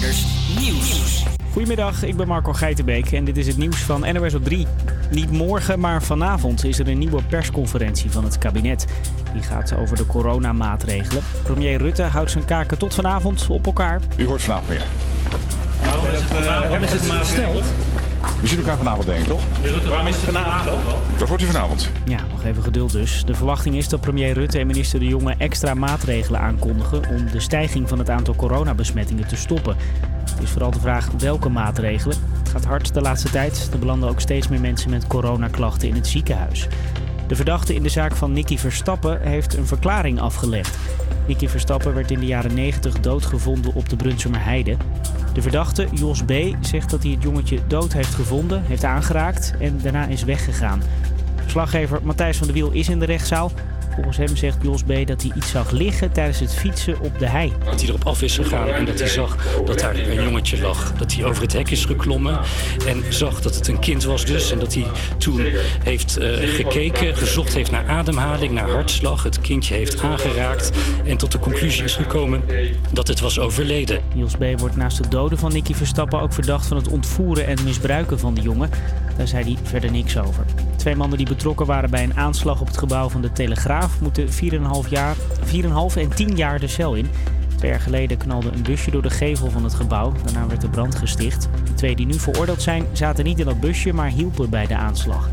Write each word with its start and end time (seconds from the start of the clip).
Nieuws. 0.00 1.24
Goedemiddag, 1.52 2.02
ik 2.02 2.16
ben 2.16 2.28
Marco 2.28 2.52
Geitenbeek 2.52 3.12
en 3.12 3.24
dit 3.24 3.36
is 3.36 3.46
het 3.46 3.56
nieuws 3.56 3.76
van 3.76 4.12
NOS 4.12 4.34
op 4.34 4.44
3. 4.44 4.66
Niet 5.10 5.30
morgen, 5.30 5.80
maar 5.80 6.02
vanavond 6.02 6.64
is 6.64 6.78
er 6.78 6.88
een 6.88 6.98
nieuwe 6.98 7.22
persconferentie 7.22 8.10
van 8.10 8.24
het 8.24 8.38
kabinet. 8.38 8.86
Die 9.32 9.42
gaat 9.42 9.74
over 9.76 9.96
de 9.96 10.06
coronamaatregelen. 10.06 11.22
Premier 11.42 11.78
Rutte 11.78 12.02
houdt 12.02 12.30
zijn 12.30 12.44
kaken 12.44 12.78
tot 12.78 12.94
vanavond 12.94 13.46
op 13.48 13.66
elkaar. 13.66 14.00
U 14.16 14.26
hoort 14.26 14.42
vanavond 14.42 14.68
meer. 14.68 14.84
Waarom 16.44 16.82
is 16.82 16.92
het 16.92 17.06
maar 17.06 17.18
gesteld? 17.18 17.64
We 18.40 18.46
zien 18.46 18.58
elkaar 18.58 18.76
vanavond 18.76 19.06
denk 19.06 19.20
ik, 19.20 19.26
toch? 19.26 19.42
Waarom 19.88 20.06
is 20.06 20.14
het 20.14 20.24
vanavond? 20.24 20.82
Dat 21.18 21.28
wordt 21.28 21.42
u 21.42 21.46
vanavond. 21.46 21.90
Ja, 22.04 22.20
nog 22.30 22.44
even 22.44 22.62
geduld 22.62 22.92
dus. 22.92 23.24
De 23.24 23.34
verwachting 23.34 23.74
is 23.74 23.88
dat 23.88 24.00
premier 24.00 24.32
Rutte 24.32 24.58
en 24.58 24.66
minister 24.66 24.98
De 24.98 25.06
Jonge 25.06 25.34
extra 25.38 25.74
maatregelen 25.74 26.40
aankondigen 26.40 27.08
om 27.08 27.30
de 27.30 27.40
stijging 27.40 27.88
van 27.88 27.98
het 27.98 28.10
aantal 28.10 28.34
coronabesmettingen 28.34 29.26
te 29.26 29.36
stoppen. 29.36 29.76
Het 30.30 30.42
is 30.42 30.50
vooral 30.50 30.70
de 30.70 30.80
vraag 30.80 31.08
welke 31.18 31.48
maatregelen. 31.48 32.16
Het 32.38 32.48
gaat 32.48 32.64
hard 32.64 32.94
de 32.94 33.00
laatste 33.00 33.30
tijd. 33.30 33.68
Er 33.72 33.78
belanden 33.78 34.08
ook 34.08 34.20
steeds 34.20 34.48
meer 34.48 34.60
mensen 34.60 34.90
met 34.90 35.06
coronaklachten 35.06 35.88
in 35.88 35.94
het 35.94 36.06
ziekenhuis. 36.06 36.68
De 37.26 37.36
verdachte 37.36 37.74
in 37.74 37.82
de 37.82 37.88
zaak 37.88 38.16
van 38.16 38.32
Nicky 38.32 38.58
Verstappen 38.58 39.20
heeft 39.22 39.56
een 39.56 39.66
verklaring 39.66 40.20
afgelegd. 40.20 40.78
Nicky 41.26 41.48
Verstappen 41.48 41.94
werd 41.94 42.10
in 42.10 42.20
de 42.20 42.26
jaren 42.26 42.54
90 42.54 43.00
doodgevonden 43.00 43.74
op 43.74 43.88
de 43.88 43.96
Brunsumer 43.96 44.44
Heide. 44.44 44.76
De 45.32 45.42
verdachte, 45.42 45.86
Jos 45.92 46.22
B., 46.22 46.32
zegt 46.60 46.90
dat 46.90 47.02
hij 47.02 47.12
het 47.12 47.22
jongetje 47.22 47.58
dood 47.66 47.92
heeft 47.92 48.14
gevonden, 48.14 48.62
heeft 48.64 48.84
aangeraakt 48.84 49.54
en 49.58 49.78
daarna 49.82 50.06
is 50.06 50.24
weggegaan. 50.24 50.82
Verslaggever 51.42 52.00
Matthijs 52.02 52.36
van 52.36 52.46
der 52.46 52.56
Wiel 52.56 52.70
is 52.70 52.88
in 52.88 52.98
de 52.98 53.04
rechtszaal. 53.04 53.50
Volgens 54.02 54.28
hem 54.28 54.36
zegt 54.36 54.56
Jos 54.62 54.82
B. 54.82 55.06
dat 55.06 55.22
hij 55.22 55.32
iets 55.34 55.50
zag 55.50 55.70
liggen 55.70 56.12
tijdens 56.12 56.40
het 56.40 56.54
fietsen 56.54 57.00
op 57.00 57.18
de 57.18 57.26
hei. 57.26 57.52
Dat 57.64 57.80
hij 57.80 57.88
erop 57.88 58.06
af 58.06 58.22
is 58.22 58.36
gegaan 58.36 58.68
en 58.68 58.84
dat 58.84 58.98
hij 58.98 59.08
zag 59.08 59.36
dat 59.64 59.78
daar 59.78 59.96
een 59.96 60.22
jongetje 60.22 60.60
lag. 60.60 60.92
Dat 60.92 61.12
hij 61.12 61.24
over 61.24 61.42
het 61.42 61.52
hek 61.52 61.70
is 61.70 61.84
geklommen 61.84 62.40
en 62.86 63.02
zag 63.08 63.40
dat 63.40 63.54
het 63.54 63.68
een 63.68 63.78
kind 63.78 64.04
was 64.04 64.24
dus. 64.24 64.52
En 64.52 64.58
dat 64.58 64.74
hij 64.74 64.86
toen 65.18 65.40
heeft 65.84 66.16
eh, 66.16 66.30
gekeken, 66.32 67.16
gezocht 67.16 67.54
heeft 67.54 67.70
naar 67.70 67.88
ademhaling, 67.88 68.52
naar 68.52 68.70
hartslag. 68.70 69.22
Het 69.22 69.40
kindje 69.40 69.74
heeft 69.74 70.02
aangeraakt 70.02 70.70
en 71.04 71.16
tot 71.16 71.32
de 71.32 71.38
conclusie 71.38 71.84
is 71.84 71.94
gekomen 71.94 72.42
dat 72.92 73.08
het 73.08 73.20
was 73.20 73.38
overleden. 73.38 74.00
Jos 74.14 74.34
B. 74.34 74.44
wordt 74.56 74.76
naast 74.76 74.98
het 74.98 75.10
doden 75.10 75.38
van 75.38 75.52
Nicky 75.52 75.74
Verstappen 75.74 76.20
ook 76.20 76.32
verdacht 76.32 76.66
van 76.66 76.76
het 76.76 76.88
ontvoeren 76.88 77.46
en 77.46 77.64
misbruiken 77.64 78.18
van 78.18 78.34
de 78.34 78.40
jongen. 78.40 78.70
Daar 79.16 79.28
zei 79.28 79.44
hij 79.44 79.56
verder 79.62 79.90
niks 79.90 80.18
over. 80.18 80.44
Twee 80.76 80.96
mannen 80.96 81.18
die 81.18 81.28
betrokken 81.28 81.66
waren 81.66 81.90
bij 81.90 82.02
een 82.02 82.16
aanslag 82.16 82.60
op 82.60 82.66
het 82.66 82.78
gebouw 82.78 83.08
van 83.08 83.22
de 83.22 83.32
Telegraaf 83.32 83.89
moeten 84.00 84.26
4,5 84.26 84.88
jaar, 84.88 85.16
4,5 85.16 85.96
en 85.96 86.08
10 86.14 86.36
jaar 86.36 86.60
de 86.60 86.66
cel 86.66 86.94
in. 86.94 87.10
Twee 87.56 87.70
jaar 87.70 87.80
geleden 87.80 88.16
knalde 88.16 88.50
een 88.52 88.62
busje 88.62 88.90
door 88.90 89.02
de 89.02 89.10
gevel 89.10 89.50
van 89.50 89.64
het 89.64 89.74
gebouw. 89.74 90.12
Daarna 90.24 90.46
werd 90.46 90.60
de 90.60 90.68
brand 90.68 90.94
gesticht. 90.94 91.48
De 91.64 91.74
twee 91.74 91.96
die 91.96 92.06
nu 92.06 92.14
veroordeeld 92.14 92.62
zijn 92.62 92.84
zaten 92.92 93.24
niet 93.24 93.38
in 93.38 93.44
dat 93.44 93.60
busje, 93.60 93.92
maar 93.92 94.08
hielpen 94.08 94.50
bij 94.50 94.66
de 94.66 94.76
aanslag. 94.76 95.30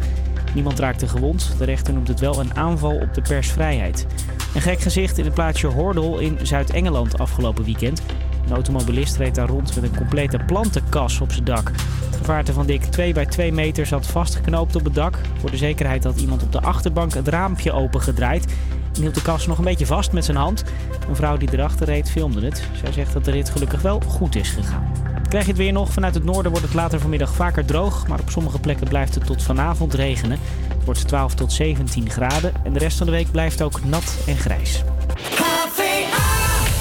Niemand 0.54 0.80
raakte 0.80 1.08
gewond. 1.08 1.56
De 1.58 1.66
rechter 1.66 1.94
noemt 1.94 2.08
het 2.08 2.20
wel 2.20 2.40
een 2.40 2.56
aanval 2.56 2.96
op 2.96 3.14
de 3.14 3.22
persvrijheid. 3.22 4.08
Een 4.56 4.62
gek 4.62 4.80
gezicht 4.80 5.18
in 5.18 5.26
het 5.26 5.34
plaatsje 5.34 5.68
Hordel 5.68 6.20
in 6.20 6.38
Zuid-Engeland 6.42 7.20
afgelopen 7.20 7.64
weekend. 7.64 8.02
Een 8.48 8.54
automobilist 8.54 9.16
reed 9.16 9.36
daar 9.36 9.48
rond 9.48 9.76
met 9.76 9.84
een 9.84 9.98
complete 9.98 10.40
plantenkas 10.46 11.20
op 11.20 11.32
zijn 11.32 11.44
dak. 11.44 11.72
Het 12.06 12.16
gevaarte 12.18 12.54
van 12.54 12.66
dik 12.66 12.84
2 12.84 13.14
bij 13.14 13.26
2 13.26 13.52
meter 13.52 13.86
zat 13.86 14.08
vastgeknoopt 14.08 14.76
op 14.76 14.84
het 14.84 14.94
dak. 14.94 15.20
Voor 15.40 15.52
de 15.52 15.58
zekerheid 15.58 16.04
had 16.04 16.20
iemand 16.20 16.44
op 16.44 16.52
de 16.52 16.62
achterbank 16.62 17.14
het 17.14 17.28
raampje 17.28 17.72
opengedraaid. 17.72 18.46
En 18.94 19.02
hield 19.02 19.16
de 19.16 19.22
kas 19.22 19.48
nog 19.48 19.58
een 19.58 19.64
beetje 19.64 19.86
vast 19.86 20.12
met 20.12 20.26
zijn 20.26 20.38
hand. 20.38 20.64
Een 21.10 21.16
vrouw 21.16 21.38
die 21.38 21.50
erachter 21.52 21.86
reed 21.86 22.12
filmde 22.12 22.46
het. 22.46 22.64
Zij 22.84 22.92
zegt 22.92 23.14
dat 23.14 23.26
de 23.26 23.32
rit 23.32 23.50
gelukkig 23.50 23.82
wel 23.82 24.02
goed 24.08 24.36
is 24.36 24.50
gegaan. 24.50 24.92
Krijg 25.30 25.44
je 25.44 25.52
het 25.52 25.60
weer 25.60 25.74
nog? 25.74 25.94
Vanuit 25.94 26.14
het 26.14 26.24
noorden 26.24 26.52
wordt 26.52 26.66
het 26.66 26.76
later 26.76 27.00
vanmiddag 27.00 27.34
vaker 27.34 27.66
droog. 27.66 28.08
Maar 28.08 28.20
op 28.20 28.30
sommige 28.30 28.60
plekken 28.60 28.88
blijft 28.88 29.16
het 29.16 29.26
tot 29.26 29.44
vanavond 29.44 29.94
regenen. 29.94 30.40
Het 30.68 30.86
wordt 30.86 31.08
12 31.08 31.34
tot 31.34 31.52
17 31.52 32.10
graden. 32.10 32.54
En 32.64 32.74
de 32.74 32.80
rest 32.80 32.98
van 32.98 33.06
de 33.06 33.12
week 33.12 33.32
blijft 33.32 33.62
ook 33.62 33.84
nat 33.84 34.18
en 34.28 34.38
grijs. 34.38 34.84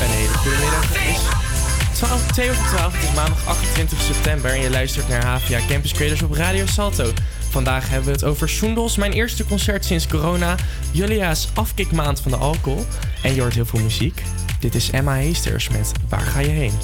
Een 0.00 0.10
hele 0.10 0.34
goede 0.34 0.56
middag. 0.56 1.45
Het 1.96 2.04
is 2.04 2.08
12, 2.08 2.32
2 2.32 2.50
over 2.50 2.66
12, 2.66 2.92
het 2.92 3.02
is 3.02 3.14
maandag 3.14 3.46
28 3.46 4.00
september 4.00 4.50
en 4.50 4.60
je 4.60 4.70
luistert 4.70 5.08
naar 5.08 5.24
HVA 5.24 5.60
Campus 5.68 5.92
Creators 5.92 6.22
op 6.22 6.32
Radio 6.32 6.66
Salto. 6.66 7.12
Vandaag 7.50 7.88
hebben 7.88 8.06
we 8.06 8.12
het 8.12 8.24
over 8.24 8.48
Soendos, 8.48 8.96
mijn 8.96 9.12
eerste 9.12 9.46
concert 9.46 9.84
sinds 9.84 10.06
corona, 10.06 10.54
Julia's 10.90 11.48
afkikmaand 11.54 12.20
van 12.20 12.30
de 12.30 12.36
alcohol 12.36 12.86
en 13.22 13.34
je 13.34 13.40
hoort 13.40 13.54
heel 13.54 13.66
veel 13.66 13.80
muziek. 13.80 14.22
Dit 14.60 14.74
is 14.74 14.90
Emma 14.90 15.14
Heesters 15.14 15.68
met 15.68 15.92
Waar 16.08 16.20
ga 16.20 16.40
je 16.40 16.48
heen? 16.48 16.74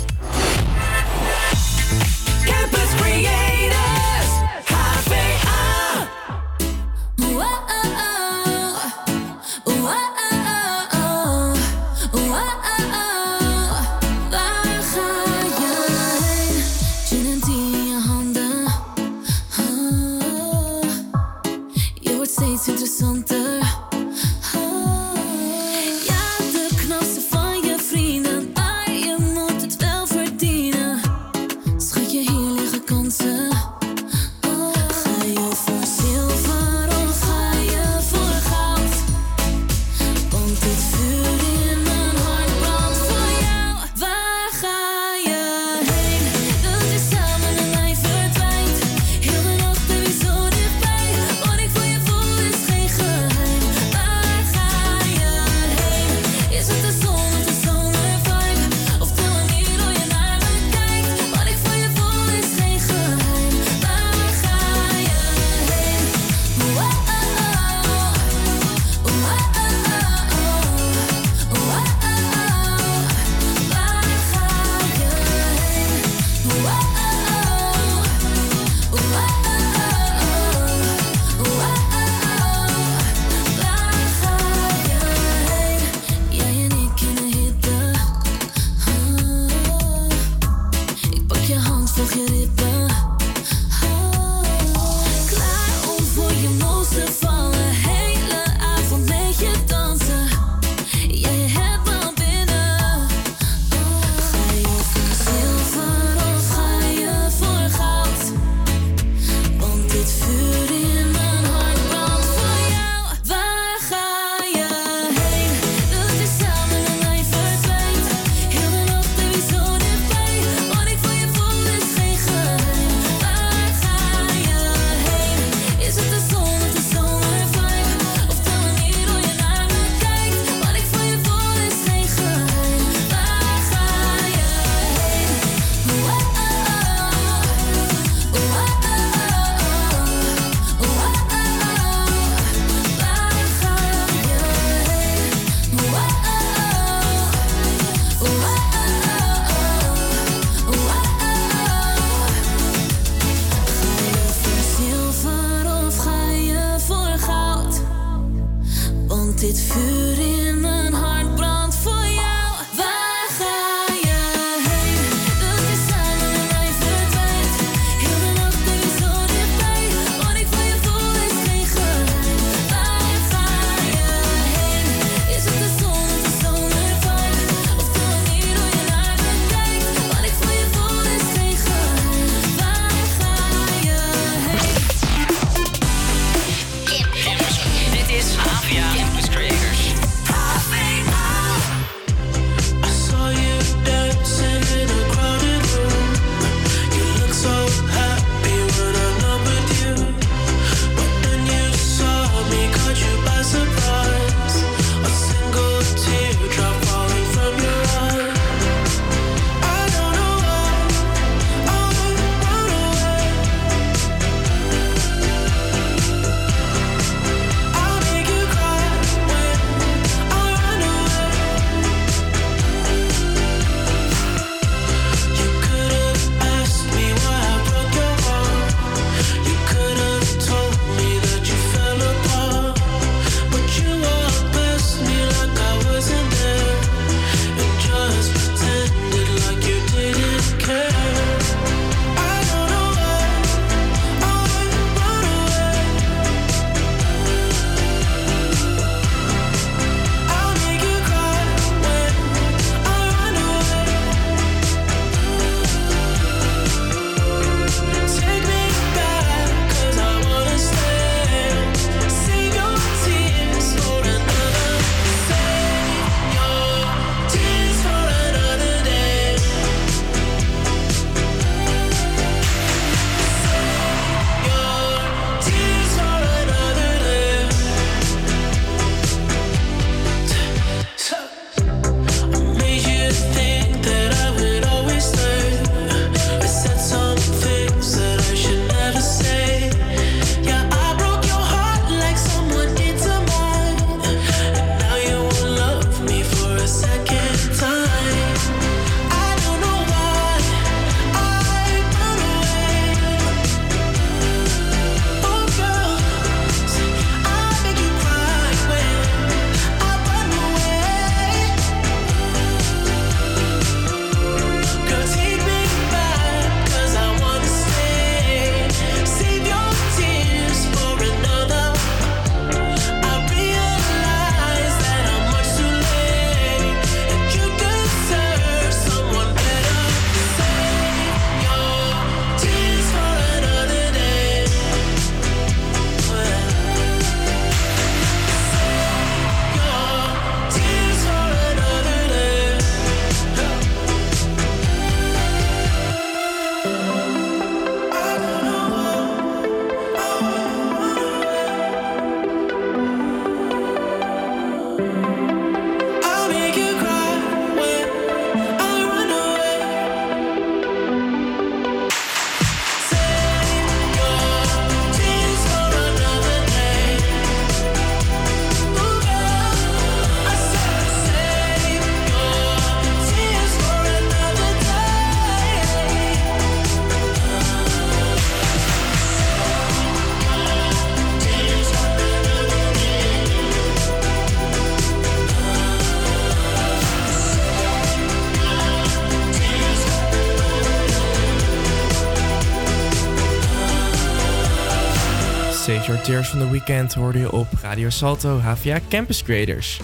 Tears 396.03 396.29
van 396.29 396.39
the 396.39 396.51
Weekend 396.51 396.95
hoorde 396.95 397.19
je 397.19 397.33
op 397.33 397.47
Radio 397.63 397.91
Salto 397.91 398.39
HVA 398.39 398.79
Campus 398.89 399.23
Creators. 399.23 399.81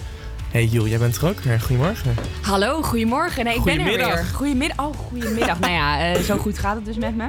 Hey 0.51 0.65
Jul, 0.65 0.87
jij 0.87 0.97
bent 0.97 1.17
er 1.17 1.27
ook 1.27 1.39
weer. 1.39 1.59
Goedemorgen. 1.59 2.15
Hallo, 2.41 2.81
goedemorgen. 2.81 3.43
Nee, 3.43 3.55
ik 3.55 3.63
ben 3.63 3.73
er 3.73 3.79
Goedemiddag. 3.81 4.15
weer. 4.15 4.25
Goedemiddag. 4.33 4.77
Oh, 4.85 4.95
goedemiddag. 4.97 5.59
nou 5.59 5.73
ja, 5.73 6.11
eh, 6.13 6.19
zo 6.21 6.37
goed 6.37 6.57
gaat 6.59 6.75
het 6.75 6.85
dus 6.85 6.97
met 6.97 7.15
me. 7.15 7.25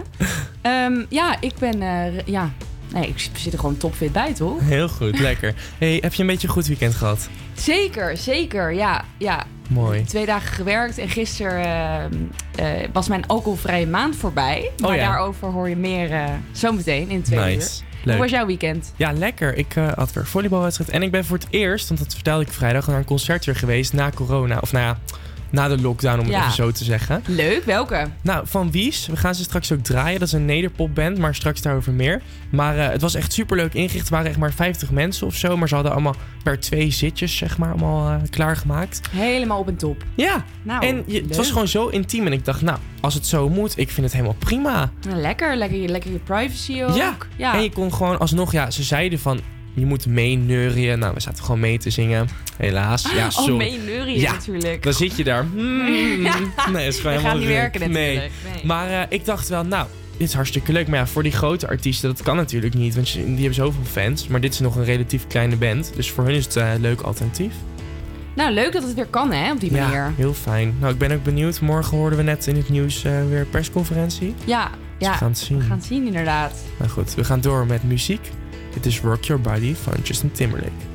Ehm, 0.63 1.05
ja, 1.09 1.37
ik 1.41 1.53
ben... 1.59 1.83
eh, 1.83 2.21
ja, 2.27 2.51
nee, 2.93 3.07
ik 3.09 3.29
zit 3.33 3.53
er 3.53 3.59
gewoon 3.59 3.77
topfit 3.77 4.13
bij, 4.13 4.35
toch? 4.35 4.61
Heel 4.61 4.89
goed, 4.89 5.19
lekker. 5.19 5.55
Hey, 5.79 5.99
heb 6.01 6.15
je 6.15 6.21
een 6.23 6.29
beetje 6.29 6.47
een 6.47 6.53
goed 6.53 6.67
weekend 6.67 6.95
gehad? 6.95 7.29
Zeker, 7.55 8.17
zeker. 8.17 8.73
Ja, 8.75 9.05
ja. 9.19 9.45
Mooi. 9.69 10.05
Twee 10.05 10.27
dagen 10.27 10.53
gewerkt 10.53 10.99
en 10.99 11.09
gisteren 11.09 11.65
eh, 12.57 12.83
eh, 12.83 12.89
was 12.93 13.09
mijn 13.09 13.27
alcoholvrije 13.27 13.87
maand 13.87 14.17
voorbij. 14.17 14.71
maar 14.79 14.91
Oh 14.91 14.97
ja. 14.97 15.09
daarover 15.09 15.49
hoor 15.49 15.69
je 15.69 15.77
meer 15.77 16.11
eh, 16.13 16.25
zometeen 16.53 17.11
in 17.11 17.23
twee 17.23 17.55
uur. 17.57 17.69
Hoe 18.05 18.17
was 18.17 18.31
jouw 18.31 18.47
weekend? 18.47 18.93
Ja, 18.97 19.13
lekker. 19.13 19.57
Ik 19.57 19.77
eh, 19.77 19.93
had 19.93 20.13
weer 20.13 20.27
volleybalwedstrijd. 20.27 20.91
En 20.91 21.03
ik 21.03 21.11
ben 21.11 21.25
voor 21.25 21.37
het 21.37 21.47
eerst, 21.51 21.89
want 21.89 22.01
dat 22.01 22.15
vertelde 22.15 22.45
ik 22.45 22.53
vrijdag, 22.53 22.87
naar 22.87 22.99
een 22.99 23.05
concert 23.05 23.45
weer 23.45 23.57
geweest 23.57 23.93
na 23.93 24.11
corona. 24.15 24.59
Of 24.61 24.73
nou 24.73 24.85
ja, 24.85 24.99
na 25.51 25.69
de 25.69 25.81
lockdown 25.81 26.19
om 26.19 26.25
het 26.25 26.35
Ja. 26.35 26.41
even 26.41 26.53
zo 26.53 26.71
te 26.71 26.85
zeggen. 26.85 27.23
Leuk, 27.27 27.65
welke? 27.65 28.07
Nou, 28.23 28.47
van 28.49 28.71
Wies. 28.71 29.07
We 29.07 29.17
gaan 29.17 29.35
ze 29.35 29.43
straks 29.43 29.73
ook 29.73 29.81
draaien. 29.83 30.19
Dat 30.19 30.29
is 30.29 30.35
een 30.35 30.45
nederpopband, 30.45 31.19
maar 31.19 31.35
straks 31.35 31.63
daarover 31.63 31.93
meer. 31.93 32.23
Maar 32.51 32.79
eh, 32.79 32.89
het 32.89 33.01
was 33.01 33.15
echt 33.15 33.33
superleuk 33.33 33.75
ingericht. 33.75 34.07
Er 34.07 34.13
waren 34.13 34.29
echt 34.31 34.39
maar 34.39 34.53
50 34.53 34.91
mensen 34.91 35.27
of 35.27 35.35
zo. 35.35 35.57
Maar 35.57 35.69
ze 35.69 35.75
hadden 35.75 35.93
allemaal 35.93 36.15
per 36.43 36.61
twee 36.61 36.91
zitjes, 36.91 37.37
zeg 37.37 37.59
maar, 37.59 37.69
allemaal 37.71 38.09
eh, 38.11 38.17
klaargemaakt. 38.31 39.01
Helemaal 39.11 39.59
op 39.59 39.69
en 39.69 39.77
top. 39.77 40.05
Ja, 40.15 40.45
Nou, 40.63 40.87
en 40.87 41.03
je, 41.07 41.21
het 41.29 41.37
was 41.37 41.51
gewoon 41.51 41.69
zo 41.69 41.87
intiem. 41.89 42.27
En 42.27 42.33
ik 42.33 42.45
dacht, 42.45 42.63
nou, 42.63 42.79
als 43.01 43.15
het 43.15 43.27
zo 43.27 43.49
moet, 43.49 43.79
ik 43.79 43.91
vind 43.91 44.03
het 44.07 44.13
helemaal 44.15 44.37
prima. 44.39 44.91
Nou, 45.09 45.21
lekker, 45.21 45.57
lekker, 45.57 45.79
je- 45.79 45.89
lekker 45.89 46.11
je 46.13 46.19
privacy 46.19 46.83
ook. 46.83 46.97
Ja. 46.97 47.17
ja. 47.37 47.55
En 47.55 47.63
je 47.63 47.71
kon 47.73 47.95
gewoon 47.95 48.19
alsnog, 48.19 48.53
ja, 48.53 48.71
ze 48.71 48.83
zeiden 48.83 49.19
van, 49.19 49.41
je 49.75 49.87
moet 49.87 50.07
meeneurien. 50.07 50.99
Nou, 50.99 51.15
we 51.15 51.21
zaten 51.21 51.45
gewoon 51.45 51.61
mee 51.61 51.79
te 51.79 51.91
zingen. 51.91 52.29
Helaas. 52.57 53.03
Ja, 53.17 53.25
oh, 53.25 53.31
sorry. 53.31 53.57
mee 53.57 53.79
neurien 53.87 54.19
Ja. 54.21 54.33
natuurlijk. 54.33 54.83
Dan 54.83 54.93
zit 54.93 55.17
je 55.17 55.25
daar. 55.25 55.47
Hmm. 55.55 55.89
Nee, 56.73 56.87
is 56.87 56.97
gewoon 56.99 57.17
helemaal 57.17 57.37
niet 57.39 57.49
werken 57.49 57.81
Nee. 57.91 58.15
natuurlijk. 58.15 58.33
Nee. 58.55 58.65
Maar 58.65 58.91
eh, 58.91 59.03
ik 59.09 59.25
dacht 59.25 59.49
wel, 59.49 59.65
nou, 59.65 59.87
dit 60.17 60.29
is 60.29 60.35
hartstikke 60.35 60.73
leuk. 60.73 60.89
Maar 60.89 60.99
ja, 60.99 61.07
voor 61.07 61.23
die 61.23 61.33
grote 61.33 61.69
artiesten, 61.69 62.09
dat 62.09 62.23
kan 62.23 62.37
natuurlijk 62.37 62.75
niet. 62.75 62.95
Want 62.95 63.13
die 63.13 63.25
hebben 63.25 63.55
zoveel 63.55 63.85
fans. 63.91 64.27
Maar 64.27 64.41
dit 64.41 64.53
is 64.53 64.61
nog 64.61 64.77
een 64.77 64.85
relatief 64.85 65.27
kleine 65.27 65.57
band. 65.57 65.93
Dus 65.97 66.11
voor 66.11 66.25
hun 66.25 66.35
is 66.35 66.45
het 66.45 66.57
eh, 66.57 66.73
een 66.73 66.81
leuk 66.81 67.01
alternatief. 67.01 67.53
Nou, 68.35 68.53
leuk 68.53 68.73
dat 68.73 68.83
het 68.83 68.95
weer 68.95 69.07
kan, 69.07 69.33
hè, 69.33 69.53
op 69.53 69.61
die 69.61 69.73
manier. 69.73 69.95
Ja, 69.95 70.13
heel 70.17 70.35
fijn. 70.35 70.75
Nou, 70.81 70.93
ik 70.93 70.99
ben 70.99 71.13
ook 71.13 71.23
benieuwd. 71.23 71.61
Morgen 71.61 71.97
hoorden 71.97 72.19
we 72.19 72.25
net 72.25 72.47
in 72.47 72.57
het 72.57 72.69
nieuws 72.69 73.05
eh, 73.05 73.13
weer 73.29 73.41
een 73.41 73.51
persconferentie. 73.51 74.35
Ja, 74.45 74.71
Dus 74.99 75.07
ja. 75.09 75.13
we 75.13 75.17
gaan 75.19 75.29
het 75.29 75.39
zien. 75.39 75.59
We 75.59 75.65
gaan 75.65 75.77
het 75.77 75.87
zien, 75.87 76.07
inderdaad. 76.07 76.53
Nou 76.79 76.91
goed, 76.91 77.15
we 77.15 77.25
gaan 77.25 77.41
door 77.41 77.67
met 77.67 77.83
muziek. 77.83 78.31
Dit 78.73 78.87
is 78.87 79.01
Rock 79.01 79.25
Your 79.25 79.43
Body 79.43 79.75
van 79.75 79.95
Justin 80.03 80.33
Timberlake. 80.33 80.90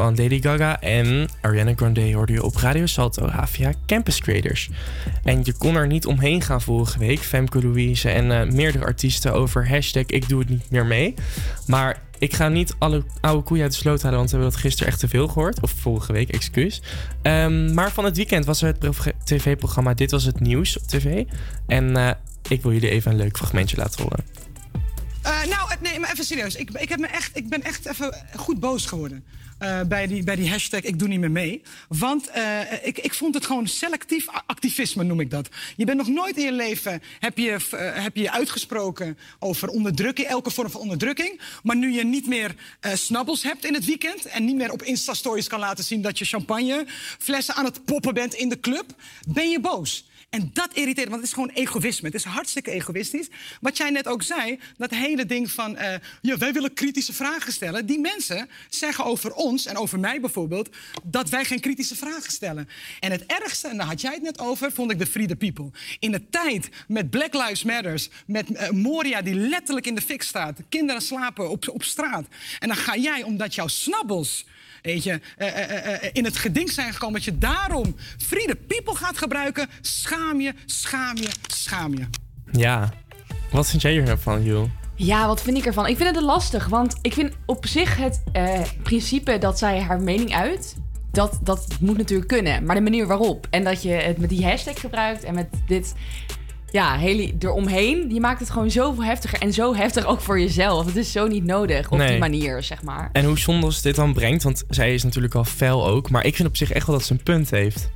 van 0.00 0.16
Lady 0.16 0.42
Gaga 0.42 0.80
en 0.80 1.28
Ariana 1.40 1.72
Grande 1.76 2.14
hoorde 2.14 2.32
je 2.32 2.42
op 2.42 2.56
Radio 2.56 2.86
Salto 2.86 3.26
HVA 3.26 3.72
Campus 3.86 4.20
Creators. 4.20 4.70
En 5.24 5.40
je 5.44 5.52
kon 5.52 5.76
er 5.76 5.86
niet 5.86 6.06
omheen 6.06 6.42
gaan 6.42 6.62
vorige 6.62 6.98
week, 6.98 7.18
Femke 7.18 7.62
Louise 7.62 8.10
en 8.10 8.32
eh, 8.32 8.50
meerdere 8.52 8.84
artiesten 8.84 9.32
over 9.32 9.68
hashtag 9.68 10.04
ik 10.06 10.28
doe 10.28 10.38
het 10.40 10.48
niet 10.48 10.70
meer 10.70 10.86
mee. 10.86 11.14
Maar 11.66 12.02
ik 12.18 12.34
ga 12.34 12.48
niet 12.48 12.74
alle 12.78 13.04
oude 13.20 13.42
koeien 13.42 13.62
uit 13.62 13.72
de 13.72 13.78
sloot 13.78 14.02
halen, 14.02 14.18
want 14.18 14.30
we 14.30 14.36
hebben 14.36 14.52
dat 14.52 14.62
gisteren 14.62 14.92
echt 14.92 15.00
te 15.00 15.08
veel 15.08 15.28
gehoord. 15.28 15.60
Of 15.60 15.70
vorige 15.70 16.12
week, 16.12 16.28
excuus. 16.28 16.82
Ehm, 17.22 17.74
maar 17.74 17.92
van 17.92 18.04
het 18.04 18.16
weekend 18.16 18.44
was 18.44 18.62
er 18.62 18.74
het 18.78 19.12
tv-programma 19.24 19.94
Dit 19.94 20.10
Was 20.10 20.24
Het 20.24 20.40
Nieuws 20.40 20.78
op 20.78 20.86
tv. 20.86 21.24
En 21.66 21.96
eh, 21.96 22.10
ik 22.48 22.62
wil 22.62 22.72
jullie 22.72 22.90
even 22.90 23.10
een 23.10 23.16
leuk 23.16 23.36
fragmentje 23.36 23.76
laten 23.76 24.02
horen. 24.02 24.24
Eh, 25.22 25.44
nou, 25.50 25.70
nee, 25.80 25.98
maar 25.98 26.12
even 26.12 26.24
serieus. 26.24 26.54
Ik, 26.54 26.70
ik, 26.70 26.88
heb 26.88 26.98
me 26.98 27.06
echt, 27.06 27.36
ik 27.36 27.48
ben 27.48 27.62
echt 27.62 27.86
even 27.86 28.14
goed 28.36 28.60
boos 28.60 28.86
geworden. 28.86 29.24
Eh, 29.60 29.80
bij, 29.80 30.06
die, 30.06 30.24
bij 30.24 30.36
die 30.36 30.50
hashtag 30.50 30.82
ik 30.82 30.98
doe 30.98 31.08
niet 31.08 31.20
meer 31.20 31.30
mee. 31.30 31.62
Want 31.88 32.28
eh, 32.28 32.86
ik, 32.86 32.98
ik 32.98 33.14
vond 33.14 33.34
het 33.34 33.46
gewoon 33.46 33.66
selectief 33.66 34.26
activisme, 34.46 35.04
noem 35.04 35.20
ik 35.20 35.30
dat. 35.30 35.48
Je 35.76 35.84
bent 35.84 35.98
nog 35.98 36.08
nooit 36.08 36.36
in 36.36 36.44
je 36.44 36.52
leven, 36.52 37.02
heb 37.18 37.38
je, 37.38 37.50
eh, 37.70 38.02
heb 38.02 38.16
je, 38.16 38.30
uitgesproken 38.30 39.18
over 39.38 39.68
onderdrukking, 39.68 40.28
elke 40.28 40.50
vorm 40.50 40.70
van 40.70 40.80
onderdrukking. 40.80 41.40
Maar 41.62 41.76
nu 41.76 41.92
je 41.92 42.04
niet 42.04 42.26
meer 42.26 42.54
snabbels 42.94 43.42
hebt 43.42 43.64
in 43.64 43.74
het 43.74 43.84
weekend 43.84 44.24
en 44.24 44.44
niet 44.44 44.56
meer 44.56 44.72
op 44.72 44.82
Insta-stories 44.82 45.48
kan 45.48 45.58
laten 45.58 45.84
zien 45.84 46.02
dat 46.02 46.18
je 46.18 46.24
champagneflessen 46.24 47.54
aan 47.54 47.64
het 47.64 47.84
poppen 47.84 48.14
bent 48.14 48.34
in 48.34 48.48
de 48.48 48.60
club, 48.60 48.84
ben 49.28 49.50
je 49.50 49.60
boos. 49.60 50.04
En 50.30 50.50
dat 50.52 50.72
irriteert, 50.72 51.08
want 51.08 51.20
het 51.20 51.28
is 51.30 51.34
gewoon 51.34 51.50
egoïsme. 51.50 52.06
Het 52.06 52.16
is 52.16 52.24
hartstikke 52.24 52.70
egoïstisch. 52.70 53.28
Wat 53.60 53.76
jij 53.76 53.90
net 53.90 54.06
ook 54.06 54.22
zei, 54.22 54.58
dat 54.76 54.90
hele 54.90 55.26
ding 55.26 55.50
van... 55.50 55.76
eh, 55.76 55.94
ja, 56.20 56.36
wij 56.38 56.52
willen 56.52 56.74
kritische 56.74 57.12
vragen 57.12 57.52
stellen. 57.52 57.86
Die 57.86 57.98
mensen 57.98 58.48
zeggen 58.68 59.04
over 59.04 59.32
ons, 59.32 59.66
en 59.66 59.76
over 59.76 59.98
mij 59.98 60.20
bijvoorbeeld... 60.20 60.68
dat 61.04 61.28
wij 61.28 61.44
geen 61.44 61.60
kritische 61.60 61.96
vragen 61.96 62.32
stellen. 62.32 62.68
En 63.00 63.10
het 63.10 63.26
ergste, 63.26 63.68
en 63.68 63.76
daar 63.76 63.86
had 63.86 64.00
jij 64.00 64.12
het 64.12 64.22
net 64.22 64.38
over, 64.38 64.72
vond 64.72 64.90
ik 64.90 64.98
de 64.98 65.06
Free 65.06 65.26
the 65.26 65.36
People. 65.36 65.70
In 65.98 66.10
de 66.10 66.28
tijd 66.28 66.68
met 66.88 67.10
Black 67.10 67.34
Lives 67.34 67.62
Matters, 67.62 68.08
met 68.26 68.52
eh, 68.52 68.70
Moria 68.70 69.22
die 69.22 69.34
letterlijk 69.34 69.86
in 69.86 69.94
de 69.94 70.02
fik 70.02 70.22
staat... 70.22 70.58
kinderen 70.68 71.02
slapen 71.02 71.50
op, 71.50 71.68
op 71.68 71.82
straat. 71.82 72.26
En 72.58 72.68
dan 72.68 72.76
ga 72.76 72.96
jij, 72.96 73.22
omdat 73.22 73.54
jouw 73.54 73.68
snabbels... 73.68 74.44
Weet 74.82 75.04
je, 75.04 75.20
eh, 75.36 75.48
eh, 75.48 75.94
eh, 75.94 76.10
in 76.12 76.24
het 76.24 76.36
geding 76.36 76.70
zijn 76.70 76.92
gekomen 76.92 77.14
dat 77.14 77.24
je 77.24 77.38
daarom 77.38 77.96
Free 78.18 78.46
the 78.46 78.56
People 78.56 78.94
gaat 78.94 79.18
gebruiken. 79.18 79.68
Schaam 79.80 80.40
je, 80.40 80.54
schaam 80.66 81.16
je, 81.16 81.28
schaam 81.46 81.94
je. 81.98 82.06
Ja. 82.52 82.92
Wat 83.50 83.70
vind 83.70 83.82
jij 83.82 83.92
hiervan, 83.92 84.44
Jules? 84.44 84.68
Ja, 85.02 85.26
wat 85.26 85.42
vind 85.42 85.56
ik 85.56 85.66
ervan? 85.66 85.86
Ik 85.86 85.96
vind 85.96 86.14
het 86.14 86.24
lastig, 86.24 86.66
want 86.66 86.98
ik 87.02 87.12
vind 87.12 87.32
op 87.46 87.66
zich 87.66 87.96
het 87.96 88.22
eh, 88.32 88.60
principe 88.82 89.38
dat 89.38 89.58
zij 89.58 89.80
haar 89.80 90.00
mening 90.00 90.34
uit, 90.34 90.76
dat, 91.10 91.38
dat 91.42 91.66
moet 91.80 91.96
natuurlijk 91.96 92.28
kunnen. 92.28 92.64
Maar 92.64 92.74
de 92.74 92.82
manier 92.82 93.06
waarop 93.06 93.46
en 93.50 93.64
dat 93.64 93.82
je 93.82 93.90
het 93.90 94.18
met 94.18 94.28
die 94.28 94.44
hashtag 94.44 94.80
gebruikt 94.80 95.24
en 95.24 95.34
met 95.34 95.48
dit, 95.66 95.94
ja, 96.70 96.96
hele 96.96 97.32
eromheen, 97.38 98.10
je 98.14 98.20
maakt 98.20 98.40
het 98.40 98.50
gewoon 98.50 98.70
zoveel 98.70 99.04
heftiger 99.04 99.40
en 99.40 99.52
zo 99.52 99.74
heftig 99.74 100.06
ook 100.06 100.20
voor 100.20 100.40
jezelf. 100.40 100.86
Het 100.86 100.96
is 100.96 101.12
zo 101.12 101.26
niet 101.26 101.44
nodig 101.44 101.90
op 101.90 101.98
Nee. 101.98 102.08
die 102.08 102.18
manier, 102.18 102.62
zeg 102.62 102.82
maar. 102.82 103.08
En 103.12 103.24
hoe 103.24 103.38
Sondos 103.38 103.82
dit 103.82 103.94
dan 103.94 104.12
brengt, 104.12 104.42
want 104.42 104.64
zij 104.68 104.94
is 104.94 105.02
natuurlijk 105.02 105.34
al 105.34 105.44
fel 105.44 105.86
ook. 105.86 106.10
Maar 106.10 106.24
ik 106.26 106.36
vind 106.36 106.48
op 106.48 106.56
zich 106.56 106.72
echt 106.72 106.86
wel 106.86 106.96
dat 106.96 107.04
ze 107.04 107.12
een 107.12 107.22
punt 107.22 107.50
heeft. 107.50 107.90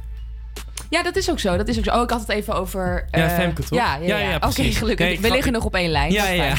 Ja, 0.91 1.03
dat 1.03 1.17
is 1.17 1.31
ook 1.31 1.39
zo. 1.41 1.57
Dat 1.57 1.69
is 1.69 1.79
ook 1.79 1.85
zo. 1.85 1.91
Oh, 1.91 2.03
ik 2.03 2.11
had 2.11 2.21
het 2.21 2.29
even 2.29 2.55
over. 2.55 3.05
Ja, 3.11 3.29
eh, 3.29 3.35
Femke, 3.35 3.63
toch? 3.63 3.79
Ja, 3.79 3.97
ja, 3.97 4.19
Ja, 4.19 4.35
Oké, 4.37 4.63
gelukkig. 4.63 5.07
Nee, 5.07 5.21
We 5.21 5.31
liggen 5.31 5.53
nog 5.53 5.65
op 5.65 5.75
één 5.75 5.91
lijn. 5.91 6.13
Ja, 6.13 6.29
ja, 6.29 6.45
ja. 6.45 6.55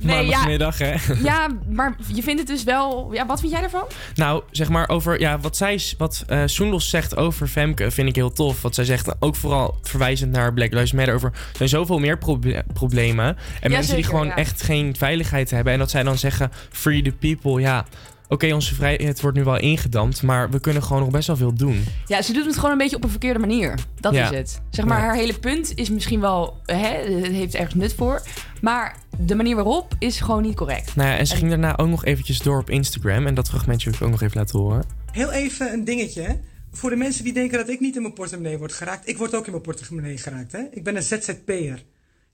Nee, 0.00 0.16
ja. 0.16 0.20
Maandagmiddag, 0.22 0.78
hè? 0.78 0.94
Ja, 1.22 1.48
maar 1.68 1.96
je 2.14 2.22
vindt 2.22 2.38
het 2.40 2.48
dus 2.48 2.64
wel. 2.64 3.08
Ja, 3.12 3.26
wat 3.26 3.40
vind 3.40 3.52
jij 3.52 3.62
ervan? 3.62 3.84
Nou, 4.14 4.42
zeg 4.50 4.68
maar 4.68 4.88
over 4.88 5.20
ja, 5.20 5.38
wat 5.38 5.56
zij, 5.56 5.82
wat 5.98 6.24
Soendos 6.44 6.90
zegt 6.90 7.16
over 7.16 7.46
Femke 7.46 7.90
vind 7.90 8.08
ik 8.08 8.14
heel 8.14 8.32
tof. 8.32 8.62
Wat 8.62 8.74
zij 8.74 8.84
zegt, 8.84 9.10
ook 9.18 9.36
vooral 9.36 9.78
verwijzend 9.82 10.32
naar 10.32 10.52
Black 10.52 10.72
Lives 10.72 10.92
Matter 10.92 11.14
over 11.14 11.30
er 11.32 11.56
zijn 11.56 11.68
zoveel 11.68 11.98
meer 11.98 12.18
proble- 12.18 12.64
problemen 12.72 13.36
en 13.60 13.70
mensen 13.70 13.94
die 13.94 14.04
gewoon 14.04 14.32
echt 14.32 14.62
geen 14.62 14.96
veiligheid 14.96 15.50
hebben 15.50 15.72
en 15.72 15.78
dat 15.78 15.90
zij 15.90 16.02
dan 16.02 16.18
zeggen 16.18 16.52
free 16.70 17.02
the 17.02 17.12
people, 17.12 17.60
ja. 17.60 17.84
Oké, 18.28 18.54
onze 18.54 18.74
vrijheid 18.74 19.20
wordt 19.20 19.36
nu 19.36 19.44
wel 19.44 19.58
ingedampt, 19.58 20.22
maar 20.22 20.50
we 20.50 20.60
kunnen 20.60 20.82
gewoon 20.82 21.02
nog 21.02 21.10
best 21.10 21.26
wel 21.26 21.36
veel 21.36 21.54
doen. 21.54 21.84
Ja, 22.06 22.22
ze 22.22 22.32
doet 22.32 22.44
het 22.44 22.54
gewoon 22.54 22.70
een 22.70 22.78
beetje 22.78 22.96
op 22.96 23.04
een 23.04 23.10
verkeerde 23.10 23.38
manier. 23.38 23.74
Dat 24.00 24.14
Ja. 24.14 24.30
is 24.30 24.36
het. 24.36 24.60
Zeg 24.70 24.84
maar, 24.84 24.98
Ja. 24.98 25.04
haar 25.04 25.14
hele 25.14 25.38
punt 25.38 25.72
is 25.74 25.90
misschien 25.90 26.20
wel. 26.20 26.56
Hè, 26.64 26.88
het 27.14 27.32
heeft 27.32 27.54
ergens 27.54 27.74
nut 27.74 27.94
voor. 27.94 28.22
Maar 28.60 28.96
de 29.18 29.34
manier 29.34 29.54
waarop 29.54 29.94
is 29.98 30.20
gewoon 30.20 30.42
niet 30.42 30.56
correct. 30.56 30.96
Nou 30.96 31.08
ja, 31.08 31.16
en 31.16 31.26
ze 31.26 31.36
ging 31.36 31.48
daarna 31.48 31.76
ook 31.76 31.88
nog 31.88 32.04
eventjes 32.04 32.38
door 32.38 32.58
op 32.60 32.70
Instagram 32.70 33.26
en 33.26 33.34
dat 33.34 33.48
fragmentje 33.48 33.90
wil 33.90 33.98
ik 33.98 34.04
ook 34.04 34.10
nog 34.10 34.22
even 34.22 34.36
laten 34.38 34.58
horen. 34.58 34.84
Heel 35.12 35.32
even 35.32 35.72
een 35.72 35.84
dingetje. 35.84 36.22
hè. 36.22 36.32
Voor 36.72 36.90
de 36.90 36.96
mensen 36.96 37.24
die 37.24 37.32
denken 37.32 37.58
dat 37.58 37.68
ik 37.68 37.80
niet 37.80 37.96
in 37.96 38.02
mijn 38.02 38.14
portemonnee 38.14 38.58
word 38.58 38.72
geraakt. 38.72 39.08
Ik 39.08 39.16
word 39.18 39.34
ook 39.34 39.44
in 39.44 39.50
mijn 39.50 39.62
portemonnee 39.62 40.16
geraakt. 40.18 40.52
Hè? 40.52 40.60
Ik 40.70 40.84
ben 40.84 40.96
een 40.96 41.02
ZZP'er. 41.02 41.82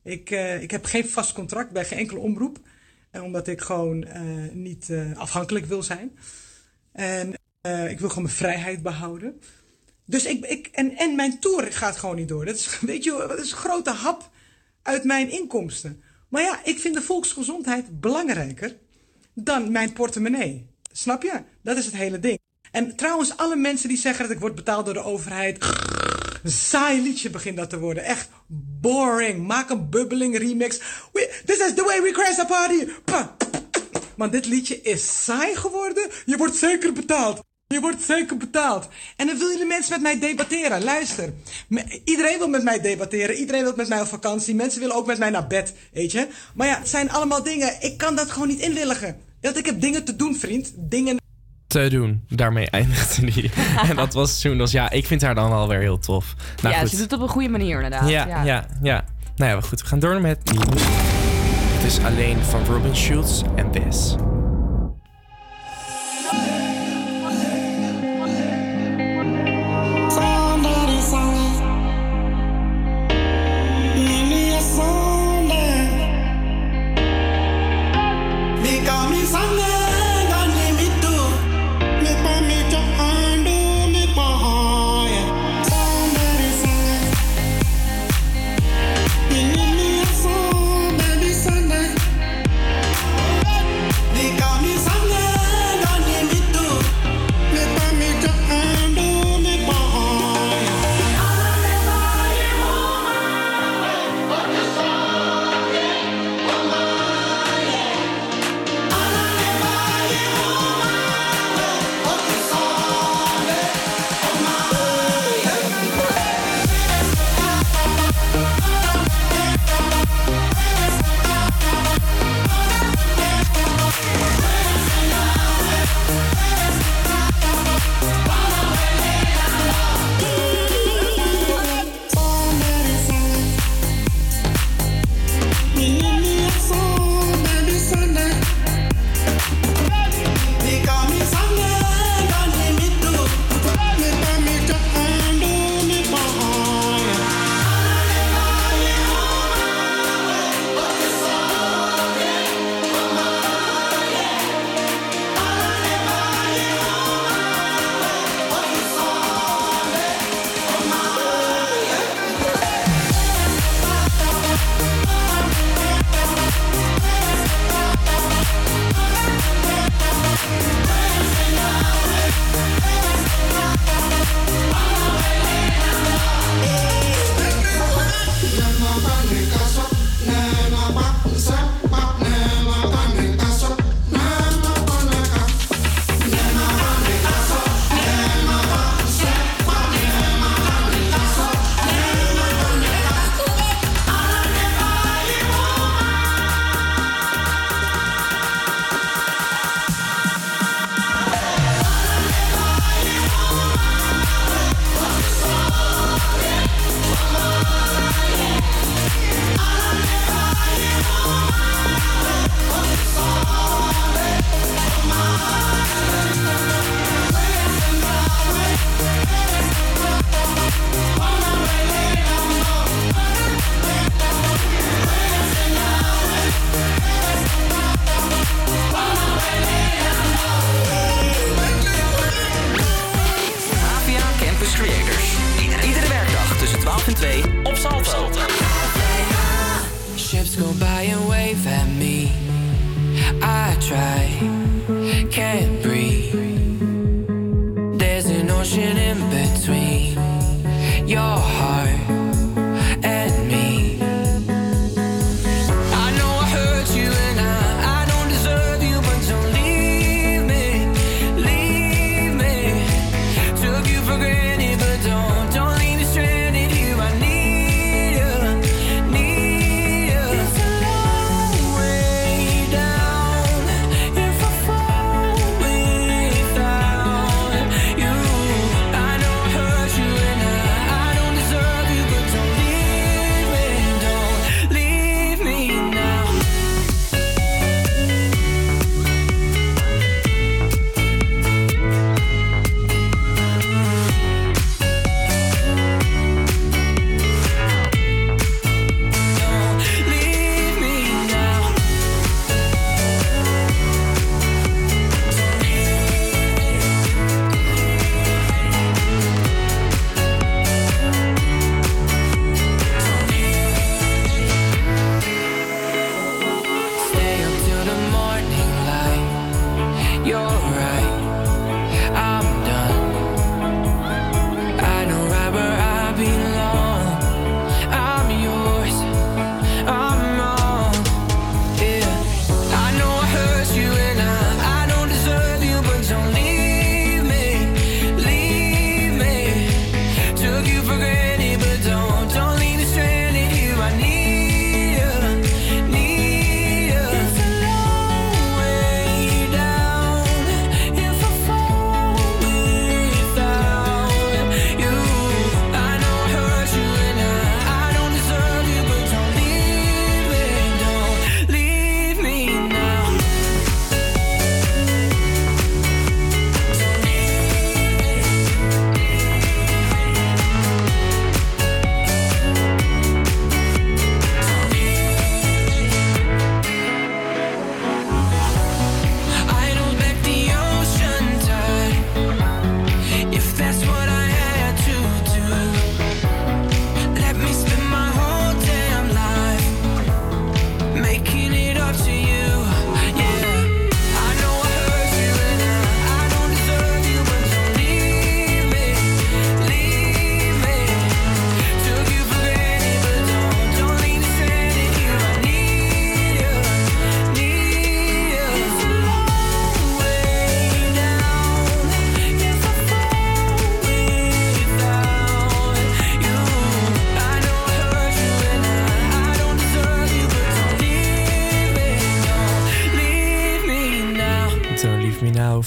Ik, 0.05 0.31
eh, 0.31 0.63
ik 0.63 0.71
heb 0.71 0.85
geen 0.85 1.09
vast 1.09 1.33
contract 1.33 1.71
bij 1.71 1.85
geen 1.85 1.99
enkele 1.99 2.21
omroep. 2.21 2.59
Omdat 3.23 3.49
ik 3.49 3.61
gewoon 3.61 4.05
eh, 4.05 4.23
niet 4.53 4.91
eh, 4.91 5.17
afhankelijk 5.17 5.67
wil 5.67 5.83
zijn. 5.83 6.19
En 6.93 7.35
eh, 7.61 7.91
ik 7.91 8.01
wil 8.01 8.09
gewoon 8.09 8.25
mijn 8.25 8.37
vrijheid 8.37 8.83
behouden. 8.83 9.41
Dus 10.05 10.25
ik, 10.25 10.45
ik 10.45 10.67
en, 10.67 10.97
en 10.97 11.17
mijn 11.17 11.41
tour 11.41 11.73
gaat 11.73 11.97
gewoon 11.97 12.17
niet 12.17 12.29
door. 12.29 12.45
Dat 12.45 12.55
is, 12.55 12.81
weet 12.81 13.05
je, 13.05 13.25
dat 13.29 13.39
is 13.39 13.51
een 13.51 13.57
grote 13.57 13.91
hap 13.91 14.31
uit 14.83 15.05
mijn 15.05 15.31
inkomsten. 15.31 16.03
Maar 16.29 16.43
ja, 16.43 16.61
ik 16.65 16.79
vind 16.79 16.95
de 16.95 17.03
volksgezondheid 17.03 18.01
belangrijker 18.01 18.77
dan 19.35 19.73
mijn 19.73 19.93
portemonnee. 19.93 20.67
Snap 20.93 21.23
je? 21.23 21.43
Dat 21.63 21.77
is 21.77 21.85
het 21.85 21.97
hele 21.97 22.21
ding. 22.21 22.39
En 22.71 22.97
trouwens, 22.97 23.37
alle 23.37 23.57
mensen 23.57 23.89
die 23.89 23.99
zeggen 23.99 24.25
dat 24.25 24.35
ik 24.35 24.41
word 24.41 24.55
betaald 24.55 24.85
door 24.85 24.95
de 24.95 25.03
overheid. 25.03 25.59
Een 26.45 26.51
saai 26.51 27.03
liedje 27.03 27.31
begint 27.31 27.57
dat 27.57 27.71
te 27.71 27.79
worden. 27.79 28.05
Echt 28.05 28.29
boring. 28.81 29.47
Maak 29.47 29.71
een 29.71 29.91
bubbeling 29.91 30.39
remix. 30.39 30.79
This 31.45 31.59
is 31.59 31.75
the 31.75 31.85
way 31.85 32.03
we 32.03 32.11
crash 32.11 32.37
the 32.37 32.47
party. 32.47 32.87
Pa. 33.05 33.37
Maar 34.17 34.31
dit 34.31 34.47
liedje 34.47 34.81
is 34.83 35.25
saai 35.25 35.57
geworden. 35.57 36.11
Je 36.27 36.37
wordt 36.37 36.57
zeker 36.57 36.93
betaald. 36.93 37.43
Je 37.67 37.81
wordt 37.81 38.03
zeker 38.03 38.37
betaald. 38.37 38.89
En 39.17 39.27
dan 39.27 39.39
wil 39.39 39.49
je 39.49 39.59
de 39.59 39.65
mensen 39.65 39.93
met 39.93 40.01
mij 40.03 40.29
debatteren. 40.29 40.85
Luister. 40.85 41.33
Iedereen 42.05 42.39
wil 42.39 42.49
met 42.49 42.63
mij 42.63 42.81
debatteren. 42.81 43.37
Iedereen 43.37 43.63
wil 43.63 43.77
met 43.77 43.89
mij 43.89 44.01
op 44.01 44.07
vakantie. 44.07 44.55
Mensen 44.55 44.81
willen 44.81 44.97
ook 44.97 45.07
met 45.07 45.19
mij 45.19 45.31
naar 45.31 45.47
bed. 45.47 45.75
Weet 45.93 46.13
je? 46.13 46.29
Maar 46.55 46.67
ja, 46.67 46.79
het 46.79 46.89
zijn 46.89 47.11
allemaal 47.11 47.43
dingen. 47.43 47.77
Ik 47.81 47.97
kan 47.97 48.17
dat 48.17 48.31
gewoon 48.31 48.49
niet 48.49 48.61
inwilligen. 48.61 49.21
Want 49.41 49.57
ik 49.57 49.67
heb 49.67 49.81
dingen 49.81 50.05
te 50.05 50.17
doen, 50.17 50.37
vriend. 50.37 50.73
Dingen. 50.77 51.23
Te 51.75 51.89
doen. 51.89 52.25
Daarmee 52.29 52.71
eindigde 52.71 53.31
die. 53.31 53.51
en 53.89 53.97
dat 53.97 54.15
was 54.15 54.41
Soendos. 54.41 54.73
Ja, 54.73 54.91
ik 54.91 55.07
vind 55.07 55.23
haar 55.23 55.35
dan 55.35 55.51
wel 55.51 55.69
weer 55.69 55.79
heel 55.79 55.99
tof. 55.99 56.35
Nou, 56.63 56.75
ja, 56.75 56.81
goed. 56.81 56.91
ze 56.91 56.97
doet 56.97 57.05
het 57.05 57.13
op 57.13 57.21
een 57.21 57.29
goede 57.29 57.49
manier 57.49 57.75
inderdaad. 57.75 58.09
Ja, 58.09 58.27
ja, 58.45 58.65
ja, 58.83 59.05
Nou 59.37 59.51
ja, 59.51 59.61
goed. 59.61 59.81
We 59.81 59.87
gaan 59.87 59.99
door 59.99 60.21
met 60.21 60.53
nieuws. 60.53 60.83
Het 61.75 61.85
is 61.85 62.05
alleen 62.05 62.39
van 62.39 62.65
Robin 62.65 62.97
Schulz 62.97 63.43
en 63.57 63.71
This. 63.71 64.17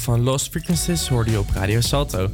Van 0.08 0.24
Lost 0.24 0.50
Frequencies 0.50 1.08
hoorde 1.08 1.32
je 1.32 1.40
op 1.40 1.50
Radio 1.54 1.82
Salto. 1.82 2.30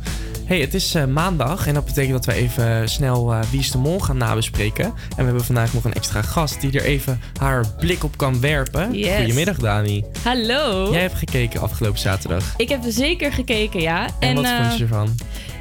Hey, 0.45 0.59
het 0.59 0.73
is 0.73 0.95
eh, 0.95 1.05
maandag 1.05 1.67
en 1.67 1.73
dat 1.73 1.86
betekent 1.86 2.13
dat 2.13 2.25
we 2.25 2.33
even 2.33 2.89
snel 2.89 3.33
eh, 3.33 3.41
Wie 3.51 3.59
is 3.59 3.71
de 3.71 3.77
Mol 3.77 3.99
gaan 3.99 4.17
nabespreken. 4.17 4.86
En 4.86 5.15
we 5.15 5.23
hebben 5.23 5.45
vandaag 5.45 5.73
nog 5.73 5.83
een 5.83 5.93
extra 5.93 6.21
gast 6.21 6.62
die 6.62 6.79
er 6.79 6.83
even 6.83 7.21
haar 7.39 7.65
blik 7.79 8.03
op 8.03 8.17
kan 8.17 8.41
werpen. 8.41 8.93
Yes. 8.93 9.17
Goedemiddag 9.17 9.57
Dani. 9.57 10.03
Hallo. 10.23 10.91
Jij 10.91 11.01
hebt 11.01 11.15
gekeken 11.15 11.62
afgelopen 11.62 11.99
zaterdag. 11.99 12.53
Ik 12.57 12.69
heb 12.69 12.81
zeker 12.88 13.33
gekeken, 13.33 13.81
ja. 13.81 14.07
En, 14.19 14.36
wat 14.36 14.45
eh, 14.45 14.62
vond 14.62 14.77
je 14.77 14.83
ervan? 14.83 15.15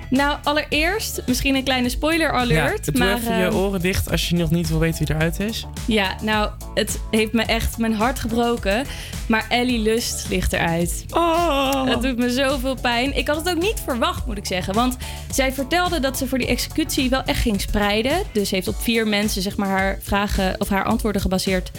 Nou, 0.09 0.39
allereerst 0.43 1.23
misschien 1.27 1.55
een 1.55 1.65
kleine 1.65 1.89
spoiler 1.89 2.33
alert. 2.33 2.87
ja, 2.87 2.93
doe 2.93 3.05
maar 3.05 3.17
even 3.17 3.39
je 3.39 3.55
oren 3.55 3.81
dicht 3.81 4.11
als 4.11 4.29
je 4.29 4.37
nog 4.37 4.51
niet 4.51 4.69
wil 4.69 4.79
weten 4.79 5.07
wie 5.07 5.17
eruit 5.17 5.41
is. 5.41 5.67
ja, 5.87 6.17
nou, 6.23 6.51
het 6.75 7.01
heeft 7.11 7.33
me 7.33 7.43
echt 7.43 7.79
mijn 7.79 7.95
hart 7.95 8.19
gebroken. 8.19 8.87
Maar 9.27 9.47
Ellie 9.49 9.79
Lust 9.79 10.27
ligt 10.29 10.53
eruit. 10.53 11.05
Oh. 11.11 11.85
Het 11.85 12.03
doet 12.03 12.17
me 12.19 12.31
zoveel 12.31 12.75
pijn. 12.81 13.17
Ik 13.17 13.29
had 13.29 13.37
het 13.37 13.49
ook 13.49 13.63
niet 13.63 13.81
verwacht, 13.85 14.27
moet 14.27 14.37
ik 14.39 14.47
zeggen. 14.47 14.75
Want 14.75 14.97
zij 15.33 15.53
vertelde 15.53 16.01
dat 16.01 16.19
ze 16.19 16.27
voor 16.27 16.39
die 16.39 16.47
executie 16.47 17.11
wel 17.11 17.23
echt 17.23 17.41
ging 17.41 17.61
spreiden. 17.61 18.23
Dus 18.33 18.51
heeft 18.51 18.69
op 18.69 18.77
vier 18.79 19.07
mensen 19.09 19.43
zeg 19.43 19.57
maar, 19.57 19.69
haar 19.69 19.99
vragen 20.03 20.55
of 20.59 20.69
haar 20.69 20.85
antwoorden 20.85 21.21
gebaseerd 21.23 21.71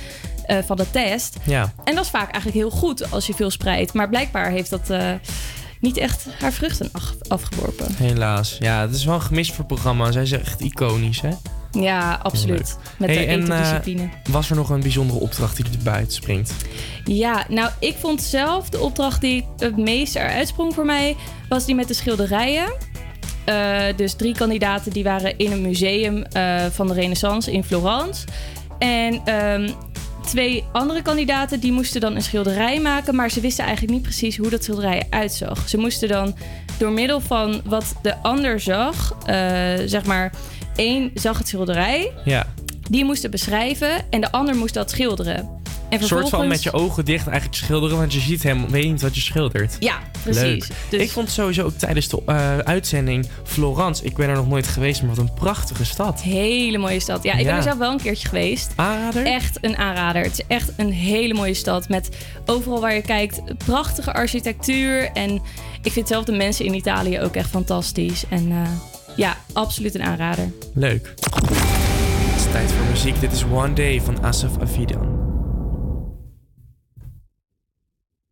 eh, 0.46 0.58
van 0.66 0.78
de 0.78 0.90
test. 0.92 1.38
Ja. 1.44 1.74
En 1.84 1.96
dat 1.96 2.04
is 2.04 2.10
vaak 2.10 2.32
eigenlijk 2.32 2.56
heel 2.56 2.70
goed 2.80 3.12
als 3.12 3.28
je 3.28 3.34
veel 3.34 3.50
spreidt. 3.52 3.94
Maar 3.94 4.10
blijkbaar 4.10 4.50
heeft 4.50 4.70
dat 4.70 4.90
eh, 4.90 5.12
niet 5.80 5.98
echt 5.98 6.26
haar 6.40 6.52
vruchten 6.54 6.90
af- 6.92 7.14
afgeworpen. 7.28 7.96
Helaas. 7.96 8.56
Ja, 8.60 8.82
het 8.82 8.96
is 8.96 9.06
wel 9.06 9.16
een 9.16 9.22
gemist 9.22 9.50
voor 9.50 9.58
het 9.60 9.68
programma. 9.68 10.12
Zij 10.12 10.22
is 10.22 10.32
echt 10.32 10.62
iconisch, 10.62 11.22
hè? 11.22 11.30
Ja, 11.80 12.20
absoluut. 12.24 12.78
Met 12.98 13.10
Hey, 13.10 13.18
de 13.18 13.26
en, 13.26 13.40
eh, 13.40 13.44
etendiscipline. 13.44 14.10
was 14.30 14.50
er 14.50 14.56
nog 14.56 14.70
een 14.70 14.80
bijzondere 14.82 15.20
opdracht 15.20 15.56
die 15.56 15.66
er 15.66 15.84
buiten 15.84 16.14
springt? 16.14 16.54
Ja, 17.04 17.46
nou, 17.50 17.70
ik 17.80 17.96
vond 18.00 18.22
zelf 18.22 18.70
de 18.70 18.80
opdracht 18.80 19.22
die 19.22 19.46
het 19.58 19.78
meest 19.78 20.16
eruit 20.16 20.48
sprong 20.48 20.74
voor 20.74 20.86
mij... 20.86 21.16
was 21.50 21.66
die 21.66 21.76
met 21.76 21.88
de 21.88 21.94
schilderijen. 21.94 22.74
Eh, 23.46 23.82
dus 23.96 24.14
drie 24.14 24.36
kandidaten 24.36 24.92
die 24.92 25.04
waren 25.04 25.38
in 25.38 25.52
een 25.52 25.62
museum 25.62 26.24
eh, 26.24 26.66
van 26.72 26.88
de 26.88 26.94
renaissance 26.94 27.52
in 27.52 27.64
Florence. 27.64 28.26
En 28.80 29.22
ehm, 29.26 29.70
twee 30.26 30.64
andere 30.72 31.02
kandidaten 31.02 31.60
die 31.60 31.72
moesten 31.72 32.02
dan 32.02 32.16
een 32.16 32.22
schilderij 32.22 32.80
maken... 32.80 33.16
maar 33.16 33.32
ze 33.32 33.40
wisten 33.42 33.64
eigenlijk 33.64 33.94
niet 33.94 34.04
precies 34.04 34.38
hoe 34.38 34.50
dat 34.50 34.64
schilderij 34.64 35.04
eruit 35.10 35.34
zag. 35.34 35.70
Ze 35.70 35.78
moesten 35.78 36.08
dan 36.08 36.36
door 36.78 36.92
middel 36.92 37.20
van 37.20 37.62
wat 37.66 37.96
de 38.02 38.18
ander 38.22 38.60
zag... 38.60 39.16
eh, 39.26 39.36
zeg 39.86 40.06
maar, 40.06 40.32
één 40.76 41.12
zag 41.14 41.38
het 41.38 41.48
schilderij... 41.48 42.12
Ja. 42.26 42.46
Die 42.90 43.06
moesten 43.06 43.32
beschrijven 43.32 43.90
en 44.10 44.22
de 44.22 44.32
ander 44.32 44.56
moest 44.56 44.74
dat 44.74 44.90
schilderen. 44.90 45.50
En 45.90 46.02
Een 46.02 46.08
soort 46.08 46.30
van 46.30 46.48
met 46.48 46.64
je 46.64 46.74
ogen 46.74 47.06
dicht 47.06 47.28
eigenlijk 47.28 47.58
schilderen, 47.58 47.98
want 47.98 48.14
je 48.14 48.20
ziet 48.20 48.44
hem, 48.44 48.70
weet 48.70 48.86
niet 48.92 49.02
wat 49.02 49.16
je 49.16 49.22
schildert. 49.22 49.76
Ja, 49.80 50.00
precies. 50.24 50.70
Dus- 50.90 51.02
Ik 51.02 51.12
vond 51.12 51.30
sowieso 51.30 51.64
ook 51.64 51.78
tijdens 51.78 52.08
de 52.08 52.22
eh, 52.26 52.58
uitzending 52.58 53.28
Florence, 53.44 54.04
ik 54.04 54.16
ben 54.16 54.30
er 54.30 54.36
nog 54.36 54.48
nooit 54.48 54.68
geweest, 54.68 55.02
maar 55.02 55.10
wat 55.16 55.18
een 55.26 55.34
prachtige 55.34 55.86
stad. 55.86 56.22
Hele 56.22 56.78
mooie 56.78 57.00
stad. 57.00 57.24
Ja, 57.24 57.34
ik 57.34 57.40
Ja. 57.40 57.46
ben 57.46 57.56
er 57.56 57.64
zelf 57.64 57.78
wel 57.78 57.92
een 57.92 58.02
keertje 58.02 58.28
geweest. 58.28 58.72
Aanrader? 58.76 59.26
Echt 59.26 59.58
een 59.62 59.78
aanrader. 59.78 60.22
Het 60.24 60.32
is 60.40 60.46
echt 60.48 60.72
een 60.78 60.92
hele 60.92 61.34
mooie 61.34 61.54
stad. 61.54 61.90
Met 61.90 62.10
overal 62.46 62.82
waar 62.82 62.94
je 62.94 63.02
kijkt, 63.02 63.42
prachtige 63.58 64.14
architectuur. 64.14 65.10
En 65.14 65.42
ik 65.82 65.92
vind 65.92 66.08
zelf 66.08 66.26
de 66.26 66.32
mensen 66.32 66.66
in 66.66 66.74
Italië 66.74 67.20
ook 67.20 67.36
echt 67.36 67.50
fantastisch. 67.50 68.24
En 68.30 68.52
eh, 68.52 68.58
ja, 69.16 69.38
absoluut 69.54 69.96
een 69.96 70.04
aanrader. 70.04 70.52
Leuk. 70.74 71.14
Het 71.16 72.36
is 72.36 72.52
tijd 72.52 72.72
voor 72.72 72.86
muziek. 72.86 73.20
Dit 73.20 73.32
is 73.32 73.44
One 73.44 73.74
Day 73.74 74.02
van 74.02 74.24
Asaf 74.24 74.60
Avidan. 74.60 75.22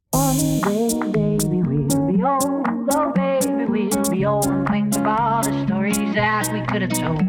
One 0.09 0.59
day, 0.61 0.97
baby, 1.11 1.45
we 1.45 1.85
will 1.87 2.05
be 2.05 2.23
old. 2.23 2.67
Oh, 2.95 3.11
baby, 3.11 3.65
we 3.71 3.87
will 3.87 4.09
be 4.09 4.27
old. 4.27 4.45
And 4.45 4.67
think 4.67 4.95
of 5.07 5.43
the 5.43 5.63
stories 5.65 6.13
that 6.13 6.51
we 6.51 6.61
could 6.65 6.81
have 6.81 6.93
told. 6.93 7.23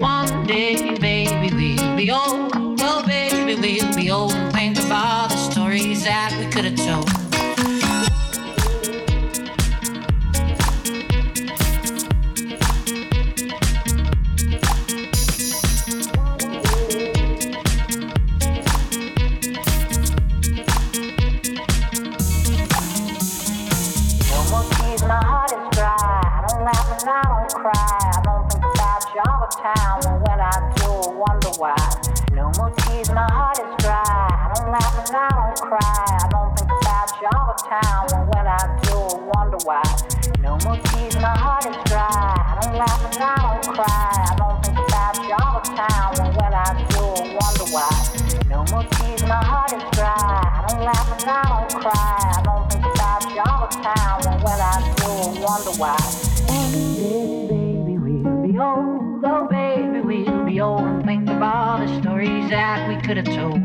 One 0.00 0.46
day, 0.46 0.98
baby, 0.98 1.54
we 1.54 1.74
will 1.74 1.96
be 1.96 2.10
old. 2.12 2.52
Oh, 2.80 3.02
baby, 3.06 3.44
we 3.44 3.54
will 3.56 3.94
be 3.94 4.10
old. 4.10 4.32
And 4.32 4.52
think 4.52 4.78
of 4.78 5.28
the 5.30 5.36
stories 5.50 6.04
that 6.04 6.34
we 6.38 6.46
could 6.50 6.64
have 6.64 6.76
told. 6.76 7.21
that 62.52 62.86
we 62.86 62.96
could 63.00 63.16
have 63.16 63.34
told. 63.34 63.60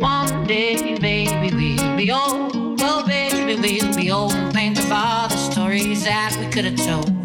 One 0.00 0.46
day, 0.46 0.96
baby, 1.00 1.28
we'll 1.40 1.96
be 1.96 2.12
old. 2.12 2.80
Oh, 2.80 3.04
baby, 3.04 3.44
we'll 3.60 3.96
be 3.96 4.10
old. 4.12 4.32
and 4.34 4.52
Think 4.52 4.78
about 4.86 5.30
the 5.30 5.36
stories 5.36 6.04
that 6.04 6.36
we 6.38 6.46
could 6.46 6.64
have 6.64 6.76
told. 6.76 7.17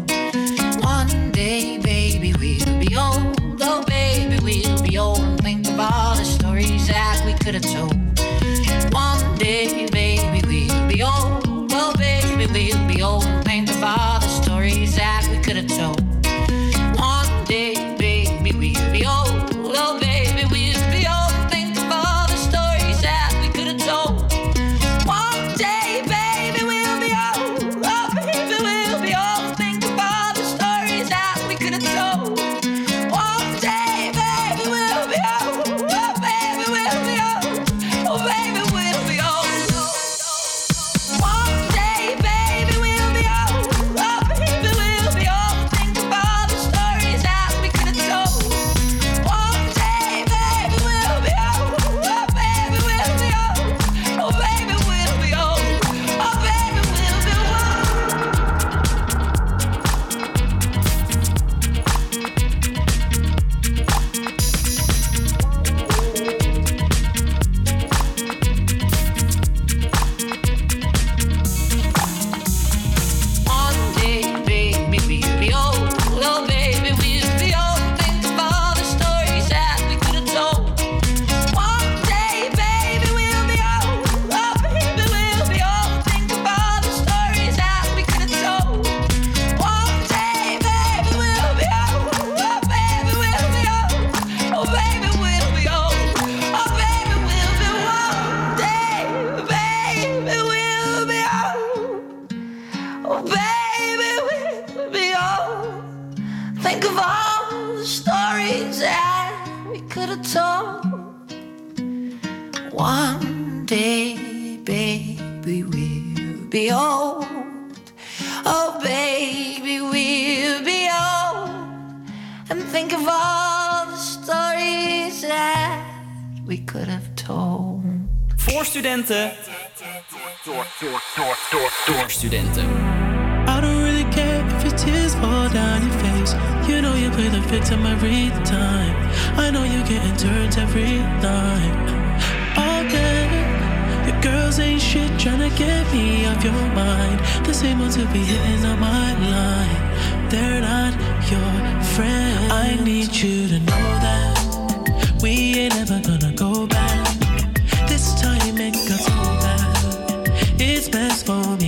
for 161.22 161.56
me. 161.56 161.63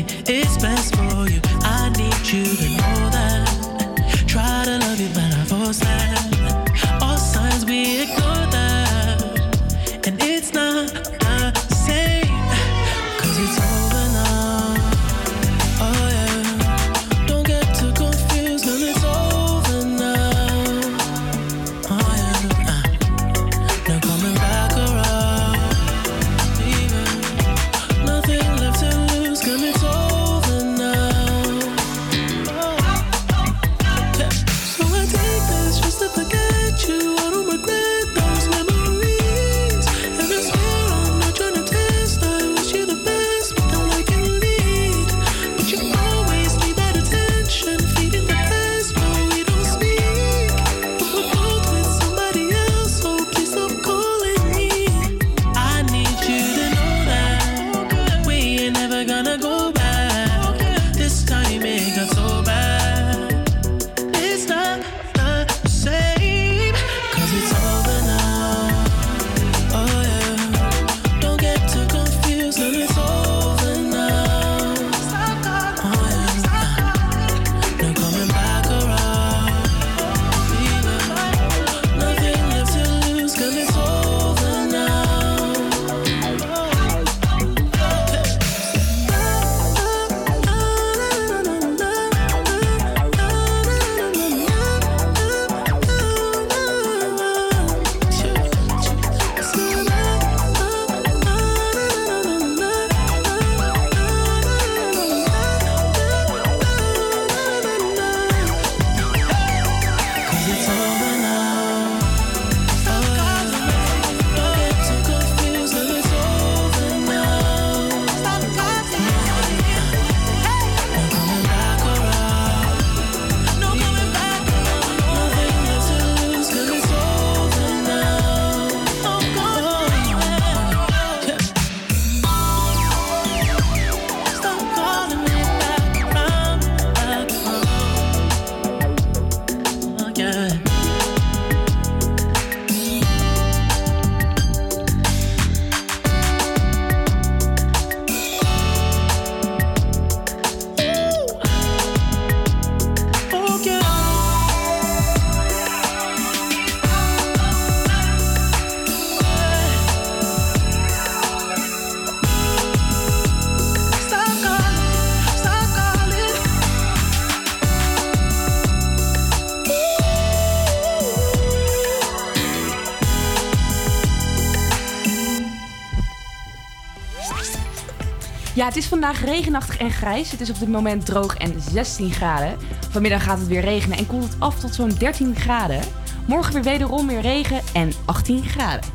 Het 178.77 178.85
is 178.85 178.90
vandaag 178.90 179.24
regenachtig 179.24 179.79
en 179.79 179.90
grijs. 179.90 180.31
Het 180.31 180.40
is 180.40 180.50
op 180.50 180.58
dit 180.58 180.68
moment 180.68 181.06
droog 181.06 181.37
en 181.37 181.60
16 181.70 182.10
graden. 182.10 182.58
Vanmiddag 182.90 183.22
gaat 183.22 183.38
het 183.38 183.46
weer 183.46 183.60
regenen 183.60 183.98
en 183.98 184.06
koelt 184.06 184.22
het 184.22 184.37
af 184.38 184.60
tot 184.60 184.74
zo'n 184.74 184.88
13 184.98 185.37
graden. 185.37 185.81
Morgen 186.27 186.52
weer 186.52 186.62
wederom 186.62 187.06
meer 187.06 187.20
regen 187.20 187.60
en 187.72 187.92
18 188.04 188.44
graden. 188.44 188.90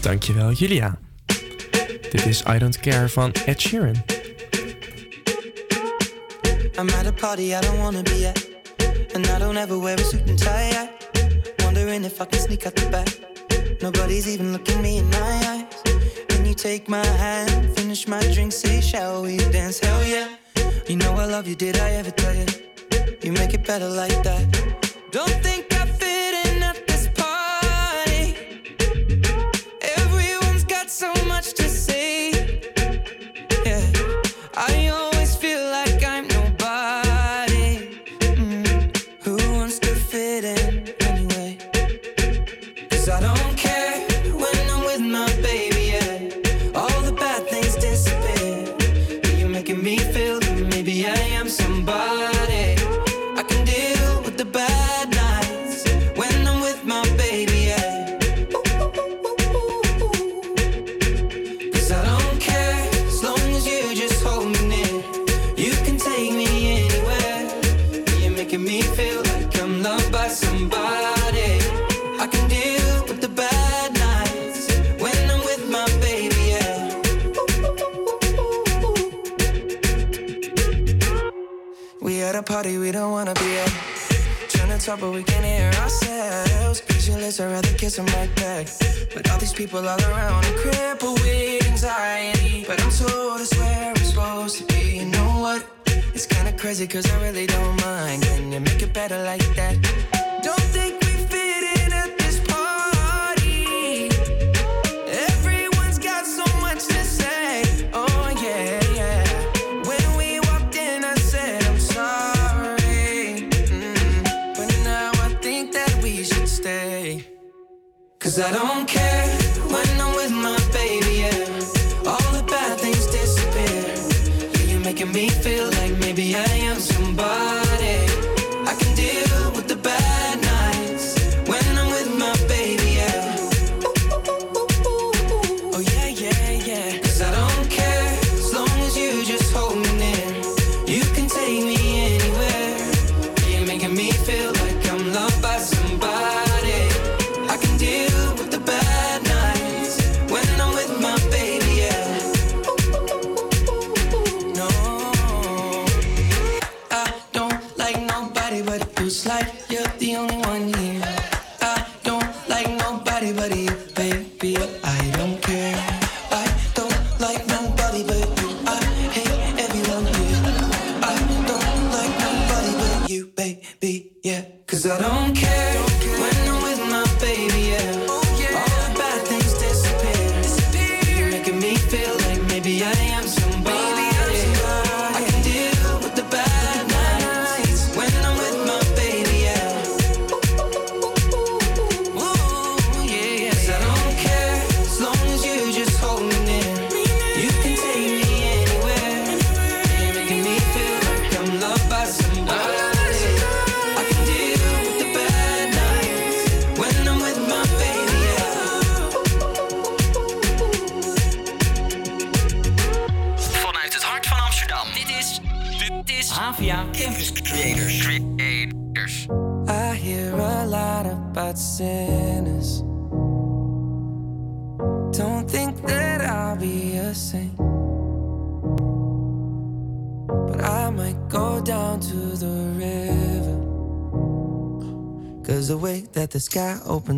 Dankjewel, 0.00 0.52
Julia. 0.52 0.98
Dit 2.10 2.26
is 2.26 2.42
I 2.54 2.58
Don't 2.58 2.80
Care 2.80 3.08
van 3.08 3.32
Ed 3.32 3.60
Sheeran. 3.60 3.94
I'm 6.78 6.88
at 6.88 7.06
a 7.06 7.12
party 7.12 7.42
I 7.42 7.60
don't 7.60 8.04
be 8.04 8.28
at. 8.28 8.48
And 9.14 9.26
I 9.26 9.38
don't 9.38 9.56
ever 9.56 9.80
wear 9.80 10.00
a 10.00 10.04
suit 10.04 10.28
and 10.28 10.38
tie. 10.38 10.90
Wondering 11.64 12.04
if 12.04 12.20
I 12.20 12.26
can 12.26 12.40
sneak 12.40 12.66
out 12.66 12.74
the 12.74 12.88
back. 12.88 13.18
Nobody's 13.80 14.26
even 14.26 14.50
looking 14.50 14.80
me 14.80 14.96
in 14.96 15.08
my 15.08 15.46
eyes. 15.46 15.82
Can 16.26 16.46
you 16.46 16.54
take 16.54 16.88
my 16.88 17.06
hand. 17.06 17.77
finish 17.98 18.08
my 18.08 18.32
drink, 18.34 18.52
say, 18.52 18.80
shall 18.80 19.22
we 19.22 19.36
dance? 19.50 19.80
Hell 19.80 20.04
yeah. 20.04 20.28
You 20.88 20.96
know 20.96 21.12
I 21.14 21.26
love 21.26 21.48
you, 21.48 21.54
did 21.54 21.78
I 21.78 21.90
ever 21.92 22.10
tell 22.10 22.34
you? 22.34 22.46
You 23.22 23.32
make 23.32 23.54
it 23.54 23.66
better 23.66 23.88
like 23.88 24.22
that. 24.22 24.47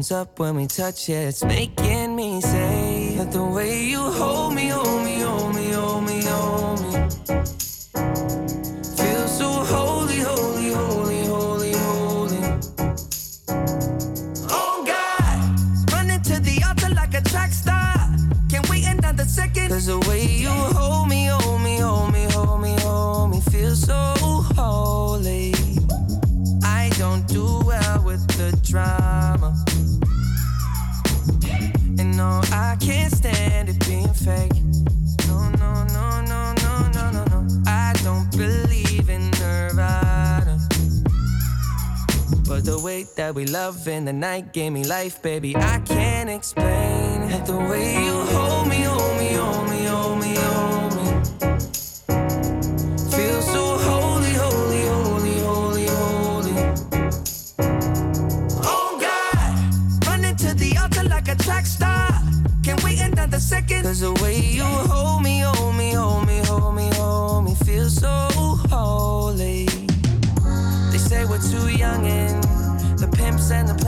warms 0.00 0.12
up 0.12 0.38
when 0.38 0.56
we 0.56 0.66
touch 0.66 1.10
it. 1.10 1.28
It's 1.28 1.44
making 1.44 2.16
me 2.16 2.40
say 2.40 3.16
that 3.18 3.32
the 3.32 3.44
way 3.44 3.84
you 3.84 3.98
hold 3.98 4.54
me, 4.54 4.68
hold 4.68 5.04
me, 5.04 5.20
hold 5.20 5.54
me, 5.54 5.70
hold 5.72 6.04
me, 6.04 6.22
hold 6.24 6.80
me. 6.82 6.92
Feels 8.96 9.32
so 9.38 9.50
holy, 9.74 10.20
holy, 10.20 10.70
holy, 10.72 11.22
holy, 11.26 11.72
holy. 11.72 12.42
Oh 14.48 14.84
God, 14.86 15.92
running 15.92 16.22
to 16.22 16.40
the 16.40 16.62
altar 16.66 16.94
like 16.94 17.12
a 17.12 17.20
track 17.20 17.52
star. 17.52 17.94
Can't 18.48 18.68
wait 18.70 18.86
another 18.86 19.24
second. 19.24 19.68
that 43.16 43.34
we 43.34 43.46
love 43.46 43.88
in 43.88 44.04
the 44.04 44.12
night 44.12 44.52
gave 44.52 44.72
me 44.72 44.84
life, 44.84 45.22
baby. 45.22 45.56
I 45.56 45.80
can't 45.80 46.28
explain 46.28 47.22
it. 47.22 47.46
the 47.46 47.56
way 47.56 48.04
you 48.04 48.12
hold 48.12 48.68
me, 48.68 48.82
hold 48.82 49.18
me, 49.18 49.32
hold 49.32 49.70
me, 49.70 49.84
hold 49.84 50.20
me, 50.20 50.34
hold 50.36 50.94
me. 50.96 51.04
Feel 53.16 53.40
so 53.42 53.78
holy, 53.88 54.32
holy, 54.32 54.82
holy, 54.94 55.38
holy, 55.38 55.86
holy. 55.86 56.54
Oh 58.62 58.98
God, 59.00 60.06
running 60.06 60.36
to 60.36 60.54
the 60.54 60.76
altar 60.80 61.04
like 61.04 61.28
a 61.28 61.36
track 61.36 61.66
star. 61.66 62.10
Can't 62.62 62.82
wait 62.84 63.00
another 63.00 63.40
second. 63.40 63.82
Cause 63.82 64.00
the 64.00 64.12
way 64.22 64.40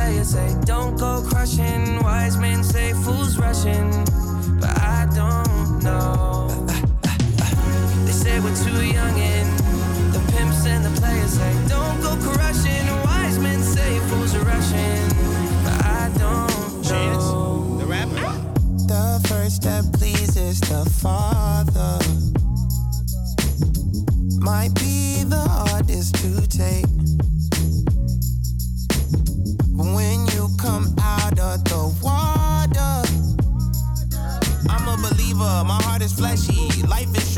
players 0.02 0.30
say, 0.30 0.56
don't 0.64 0.98
go 0.98 1.22
crushing. 1.28 2.02
Wise 2.02 2.36
men 2.36 2.64
say, 2.64 2.92
fools 3.04 3.38
rushing. 3.38 3.90
But 4.60 4.76
I 4.80 5.08
don't 5.14 5.82
know. 5.82 6.48
They 8.04 8.12
say 8.12 8.40
we're 8.40 8.56
too 8.56 8.82
young 8.84 9.16
and 9.18 9.48
the 10.12 10.20
pimps 10.32 10.66
and 10.66 10.84
the 10.84 11.00
players 11.00 11.34
say, 11.38 11.52
don't 11.68 12.00
go 12.02 12.16
crushing. 12.28 12.86
Wise 13.04 13.38
men 13.38 13.62
say, 13.62 14.00
fools 14.08 14.34
are 14.34 14.44
rushing. 14.44 15.08
But 15.64 15.78
I 15.84 16.10
don't 16.18 16.82
know. 16.90 17.78
The 17.78 17.86
rapper. 17.86 18.32
The 18.88 19.24
first 19.28 19.56
step 19.62 19.84
pleases 19.92 20.60
the 20.60 20.84
Father. 21.02 21.98
Might 24.40 24.74
be 24.74 25.22
the 25.24 25.46
hardest 25.48 26.16
to 26.16 26.48
take. 26.48 26.91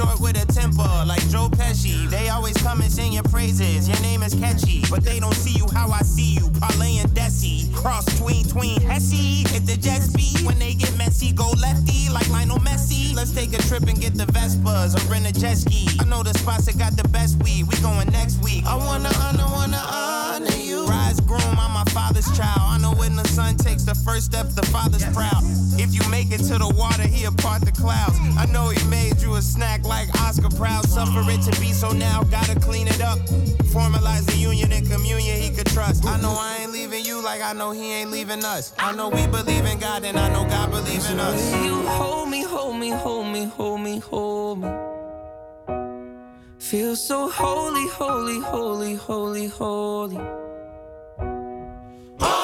Short 0.05 0.21
with 0.21 0.43
a 0.43 0.47
temper, 0.53 1.05
like 1.07 1.24
Joe 1.35 1.49
Pesci. 1.49 2.09
They 2.09 2.28
always 2.28 2.57
come 2.59 2.80
and 2.80 2.93
sing 2.93 3.12
your 3.12 3.24
praises, 3.24 3.89
your 3.89 4.01
name 4.03 4.22
is 4.22 4.35
catchy. 4.37 4.85
But 4.89 5.03
they 5.03 5.18
don't 5.18 5.35
see 5.35 5.59
you 5.59 5.66
how 5.74 5.91
I 5.91 5.99
see 6.03 6.35
you, 6.39 6.49
Parlay 6.61 6.99
and 6.99 7.11
Desi. 7.11 7.74
Cross 7.74 8.20
tween, 8.20 8.45
tween, 8.45 8.80
Hesse. 8.80 9.43
Hit 9.51 9.66
the 9.66 9.76
jet 9.76 10.03
speed 10.03 10.47
when 10.47 10.61
they 10.61 10.74
get 10.74 10.97
messy, 10.97 11.32
go 11.32 11.51
lefty 11.61 12.09
like 12.09 12.28
Lionel 12.30 12.59
Messi. 12.59 13.16
Let's 13.16 13.32
take 13.32 13.53
a 13.53 13.61
trip 13.62 13.82
and 13.89 14.01
get 14.01 14.14
the 14.14 14.26
Vespas 14.26 14.95
or 14.95 15.11
rent 15.11 15.26
a 15.26 15.32
jet 15.32 15.57
ski. 15.57 15.89
I 15.99 16.05
know 16.05 16.22
the 16.22 16.39
spots 16.39 16.66
that 16.66 16.78
got 16.78 16.97
the 16.97 17.09
best 17.09 17.43
weed, 17.43 17.66
we 17.66 17.74
going 17.82 18.09
next 18.12 18.41
week. 18.45 18.64
I 18.64 18.76
wanna 18.76 19.11
honor, 19.18 19.49
wanna 19.51 19.82
honor 19.91 20.57
you. 20.62 20.87
Rise 20.87 21.18
groom, 21.18 21.59
I'm 21.59 21.72
my 21.72 21.85
father's 21.91 22.30
child. 22.39 22.62
I 22.62 22.78
know 22.78 22.95
when 22.95 23.16
the 23.16 23.26
son 23.26 23.57
takes 23.57 23.82
the 23.82 23.97
first 23.97 24.26
step, 24.26 24.51
the 24.51 24.64
father's 24.66 25.05
proud. 25.07 25.43
If 25.76 25.93
you 25.93 26.09
make 26.09 26.30
it 26.30 26.39
to 26.47 26.59
the 26.59 26.72
water, 26.78 27.03
he'll 27.03 27.35
part 27.35 27.62
the 27.62 27.72
clouds. 27.72 28.16
I 28.39 28.47
know 28.47 28.68
he 28.68 28.82
made 28.89 29.20
you 29.20 29.35
a 29.35 29.43
snack 29.43 29.85
like 29.85 30.09
Oscar 30.22 30.49
Proud. 30.51 30.89
Suffer 30.89 31.24
it 31.29 31.43
to 31.43 31.61
be 31.61 31.72
so 31.72 31.91
now, 31.93 32.22
gotta 32.25 32.59
clean 32.59 32.87
it 32.87 33.01
up. 33.01 33.18
Formalize 33.75 34.27
the 34.27 34.37
union 34.37 34.72
and 34.72 34.89
communion 34.91 35.41
he 35.41 35.51
could 35.51 35.66
trust. 35.66 36.05
I 36.05 36.20
know 36.20 36.37
I 36.39 36.59
ain't 36.62 36.72
leaving 36.72 37.05
you 37.05 37.22
like 37.22 37.43
I 37.43 37.53
know 37.53 37.70
he 37.72 37.93
ain't 37.93 38.11
leaving 38.11 38.45
us. 38.45 38.72
I 38.79 38.93
know 38.95 39.09
we 39.09 39.27
believe 39.27 39.64
in 39.64 39.79
God 39.79 40.05
and 40.05 40.18
I 40.18 40.29
know 40.33 40.45
God 40.49 40.70
believes 40.70 41.11
in 41.11 41.18
us. 41.20 41.41
You 41.64 41.83
hold 41.83 42.29
me, 42.31 42.43
hold 42.43 42.77
me, 42.77 42.91
hold 42.91 43.27
me, 43.27 43.45
hold 43.45 43.81
me, 43.81 43.99
hold 43.99 44.61
me. 44.62 44.70
Feel 46.59 46.97
so 46.97 47.29
holy, 47.29 47.87
holy, 47.89 48.41
holy, 48.41 48.95
holy, 48.95 49.47
holy. 49.49 50.20
Oh 52.20 52.44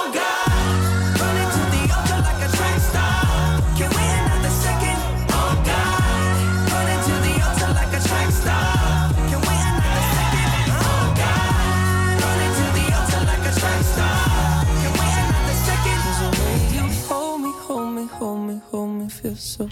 so 19.36 19.68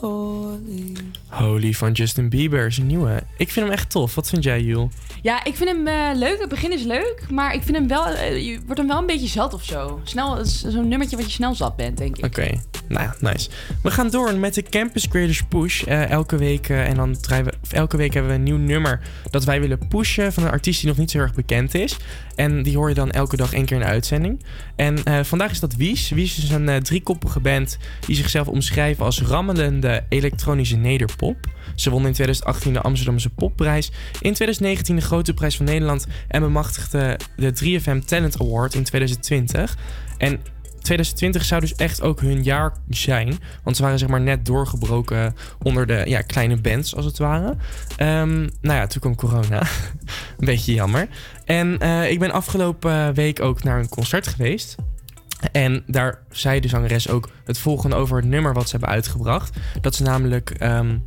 holy. 0.00 0.92
Holy 1.28 1.72
van 1.72 1.92
Justin 1.92 2.28
Bieber 2.28 2.66
is 2.66 2.78
een 2.78 2.86
nieuwe. 2.86 3.22
Ik 3.36 3.50
vind 3.50 3.66
hem 3.66 3.74
echt 3.74 3.90
tof. 3.90 4.14
Wat 4.14 4.28
vind 4.28 4.44
jij, 4.44 4.62
Jul? 4.62 4.90
Ja, 5.22 5.44
ik 5.44 5.56
vind 5.56 5.68
hem 5.70 5.86
eh, 5.86 6.10
leuk. 6.14 6.40
Het 6.40 6.48
begin 6.48 6.72
is 6.72 6.82
leuk. 6.82 7.26
Maar 7.30 7.54
ik 7.54 7.62
vind 7.62 7.76
hem 7.76 7.88
wel... 7.88 8.06
eh, 8.06 8.46
je 8.46 8.60
wordt 8.64 8.78
hem 8.78 8.88
wel 8.88 8.98
een 8.98 9.06
beetje 9.06 9.26
zat 9.26 9.54
of 9.54 9.64
zo. 9.64 10.00
Snel, 10.04 10.44
zo'n 10.44 10.88
nummertje 10.88 11.16
wat 11.16 11.24
je 11.26 11.32
snel 11.32 11.54
zat 11.54 11.76
bent, 11.76 11.98
denk 11.98 12.16
ik. 12.16 12.24
Oké, 12.24 12.50
nou 12.88 13.02
ja, 13.02 13.14
nice. 13.20 13.50
We 13.82 13.90
gaan 13.90 14.10
door 14.10 14.36
met 14.36 14.54
de 14.54 14.62
Campus 14.62 15.08
Creators 15.08 15.42
Push. 15.42 15.82
Eh, 15.82 16.10
elke 16.10 16.36
week 16.36 16.68
en 16.68 16.94
dan 16.96 17.20
draaien 17.20 17.44
we, 17.44 17.52
elke 17.70 17.96
week 17.96 18.14
hebben 18.14 18.30
we 18.32 18.36
een 18.38 18.42
nieuw 18.42 18.56
nummer 18.56 19.00
dat 19.30 19.44
wij 19.44 19.60
willen 19.60 19.88
pushen 19.88 20.32
van 20.32 20.42
een 20.42 20.50
artiest 20.50 20.80
die 20.80 20.88
nog 20.88 20.98
niet 20.98 21.10
zo 21.10 21.18
erg 21.18 21.34
bekend 21.34 21.74
is. 21.74 21.96
En 22.36 22.62
die 22.62 22.76
hoor 22.76 22.88
je 22.88 22.94
dan 22.94 23.10
elke 23.10 23.36
dag 23.36 23.52
één 23.52 23.64
keer 23.64 23.76
in 23.76 23.82
de 23.82 23.88
uitzending. 23.88 24.42
En 24.76 25.04
eh, 25.04 25.22
vandaag 25.22 25.50
is 25.50 25.60
dat 25.60 25.74
Wies. 25.74 26.08
Wies 26.08 26.38
is 26.38 26.50
een 26.50 26.68
eh, 26.68 26.76
driekoppige 26.76 27.40
band 27.40 27.78
die 28.06 28.16
zichzelf 28.16 28.48
omschrijven 28.48 29.04
als 29.04 29.22
rammelende 29.22 30.04
elektronische 30.08 30.76
nederpop. 30.76 31.36
Ze 31.74 31.90
won 31.90 32.06
in 32.06 32.12
2018 32.12 32.72
de 32.72 32.80
Amsterdamse 32.80 33.30
Popprijs, 33.30 33.90
in 34.12 34.32
2019 34.32 34.96
de 34.96 35.02
Grote 35.02 35.34
Prijs 35.34 35.56
van 35.56 35.66
Nederland 35.66 36.06
en 36.28 36.40
bemachtigde 36.40 37.18
de 37.36 37.80
3FM 37.80 38.04
Talent 38.04 38.40
Award 38.40 38.74
in 38.74 38.84
2020. 38.84 39.76
En 40.18 40.40
2020 40.86 41.44
zou 41.44 41.60
dus 41.60 41.74
echt 41.74 42.02
ook 42.02 42.20
hun 42.20 42.42
jaar 42.42 42.72
zijn. 42.88 43.38
Want 43.62 43.76
ze 43.76 43.82
waren 43.82 43.98
zeg 43.98 44.08
maar 44.08 44.20
net 44.20 44.44
doorgebroken 44.46 45.34
onder 45.62 45.86
de 45.86 46.02
ja, 46.06 46.20
kleine 46.20 46.56
bands, 46.56 46.96
als 46.96 47.04
het 47.04 47.18
ware. 47.18 47.56
Ehm, 47.96 48.38
nou 48.38 48.78
ja, 48.78 48.86
toen 48.86 49.00
kwam 49.00 49.14
corona. 49.14 49.60
een 50.38 50.46
beetje 50.46 50.74
jammer. 50.74 51.08
En 51.46 51.78
eh, 51.78 52.10
ik 52.10 52.18
ben 52.18 52.30
afgelopen 52.30 53.14
week 53.14 53.40
ook 53.40 53.62
naar 53.62 53.78
een 53.78 53.88
concert 53.88 54.26
geweest. 54.26 54.74
En 55.52 55.82
daar 55.86 56.18
zei 56.30 56.60
de 56.60 56.68
zangeres 56.68 57.08
ook 57.08 57.28
het 57.44 57.58
volgende 57.58 57.96
over 57.96 58.16
het 58.16 58.26
nummer 58.26 58.52
wat 58.52 58.64
ze 58.64 58.70
hebben 58.70 58.88
uitgebracht. 58.88 59.56
Dat 59.80 59.92
is 59.92 59.98
namelijk 60.00 60.50
ehm, 60.50 60.98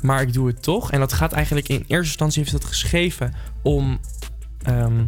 Maar 0.00 0.22
ik 0.22 0.32
doe 0.32 0.46
het 0.46 0.62
toch. 0.62 0.92
En 0.92 1.00
dat 1.00 1.12
gaat 1.12 1.32
eigenlijk 1.32 1.68
in 1.68 1.76
eerste 1.76 1.94
instantie 1.96 2.40
heeft 2.40 2.52
dat 2.52 2.64
geschreven 2.64 3.34
om... 3.62 4.00
ehm, 4.62 5.04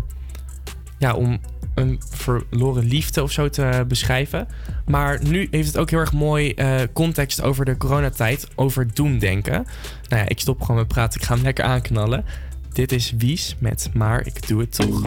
ja, 0.98 1.14
om 1.14 1.40
een 1.74 2.00
verloren 2.10 2.84
liefde 2.84 3.22
of 3.22 3.32
zo 3.32 3.48
te 3.48 3.84
beschrijven. 3.88 4.48
Maar 4.86 5.18
nu 5.22 5.48
heeft 5.50 5.66
het 5.66 5.78
ook 5.78 5.90
heel 5.90 5.98
erg 5.98 6.12
mooi 6.12 6.52
eh, 6.52 6.80
context 6.92 7.42
over 7.42 7.64
de 7.64 7.76
coronatijd, 7.76 8.48
over 8.54 8.94
doemdenken. 8.94 9.66
Nou 10.08 10.22
ja, 10.22 10.28
ik 10.28 10.40
stop 10.40 10.60
gewoon 10.60 10.76
met 10.76 10.88
praten, 10.88 11.20
ik 11.20 11.26
ga 11.26 11.34
hem 11.34 11.42
lekker 11.42 11.64
aanknallen. 11.64 12.24
Dit 12.72 12.92
is 12.92 13.12
Wies 13.18 13.56
met 13.58 13.90
Maar 13.94 14.26
ik 14.26 14.48
doe 14.48 14.60
het 14.60 14.74
toch. 14.74 15.02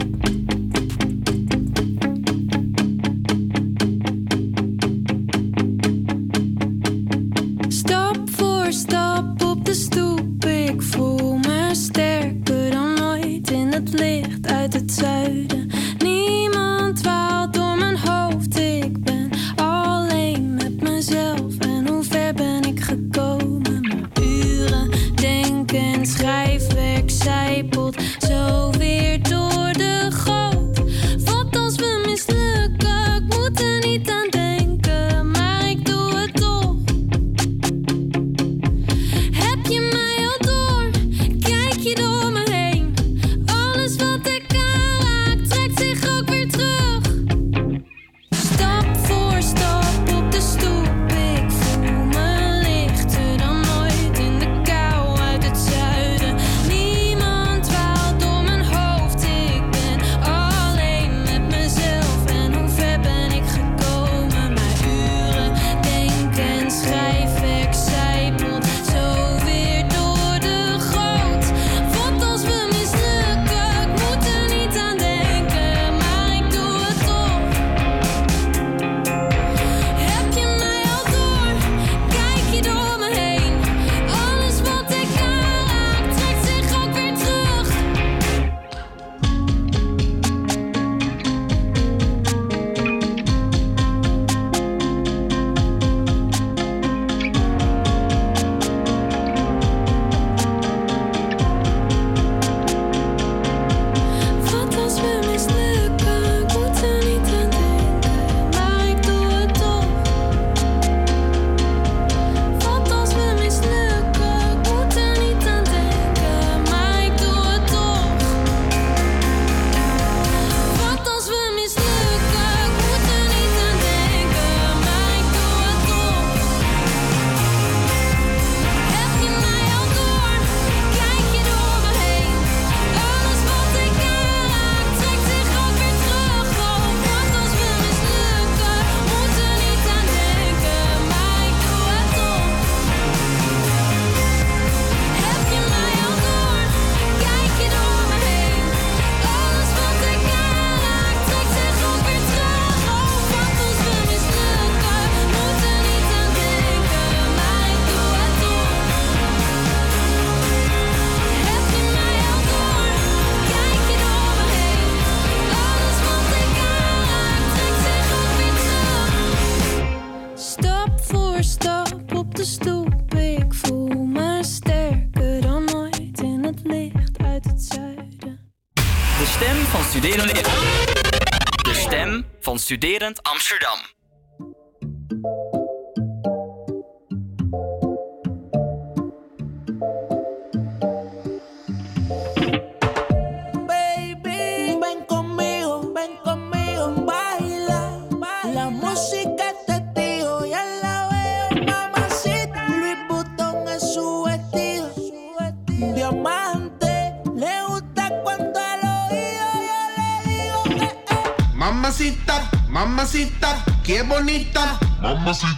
Mamacita, 212.04 212.50
mamacita, 212.68 213.64
qué 213.82 214.02
bonita. 214.02 214.78
Mamacita. 215.00 215.56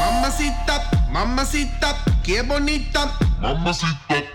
Mamacita, 0.00 0.90
mamacita, 1.10 1.96
qué 2.24 2.40
bonita. 2.40 3.12
Mamacita. 3.38 4.31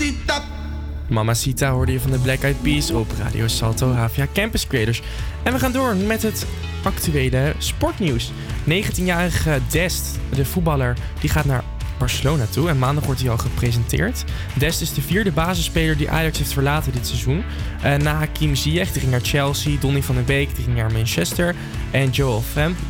Mamacita. 0.00 0.42
Mamacita 1.08 1.70
hoorde 1.70 1.92
je 1.92 2.00
van 2.00 2.10
de 2.10 2.18
Black 2.18 2.42
Eyed 2.42 2.62
Peas 2.62 2.90
op 2.90 3.06
Radio 3.18 3.48
Salto 3.48 3.92
Havia 3.92 4.26
Campus 4.32 4.66
Creators. 4.66 5.02
En 5.42 5.52
we 5.52 5.58
gaan 5.58 5.72
door 5.72 5.96
met 5.96 6.22
het 6.22 6.46
actuele 6.82 7.54
sportnieuws. 7.58 8.32
19-jarige 8.64 9.60
Dest, 9.70 10.18
de 10.34 10.44
voetballer, 10.44 10.96
die 11.20 11.30
gaat 11.30 11.44
naar 11.44 11.64
Barcelona 11.98 12.46
toe 12.46 12.68
en 12.68 12.78
maandag 12.78 13.04
wordt 13.04 13.20
hij 13.20 13.30
al 13.30 13.38
gepresenteerd. 13.38 14.24
Dest 14.58 14.80
is 14.80 14.94
de 14.94 15.02
vierde 15.02 15.32
basisspeler 15.32 15.96
die 15.96 16.10
Ajax 16.10 16.38
heeft 16.38 16.52
verlaten 16.52 16.92
dit 16.92 17.06
seizoen. 17.06 17.44
Uh, 17.84 17.94
na 17.94 18.14
Hakim 18.14 18.54
Ziyech, 18.54 18.92
die 18.92 19.00
ging 19.00 19.12
naar 19.12 19.20
Chelsea, 19.20 19.76
Donny 19.80 20.02
van 20.02 20.14
den 20.14 20.24
Beek, 20.24 20.54
die 20.54 20.64
ging 20.64 20.76
naar 20.76 20.92
Manchester 20.92 21.54
en 21.90 22.10
Joel 22.10 22.42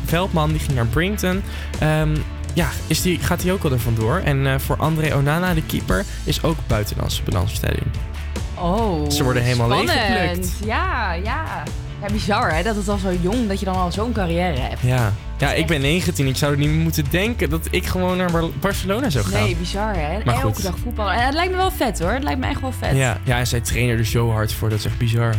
Veldman, 0.05 0.49
die 0.49 0.59
ging 0.59 0.73
naar 0.73 0.87
Brington. 0.87 1.35
Um, 1.35 1.43
ehm, 1.79 2.15
ja, 2.53 2.69
is 2.87 3.01
die, 3.01 3.19
gaat 3.19 3.43
hij 3.43 3.51
ook 3.51 3.63
al 3.63 3.71
er 3.71 3.79
vandoor. 3.79 4.21
En 4.23 4.47
eh, 4.47 4.59
voor 4.59 4.75
André 4.77 5.15
Onana, 5.15 5.53
de 5.53 5.63
keeper, 5.63 6.05
is 6.23 6.43
ook 6.43 6.57
buitenlandse 6.67 7.23
balansstelling. 7.23 7.85
Oh, 8.57 9.09
Ze 9.09 9.23
worden 9.23 9.43
helemaal 9.43 9.69
leeggeplukt. 9.69 10.51
Ja, 10.65 11.13
ja. 11.13 11.63
Ja, 12.01 12.07
bizar 12.11 12.55
hè, 12.55 12.63
dat 12.63 12.75
het 12.75 12.87
al 12.87 12.97
zo 12.97 13.13
jong, 13.21 13.47
dat 13.47 13.59
je 13.59 13.65
dan 13.65 13.75
al 13.75 13.91
zo'n 13.91 14.11
carrière 14.11 14.59
hebt. 14.59 14.81
Ja, 14.81 15.13
ja 15.37 15.53
ik 15.53 15.67
ben 15.67 15.81
19, 15.81 16.27
ik 16.27 16.35
zou 16.35 16.51
er 16.51 16.57
niet 16.57 16.69
meer 16.69 16.79
moeten 16.79 17.05
denken 17.09 17.49
dat 17.49 17.67
ik 17.69 17.85
gewoon 17.85 18.17
naar 18.17 18.31
Barcelona 18.59 19.09
zou 19.09 19.25
gaan. 19.25 19.43
Nee, 19.43 19.55
bizar 19.55 19.95
hè. 19.95 20.23
Maar 20.25 20.41
Elke 20.41 20.61
dag 20.61 20.77
voetballen. 20.83 21.13
Eh, 21.13 21.25
het 21.25 21.33
lijkt 21.33 21.51
me 21.51 21.57
wel 21.57 21.71
vet 21.71 21.99
hoor, 21.99 22.11
het 22.11 22.23
lijkt 22.23 22.39
me 22.39 22.47
echt 22.47 22.61
wel 22.61 22.71
vet. 22.71 22.95
Ja, 22.95 23.17
ja 23.23 23.37
en 23.37 23.47
zij 23.47 23.61
trainen 23.61 23.97
er 23.97 24.05
zo 24.05 24.31
hard 24.31 24.53
voor, 24.53 24.69
dat 24.69 24.79
is 24.79 24.85
echt 24.85 24.97
bizar 24.97 25.35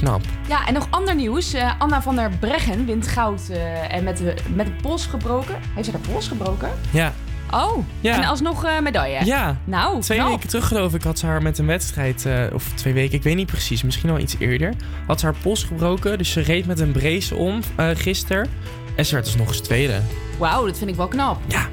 knap. 0.00 0.20
Ja, 0.48 0.66
en 0.66 0.74
nog 0.74 0.86
ander 0.90 1.14
nieuws. 1.14 1.52
Eh, 1.52 1.70
Anna 1.78 2.02
van 2.02 2.16
der 2.16 2.30
Breggen 2.40 2.86
wint 2.86 3.06
goud 3.08 3.40
eh, 3.50 3.94
en 3.94 4.04
met 4.04 4.16
de, 4.16 4.34
met 4.54 4.66
de 4.66 4.72
pols 4.82 5.06
gebroken. 5.06 5.56
Heeft 5.74 5.86
ze 5.86 5.92
haar 5.92 6.00
pols 6.12 6.28
gebroken? 6.28 6.70
Ja. 6.90 7.12
Oh, 7.54 7.84
Ja. 8.00 8.16
en 8.16 8.24
alsnog 8.24 8.64
eh 8.64 8.80
medaille. 8.80 9.24
Ja. 9.24 9.56
Nou, 9.64 10.00
Twee 10.00 10.18
knap. 10.18 10.30
weken 10.30 10.48
terug 10.48 10.68
geloof 10.68 10.94
ik 10.94 11.02
had 11.02 11.18
ze 11.18 11.26
haar 11.26 11.42
met 11.42 11.58
een 11.58 11.66
wedstrijd, 11.66 12.26
of 12.52 12.68
twee 12.74 12.92
weken, 12.92 13.14
ik 13.16 13.22
weet 13.22 13.36
niet 13.36 13.46
precies, 13.46 13.82
misschien 13.82 14.10
al 14.10 14.18
iets 14.18 14.36
eerder, 14.38 14.74
had 15.06 15.20
ze 15.20 15.26
haar 15.26 15.34
pols 15.42 15.64
gebroken. 15.64 16.18
Dus 16.18 16.30
ze 16.30 16.40
reed 16.40 16.66
met 16.66 16.80
een 16.80 16.92
brace 16.92 17.34
om 17.34 17.60
gisteren. 17.94 18.48
En 18.96 19.06
ze 19.06 19.14
werd 19.14 19.24
dus 19.26 19.36
nog 19.36 19.48
eens 19.48 19.60
tweede. 19.60 20.00
Wauw, 20.38 20.66
dat 20.66 20.78
vind 20.78 20.90
ik 20.90 20.96
wel 20.96 21.08
knap. 21.08 21.40
Ja. 21.46 21.66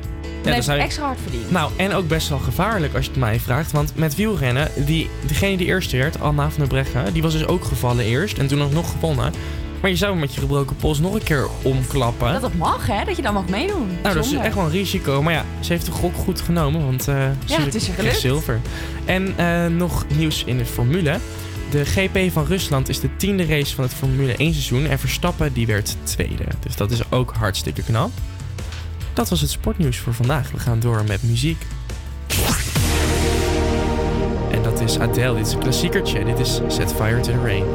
Je- 0.44 0.72
extra 0.72 1.06
hard 1.06 1.18
verdiend. 1.22 1.52
Nou, 1.52 1.72
en 1.76 1.94
ook 1.94 2.08
best 2.08 2.30
wel 2.30 2.38
gevaarlijk 2.40 2.96
als 2.96 3.06
je 3.06 3.12
het 3.12 3.20
mij 3.20 3.40
vraagt. 3.40 3.72
Want 3.72 3.92
met 3.96 4.16
wielrennen, 4.16 4.72
die, 4.76 5.10
degene 5.28 5.58
die 5.58 5.68
eerst 5.68 5.92
werd, 5.92 6.20
Anna 6.20 6.50
van 6.50 6.60
der 6.60 6.68
Breggen, 6.68 7.14
die 7.14 7.22
was 7.22 7.34
dus 7.34 7.46
ook 7.46 7.64
gevallen 7.64 8.06
eerst. 8.06 8.38
En 8.38 8.48
toen 8.48 8.62
ook 8.64 8.72
nog 8.74 8.92
gewonnen. 8.92 9.34
Maar 9.82 9.90
je 9.90 9.96
zou 9.96 10.16
met 10.18 10.34
je 10.34 10.40
gebroken 10.40 10.76
pols 10.76 11.00
nog 11.00 11.14
een 11.14 11.24
keer 11.24 11.48
omklappen. 11.62 12.32
Dat 12.32 12.42
dat 12.42 12.54
mag, 12.54 12.88
hè? 12.88 13.06
Dat 13.06 13.16
je 13.16 13.22
dan 13.22 13.34
mag 13.34 13.48
meedoen. 13.48 13.88
Nou, 14.04 14.16
dat 14.16 14.26
is 14.26 14.34
echt 14.34 14.56
wel 14.56 14.64
een 14.64 14.72
risico. 14.72 15.22
Maar 15.22 15.34
ja, 15.34 15.46
ze 15.60 15.72
heeft 15.74 15.86
de 15.86 15.92
gok 15.92 16.16
goed 16.16 16.42
genomen, 16.42 16.86
want 16.86 17.08
eh 17.08 17.16
ze 17.46 17.62
het 17.62 17.76
is 17.76 17.88
er 17.88 17.94
gelukt. 17.94 18.20
zilver. 18.20 18.60
En 19.06 19.34
eh, 19.38 19.66
nog 19.66 20.06
nieuws 20.16 20.44
in 20.44 20.58
de 20.58 20.66
Formule. 20.66 21.20
De 21.70 21.86
GP 21.86 22.32
van 22.32 22.46
Rusland 22.46 22.90
is 22.90 23.00
de 23.00 23.10
tiende 23.18 23.46
race 23.46 23.76
van 23.76 23.84
het 23.84 23.94
Formule 23.94 24.36
1 24.36 24.52
seizoen. 24.54 24.86
En 24.88 25.00
Verstappen 25.00 25.54
die 25.54 25.68
werd 25.68 25.96
tweede. 26.04 26.44
Dus 26.60 26.76
dat 26.76 26.92
is 26.92 27.12
ook 27.12 27.34
hartstikke 27.38 27.84
knap. 27.84 28.12
Dat 29.18 29.30
was 29.30 29.42
het 29.42 29.50
sportnieuws 29.50 29.98
voor 29.98 30.14
vandaag. 30.14 30.52
We 30.52 30.60
gaan 30.60 30.80
door 30.80 31.04
met 31.08 31.24
muziek. 31.24 31.66
En 34.52 34.64
dat 34.64 34.82
is 34.82 35.00
Adele. 35.00 35.36
Dit 35.36 35.48
is 35.48 35.54
een 35.54 35.60
klassiekertje. 35.60 36.26
Dit 36.26 36.40
is 36.40 36.60
Set 36.68 36.94
Fire 36.94 37.22
to 37.22 37.32
the 37.32 37.42
Rain. 37.42 37.66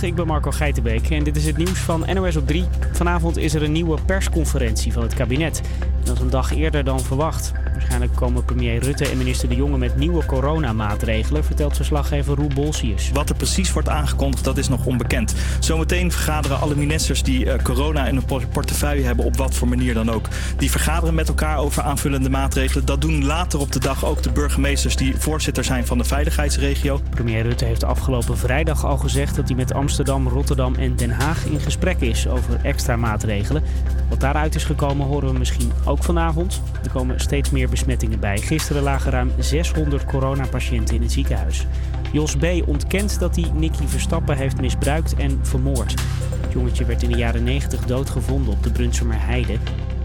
Ik 0.00 0.14
ben 0.14 0.26
Marco 0.26 0.50
Geitenbeek 0.50 1.10
en 1.10 1.24
dit 1.24 1.36
is 1.36 1.46
het 1.46 1.56
nieuws 1.56 1.78
van 1.78 2.04
NOS 2.14 2.36
op 2.36 2.46
3. 2.46 2.64
Vanavond 2.92 3.36
is 3.36 3.54
er 3.54 3.62
een 3.62 3.72
nieuwe 3.72 3.98
persconferentie 4.06 4.92
van 4.92 5.02
het 5.02 5.14
kabinet. 5.14 5.60
Dat 6.02 6.16
is 6.16 6.22
een 6.22 6.30
dag 6.30 6.54
eerder 6.54 6.84
dan 6.84 7.00
verwacht. 7.00 7.52
Waarschijnlijk 7.72 8.14
komen 8.14 8.44
premier 8.44 8.82
Rutte 8.82 9.08
en 9.08 9.16
minister 9.16 9.48
De 9.48 9.54
Jonge 9.54 9.78
met 9.78 9.96
nieuwe 9.96 10.26
coronamaatregelen, 10.26 11.44
vertelt 11.44 11.76
verslaggever 11.76 12.36
Roel 12.36 12.48
Bolsius. 12.54 13.10
Wat 13.10 13.28
er 13.28 13.34
precies 13.36 13.72
wordt 13.72 13.88
aangekondigd, 13.88 14.44
dat 14.44 14.58
is 14.58 14.68
nog 14.68 14.86
onbekend. 14.86 15.34
Zometeen 15.60 16.12
vergaderen 16.12 16.60
alle 16.60 16.74
ministers 16.74 17.22
die 17.22 17.50
eh, 17.50 17.62
corona 17.62 18.06
in 18.06 18.14
hun 18.14 18.24
por- 18.24 18.46
portefeuille 18.46 19.04
hebben, 19.04 19.24
op 19.24 19.36
wat 19.36 19.54
voor 19.54 19.68
manier 19.68 19.94
dan 19.94 20.10
ook. 20.10 20.28
Die 20.56 20.70
vergaderen 20.70 21.14
met 21.14 21.28
elkaar 21.28 21.58
over 21.58 21.82
aanvullende 21.82 22.30
maatregelen. 22.30 22.84
Dat 22.84 23.00
doen 23.00 23.24
later 23.24 23.60
op 23.60 23.72
de 23.72 23.80
dag 23.80 24.04
ook 24.04 24.22
de 24.22 24.30
burgemeesters 24.30 24.96
die 24.96 25.16
voorzitter 25.16 25.64
zijn 25.64 25.86
van 25.86 25.98
de 25.98 26.04
veiligheidsregio. 26.04 27.00
Premier 27.24 27.42
Rutte 27.42 27.64
heeft 27.64 27.84
afgelopen 27.84 28.38
vrijdag 28.38 28.84
al 28.84 28.96
gezegd 28.96 29.36
dat 29.36 29.48
hij 29.48 29.56
met 29.56 29.74
Amsterdam, 29.74 30.28
Rotterdam 30.28 30.74
en 30.74 30.96
Den 30.96 31.10
Haag 31.10 31.44
in 31.44 31.60
gesprek 31.60 32.00
is 32.00 32.28
over 32.28 32.60
extra 32.62 32.96
maatregelen. 32.96 33.62
Wat 34.08 34.20
daaruit 34.20 34.54
is 34.54 34.64
gekomen 34.64 35.06
horen 35.06 35.32
we 35.32 35.38
misschien 35.38 35.72
ook 35.84 36.04
vanavond. 36.04 36.62
Er 36.84 36.90
komen 36.90 37.20
steeds 37.20 37.50
meer 37.50 37.68
besmettingen 37.68 38.20
bij. 38.20 38.38
Gisteren 38.38 38.82
lagen 38.82 39.10
ruim 39.10 39.32
600 39.38 40.04
coronapatiënten 40.04 40.94
in 40.94 41.02
het 41.02 41.12
ziekenhuis. 41.12 41.66
Jos 42.12 42.36
B. 42.36 42.44
ontkent 42.66 43.18
dat 43.18 43.36
hij 43.36 43.50
Nicky 43.54 43.86
Verstappen 43.86 44.36
heeft 44.36 44.60
misbruikt 44.60 45.14
en 45.14 45.38
vermoord. 45.42 45.94
Het 46.40 46.52
jongetje 46.52 46.84
werd 46.84 47.02
in 47.02 47.10
de 47.10 47.18
jaren 47.18 47.44
90 47.44 47.84
doodgevonden 47.84 48.52
op 48.52 48.62
de 48.62 48.70
Brunsumer 48.70 49.20
Heide. 49.20 49.56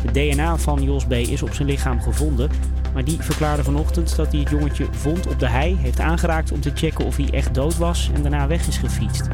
Het 0.02 0.14
DNA 0.14 0.58
van 0.58 0.84
Jos 0.84 1.06
B. 1.06 1.12
is 1.12 1.44
op 1.44 1.54
zijn 1.54 1.68
lichaam 1.68 2.02
gevonden. 2.02 2.50
Maar 2.94 3.04
die 3.04 3.22
verklaarde 3.22 3.64
vanochtend 3.64 4.16
dat 4.16 4.32
hij 4.32 4.40
het 4.40 4.50
jongetje 4.50 4.88
vond 4.92 5.28
op 5.28 5.40
de 5.40 5.50
hei, 5.50 5.78
heeft 5.80 6.00
aangeraakt 6.00 6.52
om 6.52 6.60
te 6.60 6.72
checken 6.74 7.06
of 7.06 7.16
hij 7.16 7.30
echt 7.32 7.54
dood 7.54 7.78
was 7.78 8.10
en 8.14 8.22
daarna 8.22 8.48
weg 8.48 8.68
is 8.68 8.78
gefietst. 8.78 9.28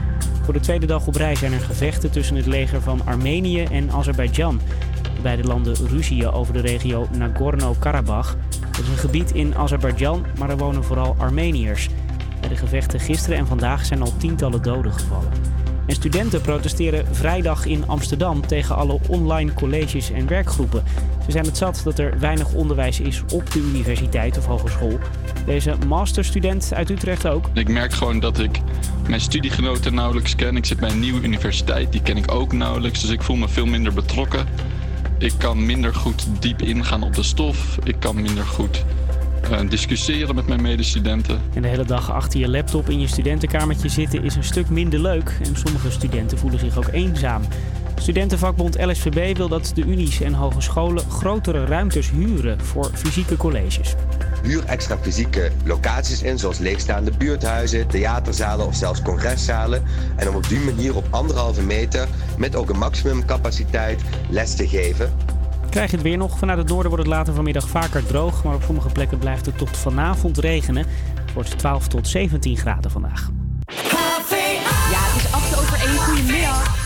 Voor 0.43 0.53
de 0.53 0.59
tweede 0.59 0.85
dag 0.85 1.07
op 1.07 1.15
rij 1.15 1.35
zijn 1.35 1.53
er 1.53 1.59
gevechten 1.59 2.11
tussen 2.11 2.35
het 2.35 2.45
leger 2.45 2.81
van 2.81 3.01
Armenië 3.05 3.63
en 3.63 3.91
Azerbeidzjan. 3.91 4.61
De 5.01 5.21
beide 5.21 5.43
landen 5.43 5.75
ruzien 5.87 6.31
over 6.31 6.53
de 6.53 6.61
regio 6.61 7.07
Nagorno-Karabakh. 7.17 8.35
Dat 8.71 8.79
is 8.81 8.87
een 8.87 8.97
gebied 8.97 9.31
in 9.31 9.55
Azerbeidzjan, 9.55 10.25
maar 10.39 10.49
er 10.49 10.57
wonen 10.57 10.83
vooral 10.83 11.15
Armeniërs. 11.17 11.89
Bij 12.39 12.49
de 12.49 12.55
gevechten 12.55 12.99
gisteren 12.99 13.37
en 13.37 13.47
vandaag 13.47 13.85
zijn 13.85 14.01
al 14.01 14.17
tientallen 14.17 14.61
doden 14.61 14.93
gevallen. 14.93 15.31
En 15.85 15.95
studenten 15.95 16.41
protesteren 16.41 17.15
vrijdag 17.15 17.65
in 17.65 17.87
Amsterdam 17.87 18.47
tegen 18.47 18.75
alle 18.75 18.99
online 19.07 19.53
colleges 19.53 20.11
en 20.11 20.27
werkgroepen. 20.27 20.83
Ze 21.29 21.35
zijn 21.35 21.47
het 21.47 21.57
zat 21.57 21.81
dat 21.83 21.99
er 21.99 22.19
weinig 22.19 22.53
onderwijs 22.53 22.99
is 22.99 23.21
op 23.33 23.51
de 23.51 23.59
universiteit 23.59 24.37
of 24.37 24.45
hogeschool. 24.45 24.99
Deze 25.45 25.75
masterstudent 25.87 26.73
uit 26.73 26.89
Utrecht 26.89 27.27
ook. 27.27 27.45
Ik 27.53 27.69
merk 27.69 27.93
gewoon 27.93 28.19
dat 28.19 28.39
ik 28.39 28.59
mijn 29.07 29.21
studiegenoten 29.21 29.93
nauwelijks 29.93 30.35
ken. 30.35 30.55
Ik 30.55 30.65
zit 30.65 30.79
bij 30.79 30.89
een 30.89 30.99
nieuwe 30.99 31.21
universiteit, 31.21 31.91
die 31.91 32.01
ken 32.01 32.17
ik 32.17 32.31
ook 32.31 32.53
nauwelijks. 32.53 33.01
Dus 33.01 33.09
ik 33.09 33.21
voel 33.21 33.35
me 33.35 33.47
veel 33.47 33.65
minder 33.65 33.93
betrokken. 33.93 34.47
Ik 35.17 35.33
kan 35.37 35.65
minder 35.65 35.95
goed 35.95 36.27
diep 36.39 36.61
ingaan 36.61 37.03
op 37.03 37.15
de 37.15 37.23
stof. 37.23 37.77
Ik 37.83 37.95
kan 37.99 38.21
minder 38.21 38.45
goed 38.45 38.85
eh, 39.51 39.59
discussiëren 39.69 40.35
met 40.35 40.47
mijn 40.47 40.61
medestudenten. 40.61 41.41
En 41.53 41.61
de 41.61 41.67
hele 41.67 41.85
dag 41.85 42.11
achter 42.11 42.39
je 42.39 42.49
laptop 42.49 42.89
in 42.89 42.99
je 42.99 43.07
studentenkamertje 43.07 43.89
zitten 43.89 44.23
is 44.23 44.35
een 44.35 44.43
stuk 44.43 44.69
minder 44.69 44.99
leuk. 44.99 45.37
En 45.43 45.55
sommige 45.55 45.91
studenten 45.91 46.37
voelen 46.37 46.59
zich 46.59 46.77
ook 46.77 46.89
eenzaam. 46.91 47.41
Studentenvakbond 47.99 48.77
LSVB 48.79 49.37
wil 49.37 49.47
dat 49.47 49.71
de 49.75 49.81
unies 49.81 50.21
en 50.21 50.33
hogescholen 50.33 51.09
grotere 51.09 51.65
ruimtes 51.65 52.09
huren 52.09 52.65
voor 52.65 52.89
fysieke 52.93 53.37
colleges. 53.37 53.95
Huur 54.43 54.63
extra 54.65 54.97
fysieke 55.01 55.51
locaties 55.65 56.21
in, 56.21 56.39
zoals 56.39 56.57
leegstaande 56.57 57.11
buurthuizen, 57.17 57.87
theaterzalen 57.87 58.65
of 58.65 58.75
zelfs 58.75 59.01
congreszalen. 59.01 59.83
En 60.15 60.29
om 60.29 60.35
op 60.35 60.47
die 60.47 60.59
manier 60.59 60.95
op 60.95 61.07
anderhalve 61.09 61.61
meter 61.61 62.07
met 62.37 62.55
ook 62.55 62.69
een 62.69 62.77
maximumcapaciteit 62.77 64.01
les 64.29 64.55
te 64.55 64.67
geven. 64.67 65.11
Krijg 65.69 65.89
je 65.89 65.95
het 65.95 66.05
weer 66.05 66.17
nog. 66.17 66.37
Vanuit 66.37 66.57
het 66.57 66.67
noorden 66.67 66.89
wordt 66.89 67.05
het 67.05 67.15
later 67.15 67.33
vanmiddag 67.33 67.67
vaker 67.67 68.05
droog. 68.05 68.43
Maar 68.43 68.55
op 68.55 68.63
sommige 68.63 68.89
plekken 68.89 69.17
blijft 69.17 69.45
het 69.45 69.57
tot 69.57 69.77
vanavond 69.77 70.37
regenen. 70.37 70.85
Het 71.25 71.33
wordt 71.33 71.57
12 71.57 71.87
tot 71.87 72.07
17 72.07 72.57
graden 72.57 72.91
vandaag. 72.91 73.29
Ja, 74.91 74.99
het 74.99 75.23
is 75.23 75.31
8 75.31 75.59
over 75.59 75.87
1. 75.87 75.97
Goedemiddag. 75.97 76.78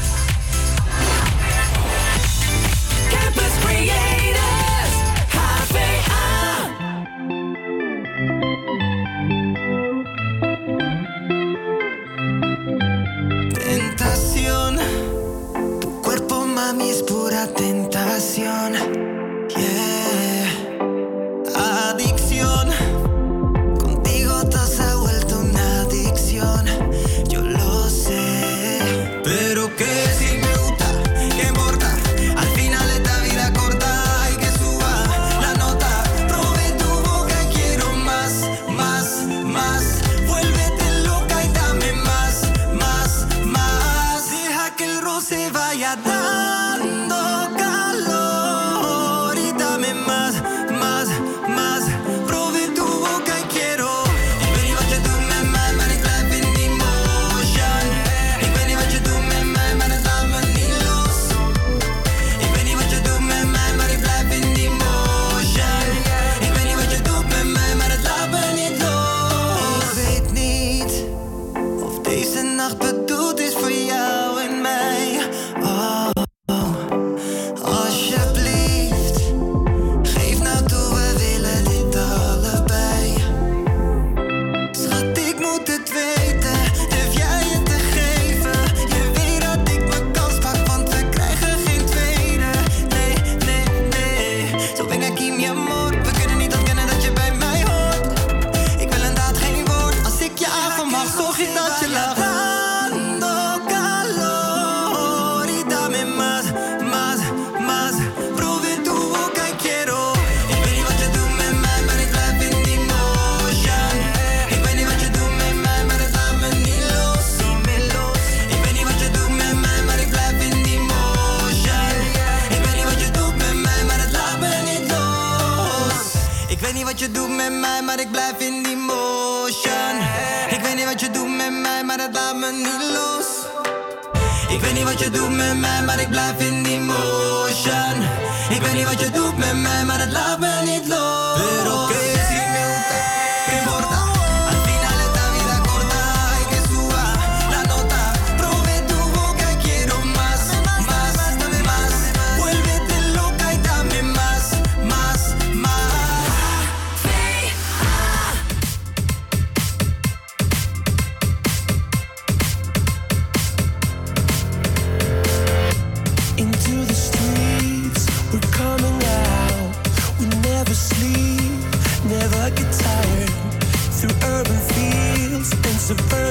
surprise. 175.95 176.22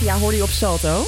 ja 0.00 0.18
hoor 0.18 0.34
je 0.34 0.42
op 0.42 0.48
Salto. 0.48 1.04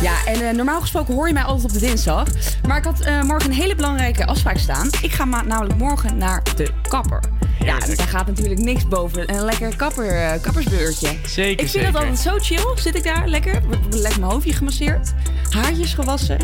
Ja, 0.00 0.24
en 0.24 0.48
eh, 0.48 0.54
normaal 0.54 0.80
gesproken 0.80 1.14
hoor 1.14 1.26
je 1.26 1.32
mij 1.32 1.42
altijd 1.42 1.64
op 1.64 1.72
de 1.72 1.86
dinsdag. 1.86 2.28
Maar 2.66 2.76
ik 2.76 2.84
had 2.84 3.00
eh, 3.00 3.22
morgen 3.22 3.50
een 3.50 3.56
hele 3.56 3.74
belangrijke 3.74 4.26
afspraak 4.26 4.58
staan. 4.58 4.88
Ik 5.02 5.12
ga 5.12 5.24
namelijk 5.24 5.76
morgen 5.78 6.16
naar 6.16 6.42
de 6.56 6.70
kapper. 6.88 7.20
Ja, 7.58 7.78
daar 7.78 8.08
gaat 8.08 8.26
natuurlijk 8.26 8.60
niks 8.60 8.88
boven 8.88 9.34
een 9.34 9.44
lekker 9.44 9.76
kapper, 9.76 10.08
eh, 10.08 10.40
kappersbeurtje. 10.40 11.08
Zeker, 11.26 11.64
Ik 11.64 11.70
vind 11.70 11.84
dat 11.84 11.94
altijd 11.94 12.18
zo 12.18 12.38
chill. 12.38 12.76
Zit 12.76 12.94
ik 12.94 13.04
daar 13.04 13.28
lekker, 13.28 13.62
lekker 13.90 14.20
mijn 14.20 14.32
hoofdje 14.32 14.52
gemasseerd, 14.52 15.12
haartjes 15.50 15.94
gewassen 15.94 16.38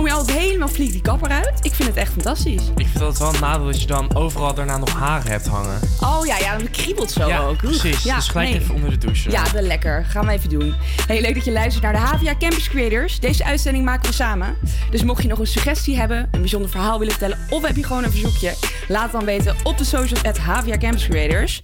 kom 0.00 0.08
je 0.08 0.14
altijd 0.14 0.38
helemaal 0.38 0.68
fliek 0.68 0.92
die 0.92 1.00
kapper 1.00 1.30
uit. 1.30 1.58
Ik 1.62 1.74
vind 1.74 1.88
het 1.88 1.96
echt 1.96 2.12
fantastisch. 2.12 2.62
Ik 2.76 2.86
vind 2.86 2.98
dat 2.98 3.18
wel 3.18 3.34
een 3.34 3.40
nadeel 3.40 3.66
dat 3.66 3.80
je 3.80 3.86
dan 3.86 4.14
overal 4.14 4.54
daarna 4.54 4.76
nog 4.76 4.90
haren 4.90 5.30
hebt 5.30 5.46
hangen. 5.46 5.80
Oh 6.00 6.26
ja, 6.26 6.38
ja, 6.38 6.56
het 6.56 6.70
kriebelt 6.70 7.10
zo 7.10 7.26
ja, 7.26 7.38
ook. 7.38 7.62
Oeh. 7.62 7.80
precies. 7.80 8.02
Ja, 8.02 8.14
dus 8.14 8.28
gelijk 8.28 8.50
nee. 8.50 8.60
even 8.60 8.74
onder 8.74 8.90
de 8.90 8.98
douche. 8.98 9.30
Ja, 9.30 9.52
wel 9.52 9.62
lekker. 9.62 10.04
Gaan 10.04 10.26
we 10.26 10.32
even 10.32 10.48
doen. 10.48 10.74
Hey, 11.06 11.20
leuk 11.20 11.34
dat 11.34 11.44
je 11.44 11.52
luistert 11.52 11.82
naar 11.82 11.92
de 11.92 11.98
HVA 11.98 12.34
Campus 12.38 12.68
Creators. 12.68 13.20
Deze 13.20 13.44
uitzending 13.44 13.84
maken 13.84 14.08
we 14.08 14.14
samen. 14.14 14.56
Dus 14.90 15.02
mocht 15.02 15.22
je 15.22 15.28
nog 15.28 15.38
een 15.38 15.46
suggestie 15.46 15.96
hebben, 15.96 16.28
een 16.30 16.40
bijzonder 16.40 16.70
verhaal 16.70 16.98
willen 16.98 17.14
vertellen... 17.14 17.38
of 17.50 17.66
heb 17.66 17.76
je 17.76 17.84
gewoon 17.84 18.04
een 18.04 18.10
verzoekje, 18.10 18.54
laat 18.88 19.02
het 19.02 19.12
dan 19.12 19.24
weten 19.24 19.56
op 19.62 19.78
de 19.78 19.84
socials 19.84 20.24
at 20.24 20.38
HVA 20.38 20.78
Campus 20.78 21.06
Creators. 21.06 21.62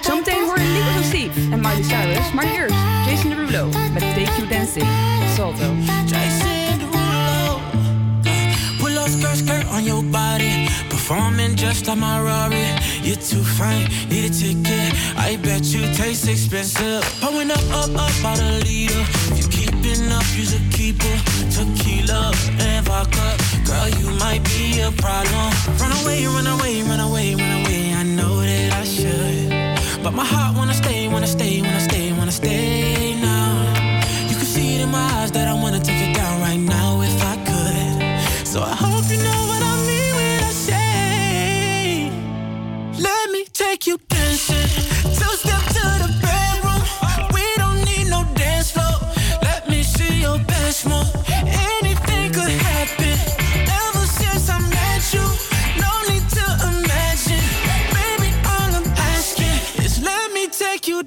Zometeen 0.00 0.44
hoor 0.44 0.60
je 0.60 0.68
Lieve 0.68 0.90
van 0.90 1.04
Steve 1.04 1.40
en 1.52 1.60
Miley 1.60 1.82
Cyrus. 1.82 2.32
Maar 2.34 2.44
eerst 2.44 2.74
Jason 3.06 3.30
Derulo 3.30 3.66
met 3.92 4.02
Take 4.02 4.36
You 4.36 4.48
Dancing. 4.48 4.86
Salto. 5.34 5.74
Skirt, 9.14 9.36
skirt 9.36 9.66
on 9.66 9.84
your 9.84 10.02
body. 10.02 10.68
Performing 10.90 11.56
just 11.56 11.86
like 11.86 11.98
my 11.98 12.20
Rari. 12.20 12.66
You're 13.02 13.22
too 13.30 13.44
fine, 13.58 13.86
need 14.08 14.24
a 14.30 14.32
ticket. 14.32 14.90
I 15.16 15.36
bet 15.42 15.64
you 15.74 15.82
taste 15.94 16.28
expensive. 16.28 17.02
Pouring 17.20 17.50
up, 17.50 17.64
up, 17.70 17.90
up 18.04 18.24
out 18.24 18.40
a 18.40 18.58
leader. 18.66 19.04
If 19.30 19.38
you 19.40 19.48
keeping 19.58 20.10
up, 20.12 20.26
you's 20.36 20.54
a 20.54 20.62
keeper. 20.76 21.16
Tequila 21.54 22.32
and 22.58 22.84
vodka. 22.86 23.26
Girl, 23.66 23.88
you 24.00 24.10
might 24.18 24.42
be 24.44 24.80
a 24.80 24.90
problem. 24.92 25.48
Run 25.80 25.92
away, 26.02 26.26
run 26.26 26.46
away, 26.46 26.82
run 26.82 27.00
away, 27.00 27.34
run 27.34 27.52
away. 27.60 27.94
I 27.94 28.02
know 28.02 28.40
that 28.40 28.72
I 28.72 28.84
should. 28.84 30.02
But 30.02 30.12
my 30.12 30.24
heart 30.24 30.56
wanna 30.56 30.74
stay, 30.74 31.08
wanna 31.08 31.26
stay, 31.26 31.62
wanna 31.62 31.80
stay, 31.80 32.12
wanna 32.12 32.32
stay 32.32 32.93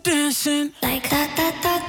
dancing. 0.07 0.71
Like 0.81 1.09
that, 1.09 1.35
that, 1.35 1.55
that, 1.63 1.81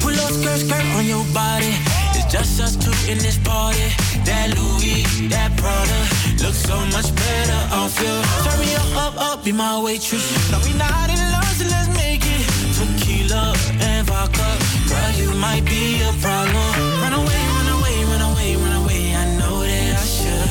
Pull 0.00 0.14
up 0.14 0.32
skirt, 0.32 0.58
skirt 0.58 0.84
on 0.96 1.04
your 1.04 1.24
body. 1.34 1.74
It's 2.14 2.32
just 2.32 2.60
us 2.60 2.76
two 2.76 2.90
in 3.10 3.18
this 3.18 3.36
party. 3.38 3.92
That 4.24 4.54
Louis, 4.56 5.04
that 5.28 5.52
Prada, 5.58 6.09
looks 6.42 6.62
so 6.62 6.78
much 6.86 7.14
better 7.14 7.60
off 7.74 8.00
you. 8.00 8.14
Turn 8.44 8.58
me 8.60 8.74
up, 8.74 8.96
up, 8.96 9.14
up, 9.20 9.44
be 9.44 9.52
my 9.52 9.78
waitress. 9.82 10.24
No, 10.50 10.58
we 10.64 10.72
not 10.74 11.10
in 11.10 11.20
love, 11.34 11.52
so 11.58 11.64
let's 11.68 11.88
make 11.96 12.24
it. 12.24 12.44
Tequila 12.76 13.54
and 13.80 14.06
vodka, 14.06 14.48
girl, 14.88 15.10
you 15.20 15.30
might 15.36 15.64
be 15.64 16.00
a 16.00 16.12
problem. 16.24 16.70
Run 17.02 17.12
away, 17.20 17.40
run 17.56 17.68
away, 17.76 17.96
run 18.10 18.22
away, 18.30 18.56
run 18.56 18.72
away. 18.82 19.14
I 19.14 19.24
know 19.38 19.60
that 19.60 19.96
I 20.02 20.06
should, 20.16 20.48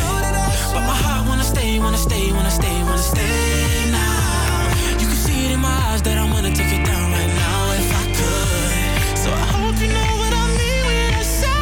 but 0.73 0.83
my 0.89 0.97
heart 1.03 1.27
wanna 1.27 1.43
stay, 1.43 1.79
wanna 1.79 1.97
stay, 1.97 2.31
wanna 2.33 2.51
stay, 2.51 2.83
wanna 2.83 3.07
stay 3.13 3.91
now. 3.91 4.71
You 5.01 5.07
can 5.09 5.19
see 5.25 5.45
it 5.45 5.51
in 5.51 5.59
my 5.59 5.75
eyes 5.89 6.01
that 6.03 6.17
I 6.17 6.25
wanna 6.33 6.51
take 6.53 6.83
down 6.85 7.11
right 7.17 7.33
now 7.45 7.71
if 7.81 7.89
I 8.01 8.05
could. 8.17 9.17
So 9.23 9.29
I 9.31 9.45
hope 9.57 9.77
you 9.81 9.89
know 9.97 10.11
what 10.21 10.33
I 10.43 10.45
mean 10.59 10.81
when 10.89 11.13
I 11.21 11.23
say, 11.41 11.57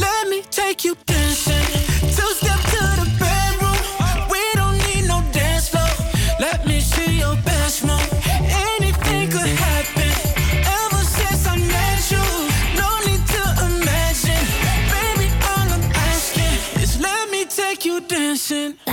Let 0.00 0.28
me 0.28 0.40
take 0.50 0.84
you 0.84 0.94
dancing. 0.94 1.15
You 18.50 18.85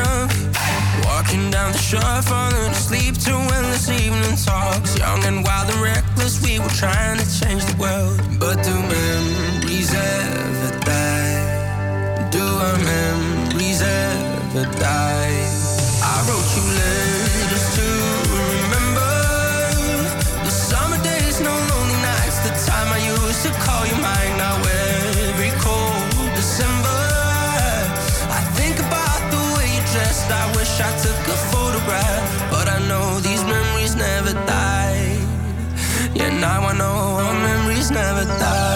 drunk. 0.00 0.32
Walking 1.04 1.50
down 1.50 1.72
the 1.72 1.78
shore, 1.78 2.22
falling 2.22 2.70
asleep 2.70 3.14
to 3.26 3.34
endless 3.56 3.88
evening 3.88 4.36
talks. 4.36 4.96
Young 4.98 5.22
and 5.24 5.44
wild 5.44 5.70
and 5.70 5.82
reckless, 5.82 6.42
we 6.42 6.58
were 6.58 6.76
trying 6.82 7.18
to 7.18 7.26
change 7.40 7.64
the 7.70 7.76
world. 7.84 8.16
But 8.38 8.56
do 8.66 8.74
memories 8.96 9.92
ever 9.94 10.72
die? 10.90 12.28
Do 12.30 12.44
our 12.66 12.78
memories 12.92 13.82
ever 13.82 14.64
die? 14.78 15.19
Now 36.40 36.62
I 36.62 36.72
know 36.72 36.84
our 36.84 37.34
memories 37.34 37.90
never 37.90 38.24
die. 38.24 38.69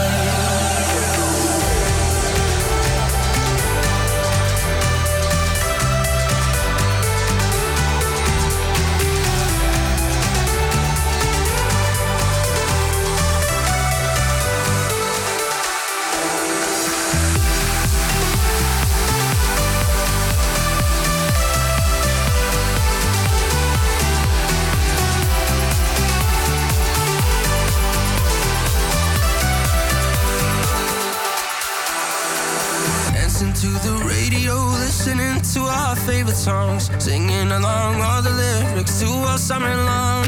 Songs, 36.85 37.05
singing 37.05 37.51
along 37.51 38.01
all 38.01 38.23
the 38.23 38.31
lyrics 38.31 39.01
to 39.01 39.07
all 39.07 39.39
summer 39.39 39.75
long. 39.77 40.25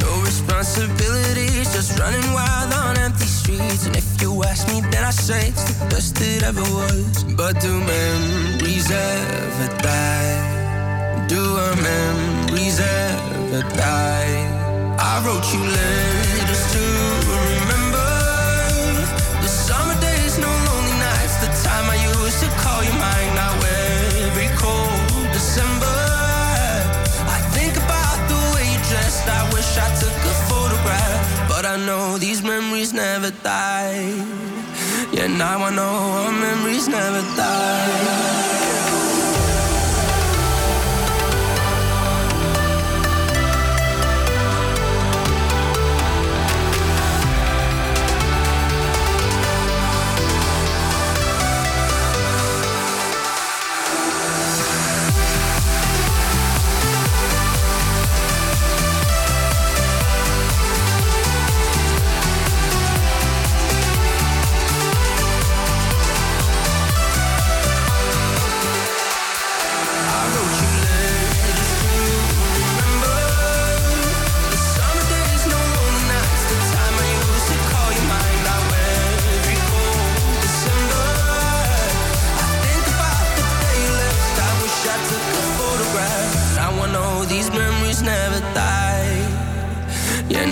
No 0.00 0.20
responsibilities, 0.22 1.72
just 1.72 1.98
running 1.98 2.32
wild 2.32 2.72
on 2.72 2.98
empty 2.98 3.26
streets. 3.26 3.86
And 3.86 3.96
if 3.96 4.22
you 4.22 4.42
ask 4.44 4.68
me, 4.68 4.80
then 4.90 5.04
I 5.04 5.10
say 5.10 5.48
it's 5.48 5.64
the 5.64 5.86
best 5.86 6.20
it 6.20 6.42
ever 6.42 6.62
was. 6.62 7.24
But 7.24 7.60
do 7.60 7.72
memories 7.80 8.90
ever 8.90 9.68
die? 9.82 11.26
Do 11.28 11.40
our 11.64 11.76
memories 11.76 12.80
ever 12.80 13.62
die? 13.76 14.36
I 14.98 15.22
wrote 15.24 15.46
you 15.52 15.62
letters 15.62 16.64
to 16.74 16.84
remember 17.38 18.10
the 19.42 19.48
summer 19.48 19.98
days, 20.00 20.38
no 20.38 20.48
lonely 20.66 20.96
nights. 20.98 21.36
The 21.44 21.50
time 21.68 21.86
I 21.90 21.96
used 22.10 22.40
to 22.40 22.48
call 22.62 22.82
you 22.84 22.92
mine. 22.92 23.27
I 29.78 29.88
took 30.00 30.18
a 30.32 30.34
photograph, 30.50 31.48
but 31.48 31.64
I 31.64 31.76
know 31.86 32.18
these 32.18 32.42
memories 32.42 32.92
never 32.92 33.30
die. 33.42 34.12
Yeah, 35.12 35.28
now 35.28 35.64
I 35.64 35.70
know 35.70 35.94
our 36.24 36.32
memories 36.32 36.88
never 36.88 37.22
die. 37.36 38.57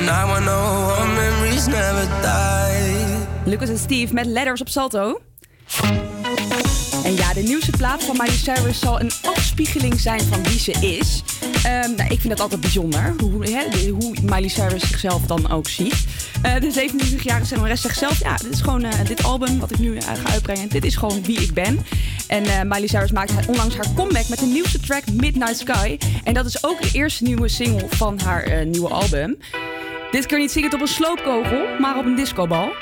Now 0.06 0.36
I 0.36 0.40
know 0.40 0.94
our 0.98 1.08
memories 1.08 1.66
never 1.66 2.06
die. 2.22 3.04
Lucas 3.44 3.68
en 3.68 3.78
Steve 3.78 4.14
met 4.14 4.26
Letters 4.26 4.60
op 4.60 4.68
Salto. 4.68 5.20
En 7.04 7.14
ja, 7.14 7.32
de 7.32 7.40
nieuwste 7.42 7.70
plaat 7.70 8.04
van 8.04 8.16
Miley 8.16 8.36
Cyrus 8.36 8.78
zal 8.80 9.00
een 9.00 9.10
afspiegeling 9.24 10.00
zijn 10.00 10.20
van 10.20 10.42
wie 10.42 10.58
ze 10.58 10.72
is. 10.72 11.22
Ehm, 11.62 11.94
nou, 11.96 12.02
ik 12.10 12.20
vind 12.20 12.28
dat 12.28 12.40
altijd 12.40 12.60
bijzonder, 12.60 13.14
hoe, 13.18 13.44
hè, 13.50 13.68
de- 13.70 13.88
hoe 14.00 14.14
Miley 14.22 14.48
Cyrus 14.48 14.88
zichzelf 14.88 15.22
dan 15.22 15.50
ook 15.50 15.68
ziet. 15.68 16.04
Eh, 16.42 16.54
de 16.60 16.70
27-jarige 16.72 17.46
zangeres 17.46 17.80
zegt 17.80 17.98
zelf, 17.98 18.18
ja, 18.18 18.36
dit 18.36 18.52
is 18.52 18.60
gewoon 18.60 18.84
eh, 18.84 19.04
dit 19.06 19.22
album 19.24 19.58
wat 19.58 19.70
ik 19.70 19.78
nu 19.78 19.96
eh, 19.96 20.02
ga 20.06 20.30
uitbrengen. 20.32 20.68
Dit 20.68 20.84
is 20.84 20.96
gewoon 20.96 21.22
wie 21.22 21.40
ik 21.40 21.54
ben. 21.54 21.86
En 22.26 22.68
Miley 22.68 22.86
Cyrus 22.86 23.10
maakte 23.12 23.34
onlangs 23.48 23.76
haar 23.76 23.86
comeback 23.94 24.28
met 24.28 24.38
de 24.38 24.46
nieuwste 24.46 24.80
track 24.80 25.02
Midnight 25.12 25.58
Sky. 25.58 25.98
En 26.24 26.34
dat 26.34 26.46
is 26.46 26.64
ook 26.64 26.82
de 26.82 26.88
eerste 26.92 27.22
nieuwe 27.24 27.48
single 27.48 27.86
van 27.88 28.20
haar 28.24 28.66
nieuwe 28.66 28.88
album. 28.88 29.36
Dit 30.10 30.26
keer 30.26 30.38
niet 30.38 30.50
zingend 30.50 30.74
op 30.74 30.80
een 30.80 30.86
sloopkogel, 30.86 31.66
maar 31.78 31.96
op 31.98 32.04
een 32.04 32.14
discobal. 32.14 32.72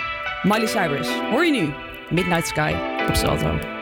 Miley 0.42 0.66
Cyrus, 0.66 1.09
hoor 1.30 1.44
je 1.44 1.52
nu? 1.52 1.72
Midnight 2.10 2.46
Sky 2.46 2.74
op 3.09 3.14
Salto. 3.14 3.73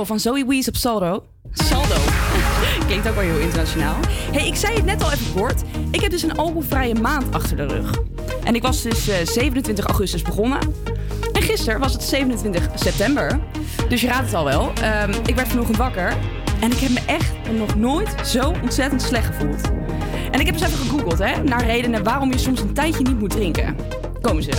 Van 0.00 0.20
Zoe 0.20 0.46
Wees 0.46 0.68
op 0.68 0.76
Saldo. 0.76 1.24
Saldo. 1.52 1.94
Klinkt 2.86 3.08
ook 3.08 3.14
wel 3.14 3.24
heel 3.24 3.38
internationaal. 3.38 3.96
hey, 4.08 4.46
ik 4.46 4.54
zei 4.54 4.74
het 4.74 4.84
net 4.84 5.02
al 5.02 5.12
even 5.12 5.34
kort. 5.34 5.62
Ik 5.90 6.00
heb 6.00 6.10
dus 6.10 6.22
een 6.22 6.36
alcoholvrije 6.36 6.94
maand 6.94 7.34
achter 7.34 7.56
de 7.56 7.66
rug. 7.66 7.98
En 8.44 8.54
ik 8.54 8.62
was 8.62 8.82
dus 8.82 9.08
eh, 9.08 9.26
27 9.26 9.84
augustus 9.86 10.22
begonnen. 10.22 10.58
En 11.32 11.42
gisteren 11.42 11.80
was 11.80 11.92
het 11.92 12.02
27 12.02 12.68
september. 12.74 13.40
Dus 13.88 14.00
je 14.00 14.06
raadt 14.06 14.24
het 14.24 14.34
al 14.34 14.44
wel. 14.44 14.72
Ehm, 14.82 15.12
ik 15.26 15.34
werd 15.34 15.48
vanochtend 15.48 15.76
wakker. 15.76 16.16
En 16.60 16.70
ik 16.72 16.78
heb 16.78 16.90
me 16.90 17.00
echt 17.06 17.32
nog 17.52 17.76
nooit 17.76 18.14
zo 18.24 18.52
ontzettend 18.62 19.02
slecht 19.02 19.26
gevoeld. 19.26 19.70
En 20.30 20.40
ik 20.40 20.46
heb 20.46 20.54
eens 20.54 20.64
even 20.64 20.78
gegoogeld 20.78 21.18
hè, 21.18 21.42
naar 21.42 21.64
redenen 21.64 22.04
waarom 22.04 22.30
je 22.30 22.38
soms 22.38 22.60
een 22.60 22.74
tijdje 22.74 23.02
niet 23.02 23.18
moet 23.18 23.30
drinken. 23.30 23.76
Komen 24.20 24.42
ze. 24.42 24.50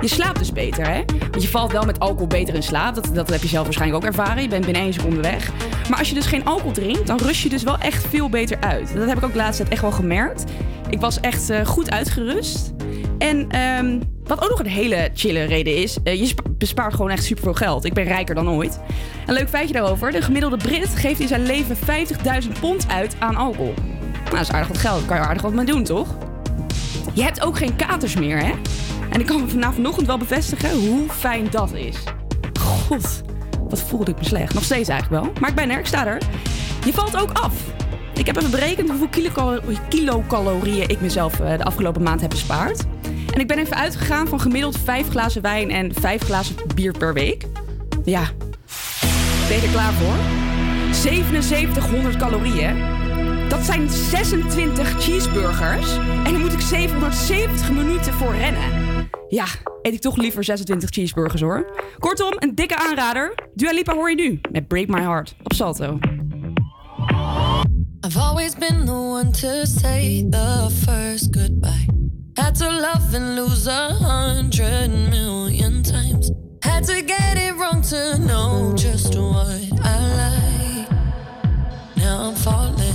Je 0.00 0.08
slaapt 0.08 0.38
dus 0.38 0.52
beter, 0.52 0.86
hè? 0.88 1.02
Want 1.38 1.50
je 1.50 1.58
valt 1.58 1.72
wel 1.72 1.84
met 1.84 1.98
alcohol 1.98 2.26
beter 2.26 2.54
in 2.54 2.62
slaap. 2.62 2.94
Dat, 2.94 3.10
dat 3.14 3.30
heb 3.30 3.42
je 3.42 3.48
zelf 3.48 3.64
waarschijnlijk 3.64 4.02
ook 4.04 4.08
ervaren. 4.10 4.42
Je 4.42 4.48
bent 4.48 4.64
binnen 4.64 4.82
één 4.82 4.92
seconde 4.92 5.20
weg. 5.20 5.50
Maar 5.88 5.98
als 5.98 6.08
je 6.08 6.14
dus 6.14 6.26
geen 6.26 6.44
alcohol 6.44 6.72
drinkt, 6.72 7.06
dan 7.06 7.18
rust 7.18 7.42
je 7.42 7.48
dus 7.48 7.62
wel 7.62 7.78
echt 7.78 8.06
veel 8.06 8.28
beter 8.28 8.60
uit. 8.60 8.94
Dat 8.94 9.08
heb 9.08 9.16
ik 9.18 9.24
ook 9.24 9.32
tijd 9.32 9.68
echt 9.68 9.80
wel 9.80 9.90
gemerkt. 9.90 10.44
Ik 10.90 11.00
was 11.00 11.20
echt 11.20 11.50
eh, 11.50 11.66
goed 11.66 11.90
uitgerust. 11.90 12.72
En 13.18 13.48
ehm, 13.50 14.00
wat 14.24 14.42
ook 14.42 14.48
nog 14.48 14.58
een 14.58 14.66
hele 14.66 15.10
chille 15.14 15.44
reden 15.44 15.76
is, 15.76 15.98
eh, 16.04 16.20
je 16.20 16.26
spa- 16.26 16.42
bespaart 16.50 16.94
gewoon 16.94 17.10
echt 17.10 17.24
superveel 17.24 17.54
geld. 17.54 17.84
Ik 17.84 17.92
ben 17.94 18.04
rijker 18.04 18.34
dan 18.34 18.48
ooit. 18.48 18.80
Een 19.26 19.34
leuk 19.34 19.48
feitje 19.48 19.74
daarover. 19.74 20.12
De 20.12 20.22
gemiddelde 20.22 20.56
Brit 20.56 20.88
geeft 20.88 21.20
in 21.20 21.28
zijn 21.28 21.42
leven 21.42 21.76
50.000 21.76 22.60
pond 22.60 22.88
uit 22.88 23.16
aan 23.18 23.36
alcohol. 23.36 23.74
Nou, 24.24 24.30
dat 24.30 24.40
is 24.40 24.50
aardig 24.50 24.68
wat 24.68 24.78
geld. 24.78 24.98
Daar 24.98 25.08
kan 25.08 25.16
je 25.16 25.22
aardig 25.22 25.42
wat 25.42 25.52
mee 25.52 25.66
doen, 25.66 25.84
toch? 25.84 26.16
Je 27.12 27.22
hebt 27.22 27.40
ook 27.40 27.56
geen 27.56 27.76
katers 27.76 28.16
meer, 28.16 28.38
hè? 28.38 28.52
En 29.10 29.20
ik 29.20 29.26
kan 29.26 29.40
me 29.40 29.48
vanaf 29.48 29.74
vanochtend 29.74 30.06
wel 30.06 30.18
bevestigen 30.18 30.70
hoe 30.88 31.08
fijn 31.08 31.46
dat 31.50 31.74
is. 31.74 31.96
God, 32.60 33.22
wat 33.68 33.82
voelde 33.82 34.10
ik 34.10 34.18
me 34.18 34.24
slecht. 34.24 34.54
Nog 34.54 34.64
steeds 34.64 34.88
eigenlijk 34.88 35.22
wel. 35.22 35.32
Maar 35.40 35.50
ik 35.50 35.54
ben 35.56 35.70
er, 35.70 35.78
ik 35.78 35.86
sta 35.86 36.06
er. 36.06 36.18
Je 36.84 36.92
valt 36.92 37.16
ook 37.16 37.30
af. 37.32 37.52
Ik 38.14 38.26
heb 38.26 38.36
even 38.36 38.50
berekend 38.50 38.88
hoeveel 38.88 39.08
kilocalo- 39.08 39.60
kilocalorieën 39.88 40.88
ik 40.88 41.00
mezelf 41.00 41.40
eh, 41.40 41.56
de 41.58 41.64
afgelopen 41.64 42.02
maand 42.02 42.20
heb 42.20 42.30
bespaard. 42.30 42.84
En 43.34 43.40
ik 43.40 43.46
ben 43.46 43.58
even 43.58 43.76
uitgegaan 43.76 44.28
van 44.28 44.40
gemiddeld 44.40 44.78
5 44.84 45.08
glazen 45.08 45.42
wijn 45.42 45.70
en 45.70 45.92
5 46.00 46.22
glazen 46.22 46.56
bier 46.74 46.92
per 46.98 47.14
week. 47.14 47.44
Ja, 48.04 48.22
ben 49.48 49.56
je 49.56 49.62
er 49.66 49.72
klaar 49.72 49.92
voor? 49.92 50.14
7700 50.94 52.16
calorieën. 52.16 52.76
Dat 53.48 53.64
zijn 53.64 53.90
26 53.90 55.02
cheeseburgers. 55.02 55.96
En 56.24 56.32
dan 56.32 56.40
moet 56.40 56.52
ik 56.52 56.60
770 56.60 57.70
minuten 57.70 58.12
voor 58.12 58.34
rennen. 58.34 58.87
Ja, 59.28 59.44
eet 59.82 59.94
ik 59.94 60.00
toch 60.00 60.16
liever 60.16 60.44
26 60.44 60.90
cheeseburgers 60.90 61.40
hoor. 61.40 61.70
Kortom, 61.98 62.32
een 62.38 62.54
dikke 62.54 62.76
aanrader. 62.76 63.34
Dua 63.54 63.72
Lipa 63.72 63.94
hoor 63.94 64.10
je 64.10 64.16
nu 64.16 64.40
met 64.52 64.68
Break 64.68 64.86
My 64.86 65.00
Heart 65.00 65.34
op 65.42 65.52
Salto. 65.52 65.98
I've 68.06 68.18
always 68.18 68.54
been 68.54 68.84
the 68.84 68.92
one 68.92 69.30
to 69.30 69.64
say 69.64 70.26
the 70.30 70.70
first 70.86 71.36
goodbye. 71.36 71.86
Had 72.34 72.54
to 72.54 72.70
love 72.70 73.14
and 73.14 73.34
lose 73.34 73.70
a 73.70 73.92
hundred 73.92 74.90
million 75.10 75.82
times. 75.82 76.30
Had 76.60 76.84
to 76.84 76.94
get 76.94 77.36
it 77.36 77.54
wrong 77.58 77.82
to 77.82 78.18
know 78.18 78.72
just 78.74 79.14
what 79.14 79.60
I 79.84 79.98
like. 80.16 80.90
Now 81.96 82.28
I'm 82.28 82.34
falling. 82.34 82.94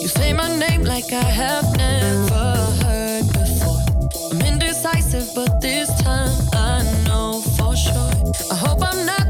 You 0.00 0.08
say 0.08 0.32
my 0.32 0.48
name 0.58 0.82
like 0.82 1.12
I 1.12 1.22
have 1.22 1.76
never 1.76 2.84
heard. 2.84 3.07
decisive, 4.82 5.34
but 5.34 5.60
this 5.60 5.88
time 6.02 6.30
I 6.52 6.84
know 7.06 7.40
for 7.56 7.74
sure. 7.74 8.12
I 8.52 8.54
hope 8.54 8.78
I'm 8.80 9.04
not. 9.04 9.27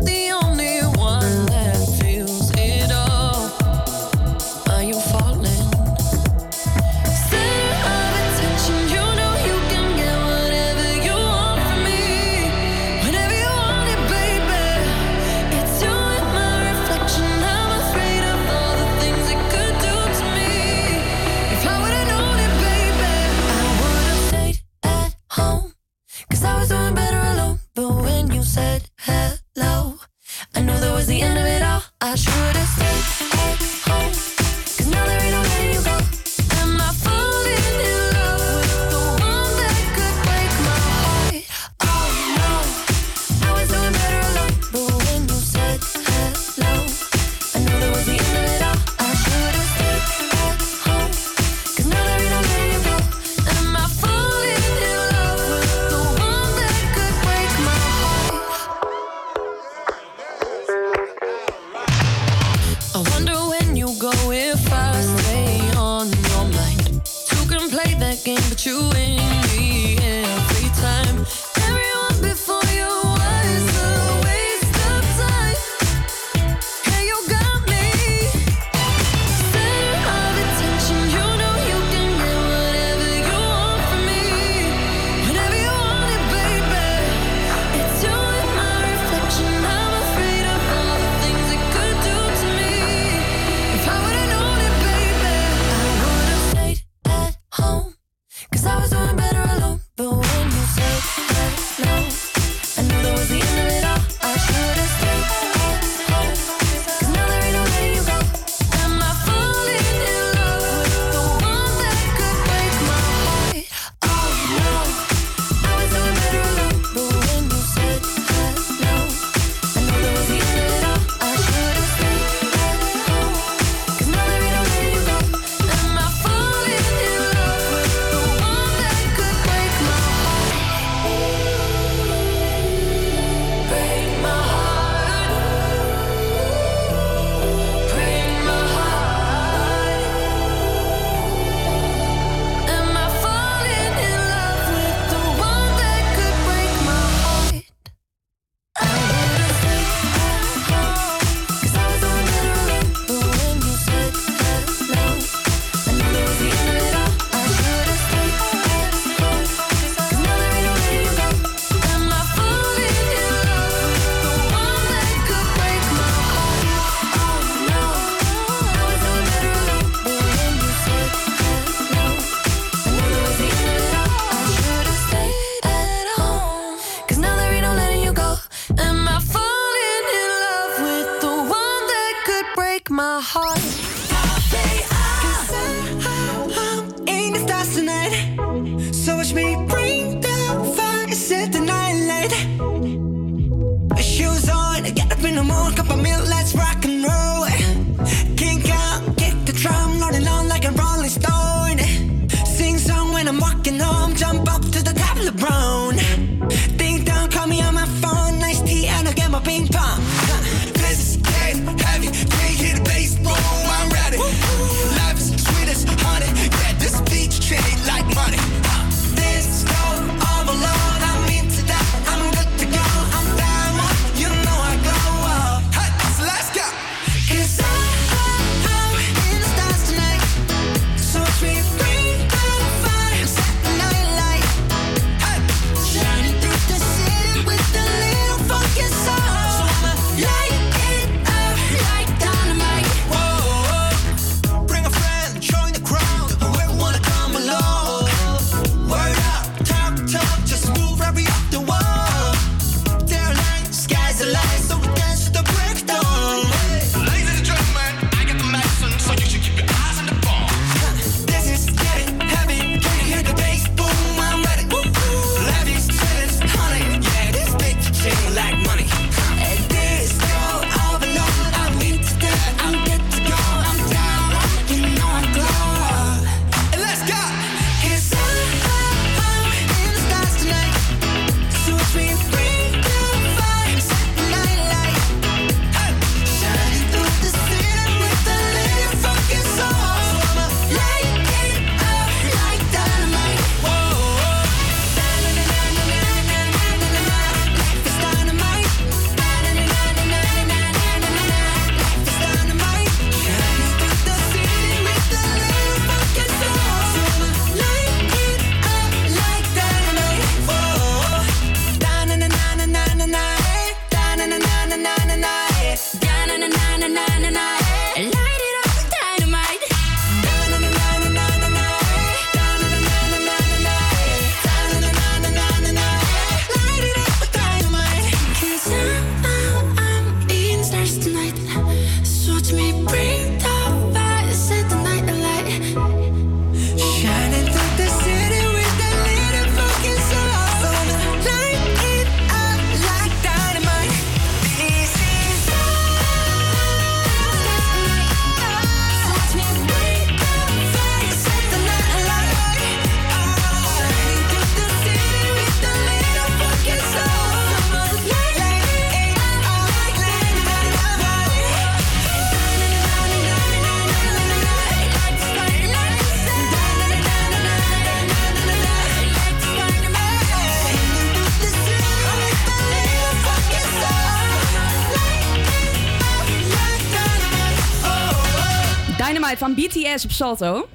BTS 379.59 380.05
op 380.05 380.11
Salto. 380.11 380.69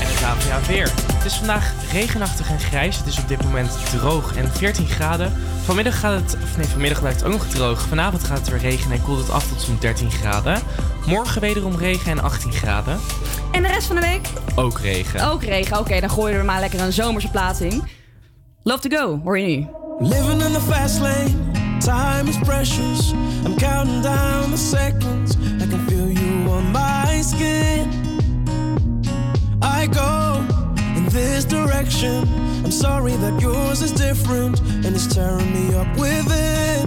En 0.00 0.06
het 0.06 0.22
AVA 0.22 0.66
weer. 0.66 0.92
Het 1.12 1.24
is 1.24 1.34
vandaag 1.34 1.72
regenachtig 1.92 2.50
en 2.50 2.58
grijs. 2.58 2.96
Het 2.96 3.06
is 3.06 3.18
op 3.18 3.28
dit 3.28 3.42
moment 3.42 3.78
droog 3.90 4.36
en 4.36 4.52
14 4.52 4.86
graden. 4.86 5.32
Vanmiddag 5.64 6.00
gaat 6.00 6.20
het, 6.20 6.36
of 6.42 6.56
nee, 6.56 6.66
vanmiddag 6.66 7.00
blijft 7.00 7.20
het 7.20 7.28
ook 7.28 7.32
nog 7.38 7.48
droog. 7.48 7.80
Vanavond 7.80 8.24
gaat 8.24 8.38
het 8.38 8.48
weer 8.48 8.58
regenen 8.58 8.96
en 8.96 9.02
koelt 9.02 9.18
het 9.18 9.30
af 9.30 9.48
tot 9.48 9.60
zo'n 9.60 9.76
13 9.80 10.10
graden. 10.10 10.62
Morgen 11.06 11.40
wederom 11.40 11.76
regen 11.76 12.10
en 12.10 12.22
18 12.22 12.52
graden. 12.52 13.00
En 13.52 13.62
de 13.62 13.68
rest 13.68 13.86
van 13.86 13.96
de 13.96 14.02
week? 14.02 14.28
Ook 14.54 14.78
regen. 14.78 15.30
Ook 15.30 15.42
regen. 15.42 15.78
Oké, 15.78 16.00
dan 16.00 16.10
gooien 16.10 16.32
we 16.32 16.38
er 16.38 16.44
maar 16.44 16.60
lekker 16.60 16.80
een 16.80 16.92
zomerse 16.92 17.30
plaatsing. 17.30 17.84
Love 18.62 18.88
to 18.88 18.96
go, 18.96 19.20
hoor 19.24 19.38
je 19.38 19.46
nu. 19.46 19.66
Living 19.98 20.42
in 20.42 20.52
the 20.52 20.60
fast 20.60 21.00
lane, 21.00 21.34
time 21.78 22.28
is 22.28 22.38
precious. 22.38 23.12
I'm 23.44 23.56
counting 23.56 24.02
down 24.02 24.50
the 24.50 24.56
seconds. 24.56 25.36
My 27.16 27.22
skin. 27.22 27.88
I 29.62 29.86
go 29.86 30.44
in 30.96 31.06
this 31.06 31.44
direction. 31.46 32.28
I'm 32.64 32.70
sorry 32.70 33.12
that 33.16 33.40
yours 33.40 33.80
is 33.80 33.92
different 33.92 34.60
and 34.84 34.94
it's 34.94 35.06
tearing 35.14 35.50
me 35.54 35.74
up 35.74 35.88
within. 35.96 36.82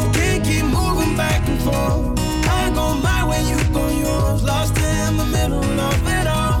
I 0.00 0.10
can't 0.14 0.42
keep 0.44 0.64
moving 0.64 1.14
back 1.14 1.46
and 1.46 1.60
forth. 1.60 2.18
I 2.60 2.70
go 2.74 2.94
my 3.08 3.22
way, 3.28 3.42
you 3.50 3.58
go 3.74 3.84
yours. 4.04 4.42
Lost 4.42 4.78
in 4.78 5.16
the 5.18 5.28
middle 5.36 5.80
of 5.90 6.00
it 6.18 6.26
all. 6.38 6.60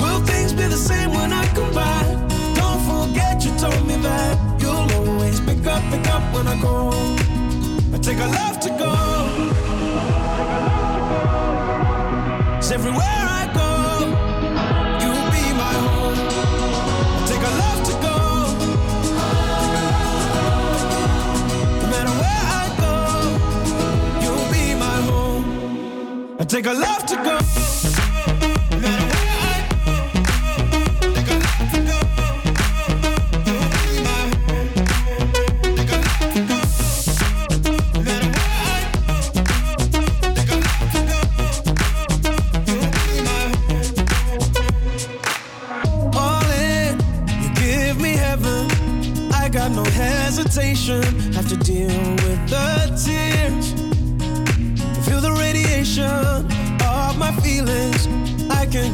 Will 0.00 0.20
things 0.26 0.52
be 0.52 0.66
the 0.66 0.82
same 0.90 1.10
when 1.10 1.32
I 1.32 1.44
come 1.54 1.72
back? 1.72 2.06
Don't 2.58 2.80
forget 2.90 3.44
you 3.44 3.52
told 3.56 3.86
me 3.86 3.96
that 4.08 4.34
you'll 4.60 4.90
always 4.98 5.38
pick 5.40 5.64
up, 5.66 5.82
pick 5.92 6.06
up 6.08 6.22
when 6.34 6.48
I 6.48 6.60
go. 6.60 7.45
Take 8.06 8.20
a 8.20 8.28
love 8.28 8.60
to 8.60 8.70
go. 8.70 8.92
'Cause 12.54 12.70
everywhere 12.70 13.22
I 13.40 13.44
go, 13.60 13.70
you'll 15.02 15.26
be 15.36 15.44
my 15.64 15.74
home. 15.86 16.18
Take 17.30 17.44
a 17.50 17.52
love 17.62 17.80
to 17.88 17.94
go. 18.06 18.16
No 21.80 21.86
matter 21.94 22.14
where 22.22 22.44
I 22.62 22.66
go, 22.84 22.94
you'll 24.22 24.48
be 24.56 24.64
my 24.86 24.98
home. 25.10 25.44
I 26.38 26.44
take 26.44 26.66
a 26.66 26.74
love 26.86 27.02
to 27.06 27.16
go. 27.28 27.36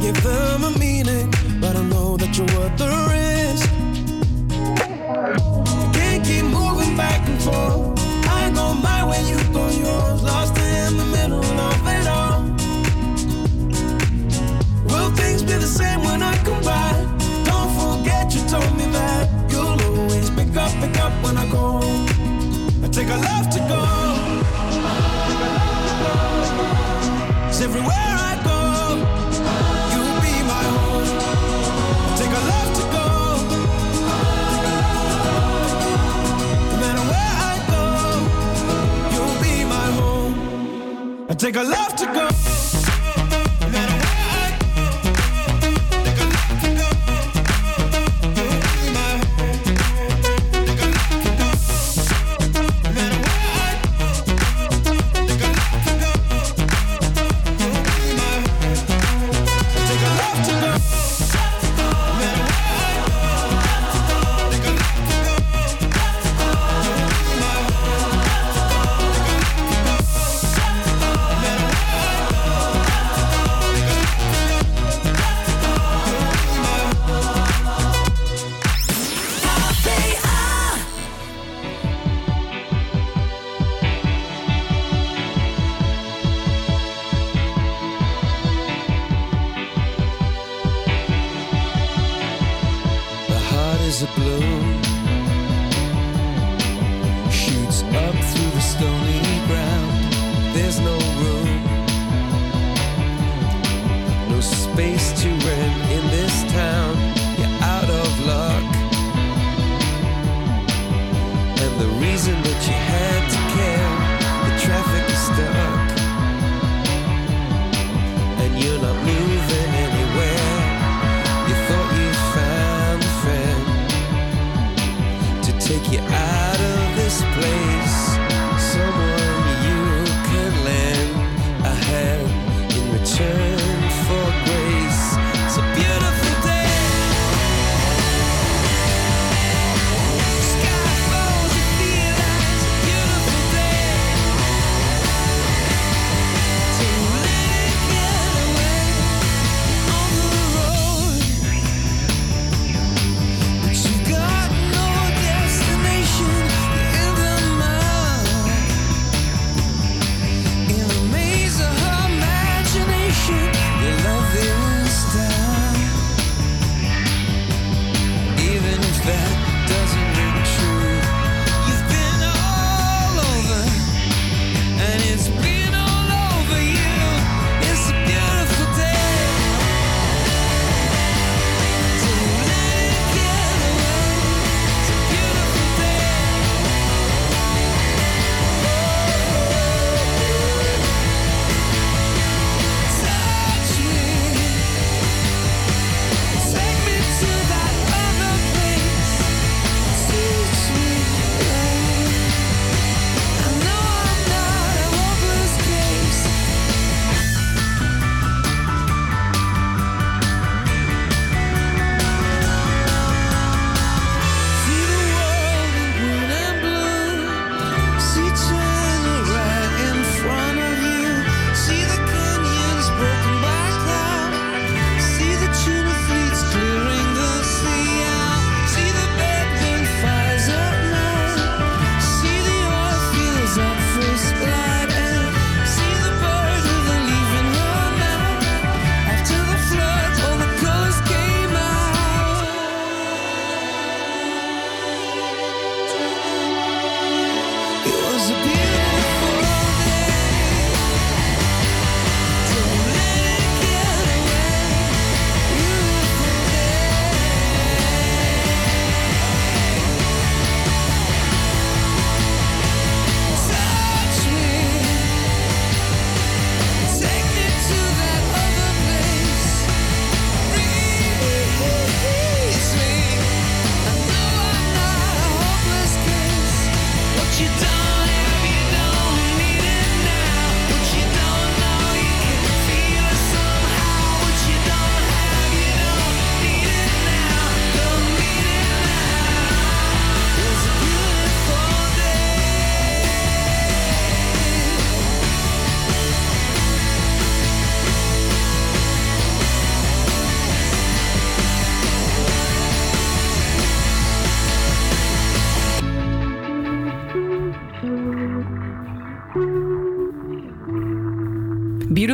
give 0.03 0.25
up 0.25 0.52
I 41.33 41.35
take 41.35 41.55
a 41.55 41.63
love 41.63 41.95
to 41.95 42.05
go. 42.13 42.32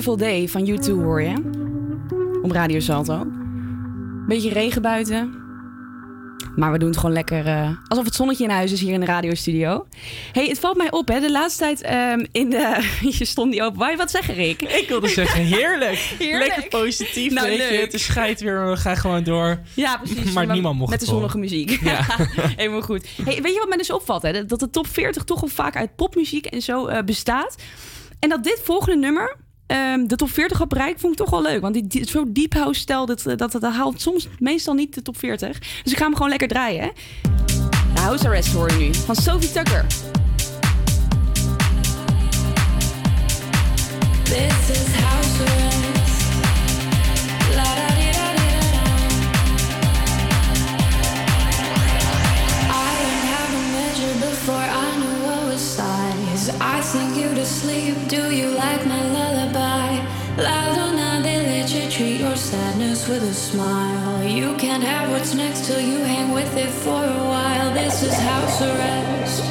Beautiful 0.10 0.38
Day 0.38 0.48
van 0.48 0.68
U2 0.68 1.03
hoor 1.03 1.22
je. 1.22 1.34
Op 2.41 2.52
Radio 2.52 2.80
Salto. 2.80 3.26
Beetje 4.27 4.49
regen 4.49 4.81
buiten. 4.81 5.34
Maar 6.56 6.72
we 6.72 6.77
doen 6.77 6.90
het 6.90 6.98
gewoon 6.98 7.14
lekker 7.14 7.45
eh, 7.45 7.69
alsof 7.88 8.06
het 8.06 8.15
zonnetje 8.15 8.44
in 8.44 8.49
huis 8.49 8.72
is 8.72 8.81
hier 8.81 8.94
in 8.94 8.99
de 8.99 9.06
radiostudio. 9.06 9.88
hey, 10.31 10.48
het 10.48 10.60
valt 10.60 10.77
mij 10.77 10.91
op 10.91 11.07
hè. 11.07 11.19
De 11.19 11.31
laatste 11.31 11.60
tijd 11.64 11.81
ehm, 11.81 12.26
in 12.31 12.49
de... 12.49 12.90
je 13.19 13.26
stond 13.26 13.52
niet 13.52 13.61
open. 13.61 13.80
Wou 13.80 13.91
je 13.91 13.98
wat 13.98 14.11
zeggen, 14.11 14.34
Rick? 14.34 14.61
Ik 14.61 14.88
wilde 14.88 15.07
zeggen, 15.07 15.44
heerlijk. 15.44 15.95
Heerlijk. 16.19 16.48
Lekker 16.56 16.80
positief, 16.80 17.34
Nou, 17.34 17.48
weet 17.48 17.57
je. 17.57 17.64
leuk. 17.69 17.81
Het 17.81 17.94
is 17.94 18.03
schijt 18.03 18.41
weer, 18.41 18.69
we 18.69 18.77
gaan 18.77 18.98
gewoon 18.98 19.23
door. 19.23 19.60
Ja, 19.73 19.98
precies. 19.98 20.34
Maar 20.34 20.48
niemand 20.48 20.77
mocht 20.77 20.91
Met 20.91 20.99
de 20.99 21.06
horen. 21.06 21.30
zonnige 21.30 21.38
muziek. 21.38 21.80
Ja. 21.84 22.06
Helemaal 22.57 22.81
goed. 22.81 23.07
Hey, 23.23 23.41
weet 23.41 23.53
je 23.53 23.60
wat 23.60 23.68
mij 23.69 23.77
dus 23.77 23.91
opvalt? 23.91 24.22
Hè? 24.22 24.45
Dat 24.45 24.60
de 24.60 24.69
top 24.69 24.88
40 24.88 25.23
toch 25.23 25.40
wel 25.40 25.49
vaak 25.49 25.76
uit 25.76 25.95
popmuziek 25.95 26.45
en 26.45 26.61
zo 26.61 26.88
eh, 26.88 27.03
bestaat. 27.03 27.56
En 28.19 28.30
dat 28.30 28.44
dit 28.44 28.61
volgende 28.64 28.98
nummer 28.98 29.38
ehm, 29.69 30.07
de 30.07 30.15
top 30.15 30.29
40 30.29 30.57
had 30.57 30.67
bereikt, 30.67 30.99
vond 30.99 31.13
ik 31.13 31.19
toch 31.19 31.29
wel 31.29 31.41
leuk. 31.41 31.61
Want 31.61 31.73
die, 31.73 31.87
die, 31.87 32.07
zo 32.09 32.23
deep 32.27 32.53
house 32.53 32.79
stijl, 32.79 33.05
dat, 33.05 33.21
dat, 33.23 33.37
dat, 33.37 33.51
dat 33.51 33.63
haalt 33.63 34.01
soms 34.01 34.27
meestal 34.39 34.73
niet 34.73 34.93
de 34.93 35.01
top 35.01 35.17
40. 35.17 35.59
Dus 35.83 35.91
ik 35.91 35.97
ga 35.97 36.03
hem 36.05 36.13
gewoon 36.13 36.29
lekker 36.29 36.47
draaien. 36.47 36.81
Hè? 36.81 36.89
De 37.93 38.01
House 38.01 38.27
Arrest 38.27 38.53
hoor 38.53 38.71
je 38.71 38.77
nu, 38.77 38.93
van 38.93 39.15
Sophie 39.15 39.51
Tucker. 39.51 39.85
This 44.23 44.69
is 44.69 44.95
house 44.95 45.41
arrest. 45.41 46.21
La 47.57 47.69
da 47.79 47.87
di 47.97 48.07
da 48.17 48.27
di 48.37 48.45
da 48.53 48.63
da. 48.75 48.83
I 52.69 52.89
learned 53.01 53.27
how 53.33 53.45
to 53.53 53.59
measure 53.77 54.15
before 54.29 54.67
I 54.85 54.89
knew 54.99 55.17
what 55.27 55.41
was 55.49 55.61
size. 55.77 56.49
I 56.61 56.81
sing 56.81 57.15
you 57.15 57.33
to 57.35 57.45
sleep. 57.45 57.95
Do 58.07 58.31
you 58.35 58.49
like 58.49 58.85
my 58.85 59.01
lullaby? 59.01 59.38
La 60.41 60.71
luna, 60.75 61.19
they 61.21 61.37
let 61.37 61.69
you 61.73 61.89
treat 61.91 62.19
your 62.21 62.35
sadness 62.35 63.07
with 63.09 63.23
a 63.23 63.33
smile. 63.33 64.23
You 64.23 64.55
can't 64.55 64.83
have 64.83 65.09
what's 65.11 65.33
next 65.33 65.65
till 65.65 65.81
you 65.81 65.99
hang 65.99 66.31
with 66.31 66.55
it 66.55 66.69
for 66.69 67.03
a 67.03 67.23
while. 67.33 67.73
This 67.73 68.03
is 68.03 68.13
house 68.13 68.61
arrest. 68.61 69.43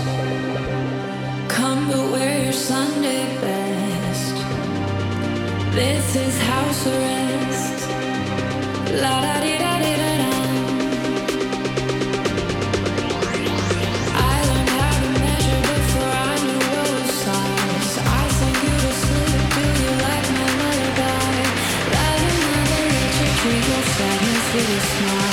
Come 1.48 1.88
but 1.90 2.10
wear 2.12 2.42
your 2.44 2.52
Sunday 2.52 3.22
best. 3.42 4.34
This 5.74 6.16
is 6.16 6.34
house 6.52 6.86
arrest. 6.86 7.88
La 9.02 9.20
da 9.20 9.40
di 9.42 9.58
da. 9.58 9.77
see 24.58 24.72
your 24.72 24.80
smile. 24.80 25.27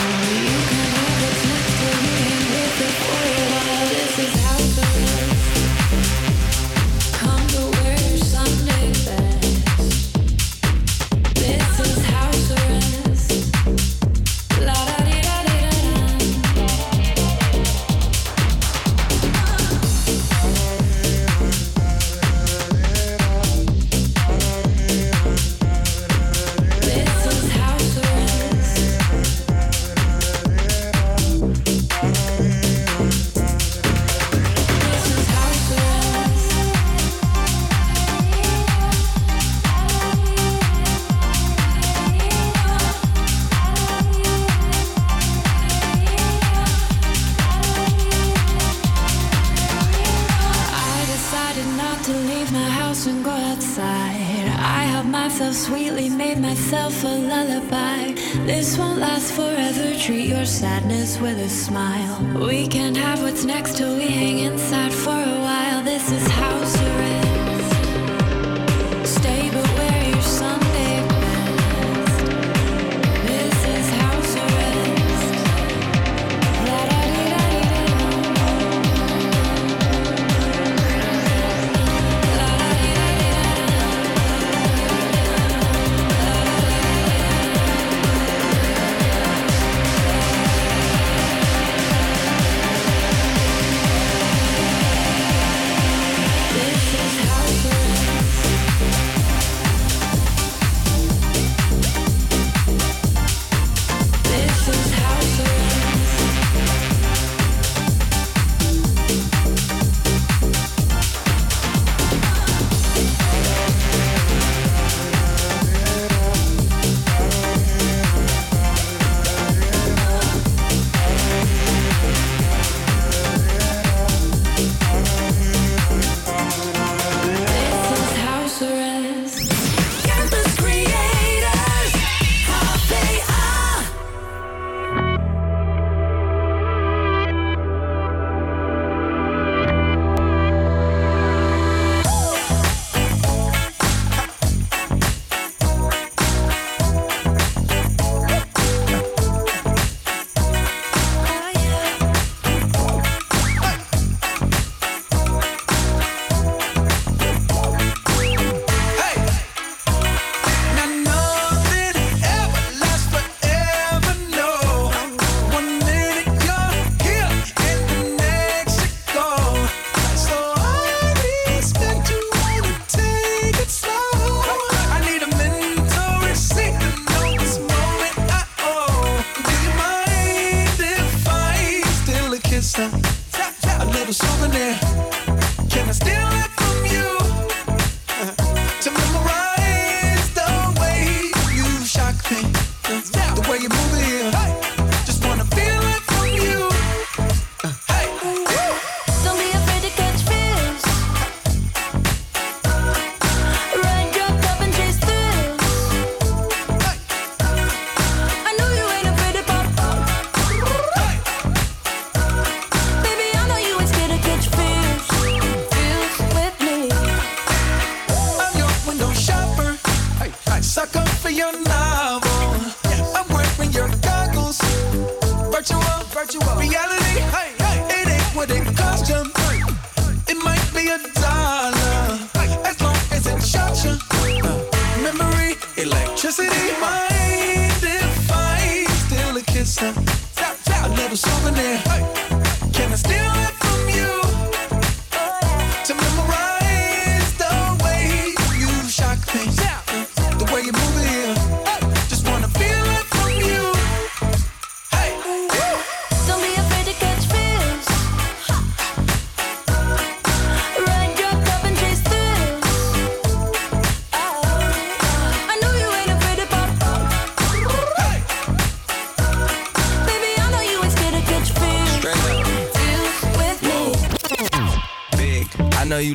With 61.25 61.39
a 61.39 61.49
smile. 61.49 62.21
We 62.47 62.67
can't 62.67 62.95
have 62.95 63.23
what's 63.23 63.43
next 63.45 63.77
till 63.77 63.94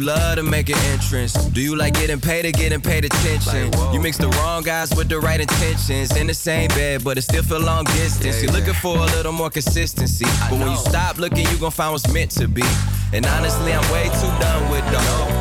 you 0.00 0.06
love 0.06 0.36
to 0.36 0.42
make 0.42 0.68
an 0.68 0.78
entrance. 0.92 1.34
Do 1.34 1.60
you 1.60 1.76
like 1.76 1.94
getting 1.94 2.20
paid 2.20 2.46
or 2.46 2.52
getting 2.52 2.80
paid 2.80 3.04
attention? 3.04 3.70
You 3.92 4.00
mix 4.00 4.16
the 4.16 4.28
wrong 4.28 4.62
guys 4.62 4.94
with 4.94 5.08
the 5.08 5.20
right 5.20 5.40
intentions. 5.40 6.16
In 6.16 6.26
the 6.26 6.34
same 6.34 6.68
bed, 6.68 7.04
but 7.04 7.18
it 7.18 7.22
still 7.22 7.42
feel 7.42 7.60
long 7.60 7.84
distance. 7.84 8.42
You're 8.42 8.52
looking 8.52 8.74
for 8.74 8.96
a 8.96 9.06
little 9.16 9.32
more 9.32 9.50
consistency. 9.50 10.26
But 10.48 10.58
when 10.58 10.70
you 10.70 10.76
stop 10.76 11.18
looking, 11.18 11.46
you 11.48 11.58
gon' 11.58 11.70
find 11.70 11.92
what's 11.92 12.12
meant 12.12 12.30
to 12.32 12.48
be. 12.48 12.64
And 13.12 13.26
honestly, 13.26 13.72
I'm 13.72 13.92
way 13.92 14.04
too 14.04 14.32
done 14.40 14.70
with 14.70 14.84
them. 14.90 15.39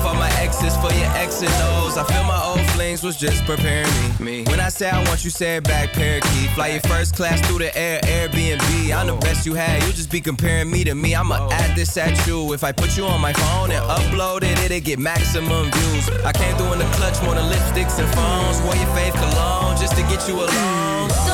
Off 0.00 0.06
all 0.06 0.14
my 0.14 0.30
exes 0.40 0.74
for 0.76 0.90
your 0.94 1.10
X 1.16 1.42
and 1.42 1.52
O's. 1.74 1.98
I 1.98 2.04
feel 2.04 2.24
my 2.24 2.42
old 2.42 2.64
flings 2.70 3.02
was 3.02 3.18
just 3.18 3.44
preparing 3.44 3.86
me. 4.18 4.24
me. 4.24 4.44
When 4.44 4.58
I 4.58 4.70
say 4.70 4.88
I 4.88 4.96
want 5.08 5.24
you, 5.24 5.30
say 5.30 5.56
it 5.56 5.64
back, 5.64 5.92
parakeet. 5.92 6.50
Fly 6.54 6.68
your 6.68 6.80
first 6.80 7.14
class 7.14 7.38
through 7.46 7.58
the 7.58 7.76
air, 7.76 8.00
Airbnb. 8.04 8.96
I'm 8.96 9.08
the 9.08 9.16
best 9.16 9.44
you 9.44 9.52
had. 9.52 9.82
You 9.82 9.92
just 9.92 10.10
be 10.10 10.22
comparing 10.22 10.70
me 10.70 10.84
to 10.84 10.94
me. 10.94 11.14
I'ma 11.14 11.48
add 11.50 11.76
this 11.76 11.98
at 11.98 12.26
you. 12.26 12.54
If 12.54 12.64
I 12.64 12.72
put 12.72 12.96
you 12.96 13.04
on 13.04 13.20
my 13.20 13.34
phone 13.34 13.72
and 13.72 13.84
upload 13.84 14.42
it, 14.42 14.58
it'll 14.60 14.80
get 14.80 14.98
maximum 14.98 15.70
views. 15.70 16.08
I 16.24 16.32
came 16.32 16.56
through 16.56 16.72
in 16.72 16.78
the 16.78 16.90
clutch 16.96 17.22
more 17.22 17.34
than 17.34 17.52
lipsticks 17.52 17.98
and 17.98 18.08
phones. 18.14 18.58
Wore 18.62 18.76
your 18.76 18.94
faith 18.94 19.12
cologne 19.14 19.76
just 19.76 19.96
to 19.96 20.02
get 20.04 20.26
you 20.26 20.36
alone. 20.36 21.29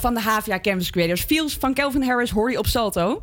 Van 0.00 0.14
de 0.14 0.20
HVA 0.20 0.60
Campus 0.60 0.90
Creators. 0.90 1.22
Feels 1.22 1.56
van 1.60 1.74
Kelvin 1.74 2.02
Harris 2.02 2.30
hoor 2.30 2.50
je 2.50 2.58
op 2.58 2.66
Salto. 2.66 3.22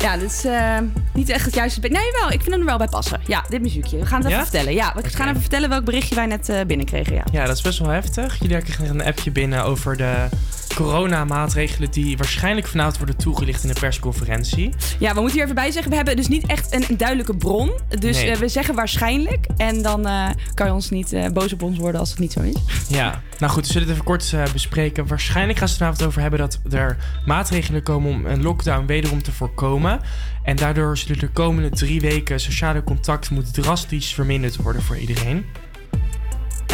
Ja, 0.00 0.16
dit 0.16 0.30
is 0.30 0.44
eh, 0.44 0.78
niet 1.14 1.28
echt 1.28 1.44
het 1.44 1.54
juiste... 1.54 1.80
Nee, 1.80 2.12
wel. 2.20 2.30
Ik 2.30 2.40
vind 2.40 2.50
hem 2.50 2.60
er 2.60 2.66
wel 2.66 2.76
bij 2.78 2.88
passen. 2.88 3.20
Ja, 3.26 3.44
dit 3.48 3.60
muziekje. 3.62 3.98
We 3.98 4.06
gaan 4.06 4.20
het 4.20 4.28
Ja? 4.28 4.34
even 4.34 4.46
vertellen. 4.50 4.74
Ja, 4.74 4.92
we 4.94 5.08
gaan 5.08 5.28
even 5.28 5.40
vertellen 5.40 5.68
welk 5.68 5.84
berichtje 5.84 6.14
wij 6.14 6.26
net 6.26 6.48
eh, 6.48 6.60
binnenkregen. 6.66 7.14
Ja. 7.14 7.24
Ja, 7.32 7.44
dat 7.46 7.56
is 7.56 7.62
best 7.62 7.78
wel 7.78 7.88
heftig. 7.88 8.38
Jullie 8.40 8.62
kregen 8.62 8.88
een 8.88 9.04
appje 9.04 9.30
binnen 9.30 9.64
over 9.64 9.96
de 9.96 10.28
coronamaatregelen 10.76 11.90
die 11.90 12.16
waarschijnlijk 12.16 12.66
vanavond 12.66 12.96
worden 12.96 13.16
toegelicht 13.16 13.62
in 13.62 13.68
de 13.72 13.80
persconferentie. 13.80 14.74
ja, 14.98 15.14
we 15.14 15.20
moeten 15.20 15.32
hier 15.34 15.42
even 15.42 15.54
bij 15.54 15.70
zeggen. 15.70 15.90
We 15.90 15.96
hebben 15.96 16.16
dus 16.16 16.28
niet 16.28 16.46
echt 16.46 16.74
een, 16.74 16.84
een 16.88 16.96
duidelijke 16.96 17.36
bron. 17.36 17.72
Dus 17.98 18.16
Nee. 18.16 18.30
eh, 18.30 18.36
we 18.38 18.48
zeggen 18.48 18.74
waarschijnlijk. 18.74 19.46
En 19.56 19.82
dan 19.82 20.06
eh, 20.06 20.28
kan 20.54 20.66
je 20.66 20.72
ons 20.72 20.90
niet 20.90 21.12
eh, 21.12 21.28
boos 21.30 21.52
op 21.52 21.62
ons 21.62 21.78
worden 21.78 22.00
als 22.00 22.10
het 22.10 22.18
niet 22.18 22.32
zo 22.32 22.40
is. 22.40 22.54
Ja, 22.88 23.22
nou 23.38 23.52
goed, 23.52 23.66
we 23.66 23.72
zullen 23.72 23.88
het 23.88 23.92
even 23.96 24.06
kort 24.08 24.34
bespreken. 24.52 25.06
Waarschijnlijk 25.06 25.58
gaan 25.58 25.68
ze 25.68 25.74
het 25.74 25.82
vanavond 25.82 26.08
over 26.08 26.20
hebben 26.20 26.38
dat 26.38 26.58
er 26.70 26.96
maatregelen 27.26 27.82
komen 27.82 28.10
om 28.10 28.26
een 28.26 28.42
lockdown 28.42 28.86
wederom 28.86 29.22
te 29.22 29.32
voorkomen. 29.32 30.00
En 30.42 30.56
daardoor 30.56 30.96
zullen 30.98 31.18
de 31.18 31.28
komende 31.28 31.70
drie 31.70 32.00
weken 32.00 32.40
sociale 32.40 32.84
contacten 32.84 33.34
moeten 33.34 33.52
drastisch 33.52 34.14
verminderd 34.14 34.56
worden 34.56 34.82
voor 34.82 34.96
iedereen. 34.96 35.44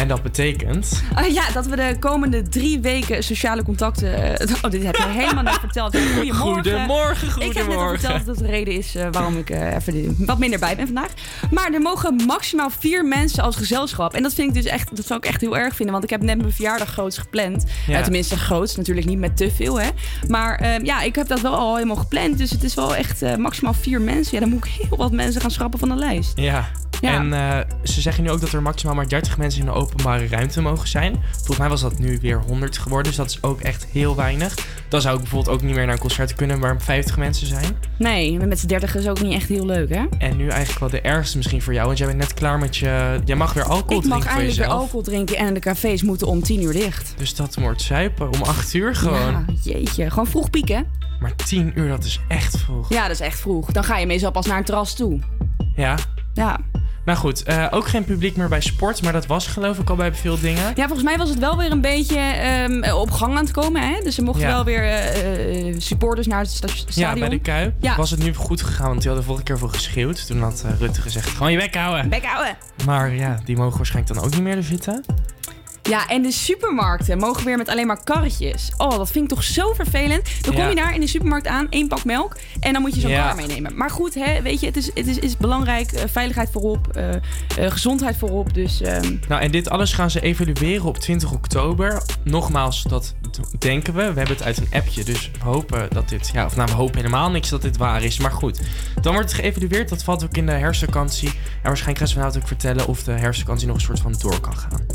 En 0.03 0.09
dat 0.09 0.23
betekent. 0.23 1.03
Ah, 1.13 1.27
ja, 1.27 1.51
dat 1.53 1.65
we 1.65 1.75
de 1.75 1.95
komende 1.99 2.41
drie 2.49 2.79
weken 2.79 3.23
sociale 3.23 3.63
contacten... 3.63 4.39
eh, 4.39 4.55
oh, 4.63 4.71
dit 4.71 4.83
heb 4.83 4.95
je 4.95 5.03
helemaal 5.07 5.43
net 5.43 5.59
verteld. 5.59 5.97
Goedemorgen. 5.97 6.35
Goedemorgen, 6.35 7.41
Ik 7.41 7.53
heb 7.53 7.67
net 7.67 7.77
al 7.77 7.89
verteld 7.89 8.13
dat 8.13 8.25
dat 8.25 8.37
de 8.37 8.45
reden 8.45 8.73
is 8.73 8.95
eh, 8.95 9.07
waarom 9.11 9.37
ik 9.37 9.49
eh, 9.49 9.75
even 9.75 10.15
wat 10.25 10.39
minder 10.39 10.59
bij 10.59 10.75
ben 10.75 10.85
vandaag. 10.85 11.11
Maar 11.51 11.73
er 11.73 11.81
mogen 11.81 12.15
maximaal 12.27 12.69
vier 12.79 13.05
mensen 13.05 13.43
als 13.43 13.55
gezelschap. 13.55 14.13
En 14.13 14.23
dat 14.23 14.33
vind 14.33 14.47
ik 14.47 14.63
dus 14.63 14.71
echt, 14.71 14.95
dat 14.95 15.05
zou 15.05 15.19
ik 15.19 15.25
echt 15.25 15.41
heel 15.41 15.57
erg 15.57 15.75
vinden. 15.75 15.91
Want 15.93 16.03
ik 16.03 16.09
heb 16.09 16.21
net 16.21 16.37
mijn 16.37 16.53
verjaardag 16.53 16.89
groots 16.91 17.17
gepland. 17.17 17.63
Ja. 17.87 17.97
Eh, 17.97 18.03
tenminste 18.03 18.37
groots, 18.37 18.75
natuurlijk 18.75 19.07
niet 19.07 19.19
met 19.19 19.37
te 19.37 19.51
veel. 19.51 19.81
Hè. 19.81 19.89
Maar 20.27 20.55
eh, 20.59 20.83
ja, 20.83 21.01
ik 21.01 21.15
heb 21.15 21.27
dat 21.27 21.41
wel 21.41 21.55
al 21.55 21.75
helemaal 21.75 21.95
gepland. 21.95 22.37
Dus 22.37 22.49
het 22.49 22.63
is 22.63 22.73
wel 22.73 22.95
echt 22.95 23.21
eh, 23.21 23.35
maximaal 23.35 23.73
vier 23.73 24.01
mensen. 24.01 24.33
Ja, 24.33 24.39
dan 24.39 24.49
moet 24.49 24.65
ik 24.65 24.71
heel 24.71 24.97
wat 24.97 25.11
mensen 25.11 25.41
gaan 25.41 25.51
schrappen 25.51 25.79
van 25.79 25.89
de 25.89 25.95
lijst. 25.95 26.31
Ja. 26.35 26.69
Ja. 27.03 27.13
En 27.13 27.33
eh, 27.33 27.59
ze 27.83 28.01
zeggen 28.01 28.23
nu 28.23 28.29
ook 28.29 28.41
dat 28.41 28.51
er 28.51 28.61
maximaal 28.61 28.95
maar 28.95 29.07
30 29.07 29.37
mensen 29.37 29.59
in 29.59 29.65
de 29.65 29.71
openbare 29.93 30.27
ruimte 30.27 30.61
mogen 30.61 30.87
zijn. 30.87 31.23
Volgens 31.31 31.57
mij 31.57 31.69
was 31.69 31.81
dat 31.81 31.99
nu 31.99 32.17
weer 32.21 32.39
100 32.47 32.77
geworden, 32.77 33.07
dus 33.07 33.15
dat 33.15 33.29
is 33.29 33.43
ook 33.43 33.61
echt 33.61 33.85
heel 33.91 34.15
weinig. 34.15 34.55
Dan 34.89 35.01
zou 35.01 35.15
ik 35.15 35.21
bijvoorbeeld 35.21 35.55
ook 35.55 35.61
niet 35.61 35.75
meer 35.75 35.85
naar 35.85 35.93
een 35.93 35.99
concert 35.99 36.35
kunnen 36.35 36.59
waar 36.59 36.81
50 36.81 37.17
mensen 37.17 37.47
zijn. 37.47 37.77
Nee, 37.97 38.39
met 38.39 38.59
z'n 38.59 38.67
dertig 38.67 38.95
is 38.95 39.07
ook 39.07 39.21
niet 39.21 39.33
echt 39.33 39.49
heel 39.49 39.65
leuk, 39.65 39.89
hè? 39.89 40.05
En 40.17 40.37
nu 40.37 40.47
eigenlijk 40.47 40.79
wel 40.79 40.89
de 40.89 41.01
ergste 41.01 41.37
misschien 41.37 41.61
voor 41.61 41.73
jou, 41.73 41.85
want 41.85 41.97
jij 41.97 42.07
bent 42.07 42.19
net 42.19 42.33
klaar 42.33 42.59
met 42.59 42.77
je... 42.77 43.21
Jij 43.25 43.35
mag 43.35 43.53
weer 43.53 43.63
alcohol 43.63 44.01
Ik 44.01 44.07
mag 44.07 44.19
drinken 44.19 44.21
voor 44.21 44.39
eindelijk 44.39 44.67
weer 44.67 44.77
alcohol 44.77 45.01
drinken 45.01 45.37
en 45.37 45.53
de 45.53 45.59
cafés 45.59 46.03
moeten 46.03 46.27
om 46.27 46.43
tien 46.43 46.63
uur 46.63 46.73
dicht. 46.73 47.13
Dus 47.17 47.35
dat 47.35 47.55
wordt 47.55 47.81
zuipen 47.81 48.31
om 48.31 48.41
8 48.41 48.73
uur 48.73 48.95
gewoon. 48.95 49.45
Ja, 49.61 49.73
jeetje. 49.73 50.09
Gewoon 50.09 50.27
vroeg 50.27 50.49
pieken. 50.49 50.85
Maar 51.19 51.35
10 51.35 51.71
uur, 51.75 51.87
dat 51.87 52.03
is 52.03 52.19
echt 52.27 52.57
vroeg. 52.57 52.89
Ja, 52.89 53.01
dat 53.01 53.11
is 53.11 53.19
echt 53.19 53.39
vroeg. 53.39 53.71
Dan 53.71 53.83
ga 53.83 53.97
je 53.97 54.05
meestal 54.05 54.31
pas 54.31 54.45
naar 54.45 54.57
een 54.57 54.63
terras 54.63 54.93
toe. 54.93 55.19
Ja. 55.75 55.97
Ja. 56.33 56.59
Nou 57.05 57.17
goed, 57.17 57.43
eh, 57.43 57.67
ook 57.71 57.87
geen 57.87 58.03
publiek 58.03 58.35
meer 58.37 58.47
bij 58.49 58.61
sport, 58.61 59.01
maar 59.01 59.13
dat 59.13 59.25
was 59.25 59.47
geloof 59.47 59.79
ik 59.79 59.89
al 59.89 59.95
bij 59.95 60.13
veel 60.13 60.39
dingen. 60.39 60.63
Ja, 60.75 60.85
volgens 60.85 61.03
mij 61.03 61.17
was 61.17 61.29
het 61.29 61.39
wel 61.39 61.57
weer 61.57 61.71
een 61.71 61.81
beetje 61.81 62.19
ehm, 62.19 62.93
op 62.93 63.11
gang 63.11 63.31
aan 63.37 63.43
het 63.43 63.51
komen. 63.51 63.81
Hè? 63.81 63.99
Dus 64.03 64.17
er 64.17 64.23
mochten 64.23 64.47
Ja. 64.47 64.53
wel 64.53 64.63
weer 64.63 64.83
eh, 64.83 65.67
eh, 65.69 65.75
supporters 65.77 66.27
naar 66.27 66.39
het 66.39 66.49
sta- 66.51 66.67
Ja, 66.67 66.83
stadion. 66.87 67.19
bij 67.19 67.29
de 67.29 67.39
Kuip 67.39 67.73
Ja. 67.79 67.95
was 67.95 68.11
het 68.11 68.19
nu 68.23 68.33
goed 68.33 68.61
gegaan, 68.61 68.87
want 68.87 68.97
die 68.99 69.07
hadden 69.07 69.25
vorige 69.25 69.43
keer 69.43 69.57
voor 69.57 69.69
geschreeuwd. 69.69 70.27
Toen 70.27 70.41
had 70.41 70.65
Rutte 70.79 71.01
gezegd, 71.01 71.29
gewoon 71.29 71.51
je 71.51 71.57
bek 71.57 71.75
houden. 71.75 72.09
Bek 72.09 72.25
houden. 72.25 72.57
Maar 72.85 73.13
ja, 73.15 73.39
die 73.45 73.57
mogen 73.57 73.77
waarschijnlijk 73.77 74.15
dan 74.15 74.23
ook 74.25 74.31
niet 74.31 74.41
meer 74.41 74.57
er 74.57 74.63
zitten. 74.63 75.03
Ja, 75.89 76.07
en 76.07 76.21
de 76.21 76.31
supermarkten 76.31 77.17
mogen 77.17 77.45
weer 77.45 77.57
met 77.57 77.69
alleen 77.69 77.87
maar 77.87 78.03
karretjes. 78.03 78.71
Oh, 78.77 78.89
dat 78.89 79.11
vind 79.11 79.23
ik 79.23 79.29
toch 79.29 79.43
zo 79.43 79.73
vervelend. 79.73 80.25
Dan 80.41 80.53
kom 80.53 80.63
Ja. 80.63 80.69
je 80.69 80.75
daar 80.75 80.93
in 80.93 80.99
de 80.99 81.07
supermarkt 81.07 81.47
aan, 81.47 81.67
één 81.69 81.87
pak 81.87 82.03
melk. 82.03 82.35
En 82.59 82.73
dan 82.73 82.81
moet 82.81 82.95
je 82.95 83.01
zo'n 83.01 83.09
Ja. 83.09 83.25
kar 83.27 83.35
meenemen. 83.35 83.77
Maar 83.77 83.89
goed, 83.89 84.13
hè, 84.13 84.41
weet 84.41 84.59
je, 84.59 84.65
het 84.65 84.75
is, 84.77 84.85
het 84.93 85.07
is, 85.07 85.19
is 85.19 85.37
belangrijk. 85.37 85.91
eh, 85.91 86.03
veiligheid 86.07 86.49
voorop, 86.51 86.87
eh, 86.87 87.13
eh, 87.15 87.21
gezondheid 87.57 88.17
voorop. 88.17 88.53
Dus 88.53 88.81
ehm, 88.81 89.15
Nou, 89.27 89.41
en 89.41 89.51
dit 89.51 89.69
alles 89.69 89.93
gaan 89.93 90.11
ze 90.11 90.21
evalueren 90.21 90.83
op 90.85 90.97
20 90.97 91.31
oktober. 91.31 92.01
Nogmaals, 92.23 92.83
dat 92.83 93.13
denken 93.59 93.93
we. 93.93 93.99
We 93.99 94.17
hebben 94.19 94.35
het 94.35 94.43
uit 94.43 94.57
een 94.57 94.67
appje, 94.71 95.03
dus 95.03 95.31
we 95.39 95.43
hopen 95.43 95.87
dat 95.91 96.09
dit... 96.09 96.29
Ja, 96.33 96.45
of 96.45 96.55
nou, 96.55 96.69
we 96.71 96.75
hopen 96.77 96.95
helemaal 96.95 97.29
niks 97.31 97.49
dat 97.49 97.61
dit 97.61 97.77
waar 97.77 98.03
is. 98.03 98.17
Maar 98.19 98.31
goed, 98.31 98.59
dan 99.01 99.13
wordt 99.13 99.31
het 99.31 99.39
geëvalueerd. 99.41 99.89
Dat 99.89 100.03
valt 100.03 100.23
ook 100.23 100.37
in 100.37 100.45
de 100.45 100.51
herfstvakantie. 100.51 101.29
En 101.29 101.35
waarschijnlijk 101.63 101.97
gaan 101.97 102.07
ze 102.07 102.13
vanavond 102.13 102.41
ook 102.41 102.47
vertellen 102.47 102.87
of 102.87 103.03
de 103.03 103.11
herfstvakantie 103.11 103.67
nog 103.67 103.75
een 103.75 103.81
soort 103.81 103.99
van 103.99 104.15
door 104.19 104.39
kan 104.39 104.57
gaan. 104.57 104.85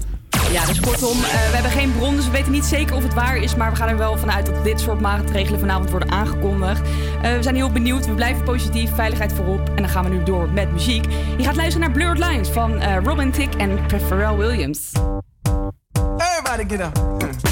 Ja, 0.52 0.66
dus 0.66 0.80
kortom, 0.80 1.16
eh, 1.16 1.30
we 1.30 1.54
hebben 1.54 1.70
geen 1.70 1.92
bron, 1.96 2.16
dus 2.16 2.24
we 2.24 2.30
weten 2.30 2.52
niet 2.52 2.64
zeker 2.64 2.96
of 2.96 3.02
het 3.02 3.14
waar 3.14 3.36
is. 3.36 3.54
Maar 3.54 3.70
we 3.70 3.76
gaan 3.76 3.88
er 3.88 3.96
wel 3.96 4.18
vanuit 4.18 4.46
dat 4.46 4.64
dit 4.64 4.80
soort 4.80 5.00
maatregelen 5.00 5.60
vanavond 5.60 5.90
worden 5.90 6.10
aangekondigd. 6.10 6.80
Eh, 7.22 7.36
we 7.36 7.42
zijn 7.42 7.54
heel 7.54 7.70
benieuwd, 7.70 8.06
we 8.06 8.14
blijven 8.14 8.44
positief, 8.44 8.94
veiligheid 8.94 9.32
voorop. 9.32 9.68
En 9.68 9.76
dan 9.76 9.88
gaan 9.88 10.04
we 10.04 10.10
nu 10.10 10.22
door 10.22 10.48
met 10.50 10.72
muziek. 10.72 11.04
Je 11.36 11.44
gaat 11.44 11.56
luisteren 11.56 11.80
naar 11.80 11.90
Blurred 11.96 12.18
Lines 12.18 12.48
van 12.48 12.80
eh, 12.80 12.96
Robin 13.04 13.30
Thicke 13.30 13.58
en 13.58 13.78
Pharrell 14.06 14.36
Williams. 14.36 14.92
Everybody 16.18 16.76
get 16.76 16.80
up. 16.80 17.47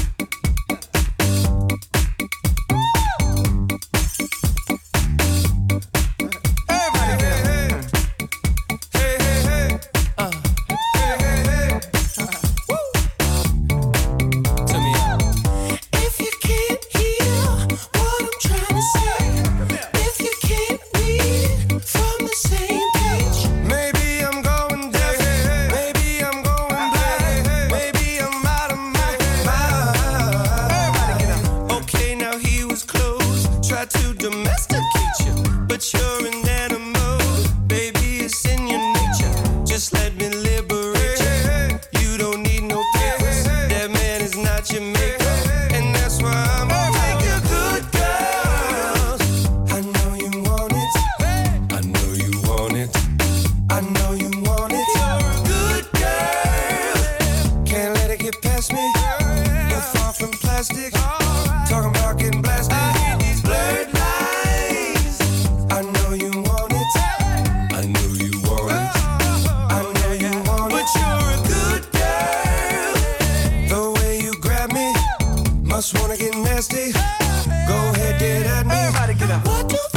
Go 76.85 77.75
ahead, 77.95 78.19
get 78.19 78.45
at 78.45 78.65
me. 78.67 78.75
Everybody 78.75 79.13
get 79.15 79.31
up. 79.31 79.45
What 79.47 79.71
you 79.71 79.96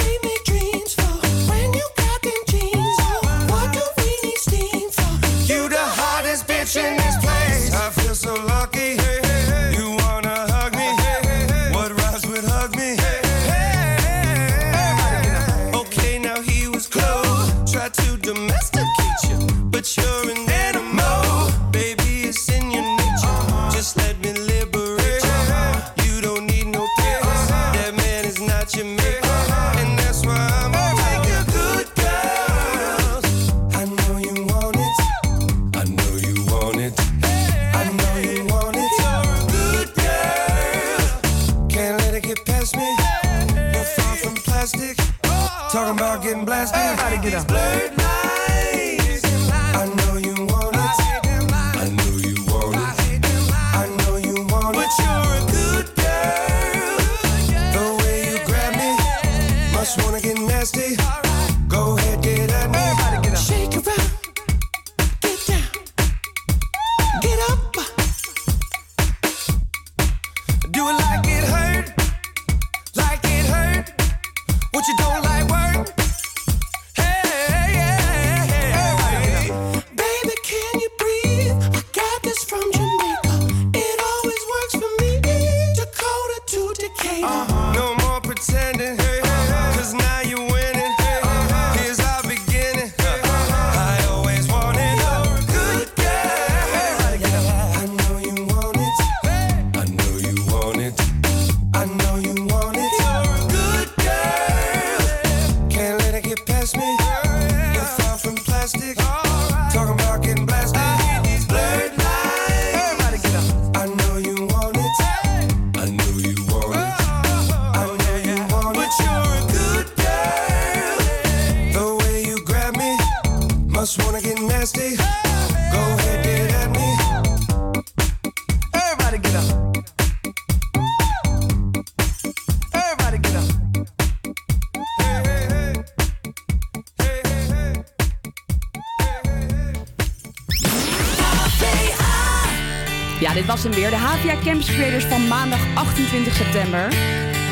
Creators 144.74 145.04
van 145.04 145.28
maandag 145.28 145.62
28 145.74 146.34
september. 146.34 146.92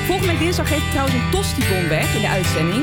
Volgende 0.07 0.33
week 0.33 0.41
dinsdag 0.45 0.69
geef 0.69 0.83
ik 0.85 0.91
trouwens 0.91 1.17
een 1.17 1.31
tostibon 1.31 1.89
weg 1.89 2.15
in 2.15 2.21
de 2.21 2.29
uitzending. 2.29 2.83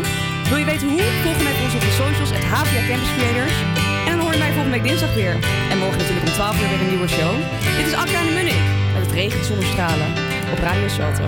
Wil 0.50 0.58
je 0.58 0.66
weten 0.66 0.88
hoe? 0.88 1.02
Volg 1.24 1.38
mij 1.44 1.54
op 1.56 1.62
ons 1.64 1.74
op 1.74 1.82
de 1.90 1.96
socials, 2.02 2.32
het 2.38 2.46
HVA 2.54 2.82
Campus 2.90 3.12
Creators. 3.18 3.58
En 4.06 4.12
dan 4.12 4.20
hoor 4.20 4.34
je 4.36 4.42
mij 4.44 4.52
volgende 4.56 4.76
week 4.78 4.88
dinsdag 4.90 5.14
weer. 5.14 5.36
En 5.72 5.78
morgen 5.78 5.98
natuurlijk 6.02 6.28
om 6.28 6.34
12 6.34 6.62
uur 6.62 6.70
weer 6.70 6.82
een 6.86 6.94
nieuwe 6.96 7.12
show. 7.18 7.34
Dit 7.78 7.86
is 7.90 7.96
Akka 8.04 8.18
en 8.22 8.28
de 8.30 8.36
Munnik 8.40 8.64
met 8.94 9.02
het 9.06 9.14
regent 9.22 9.46
zonnestralen 9.46 10.10
op 10.54 10.60
Radio 10.68 10.88
Salto. 10.98 11.28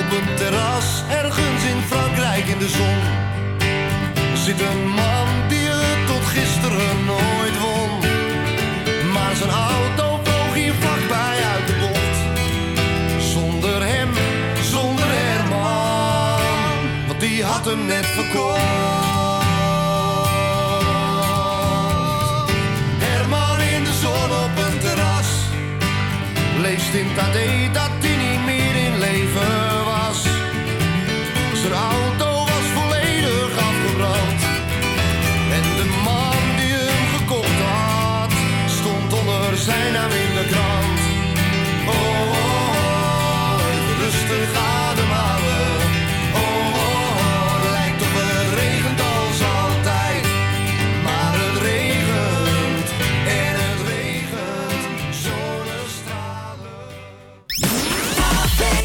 Op 0.00 0.08
een 0.18 0.28
terras 0.40 0.88
ergens 1.20 1.62
in 1.72 1.80
Frankrijk 1.92 2.46
in 2.54 2.58
de 2.58 2.70
zon 2.78 2.98
zit 4.46 4.60
een 4.60 4.82
man 5.00 5.28
die 5.48 5.68
het 5.78 6.06
tot 6.06 6.24
gisteren 6.36 6.96
nooit 7.12 7.56
won. 7.64 7.90
Maar 9.14 9.34
zijn 9.36 9.50
auto 9.50 10.05
net 17.74 18.06
verkocht. 18.06 18.60
Herman 22.98 23.60
in 23.60 23.84
de 23.84 23.92
zon 23.92 24.30
op 24.44 24.58
een 24.66 24.78
terras 24.78 25.28
leest 26.60 26.94
in 26.94 27.08
dat 27.14 27.70
dat 27.72 27.95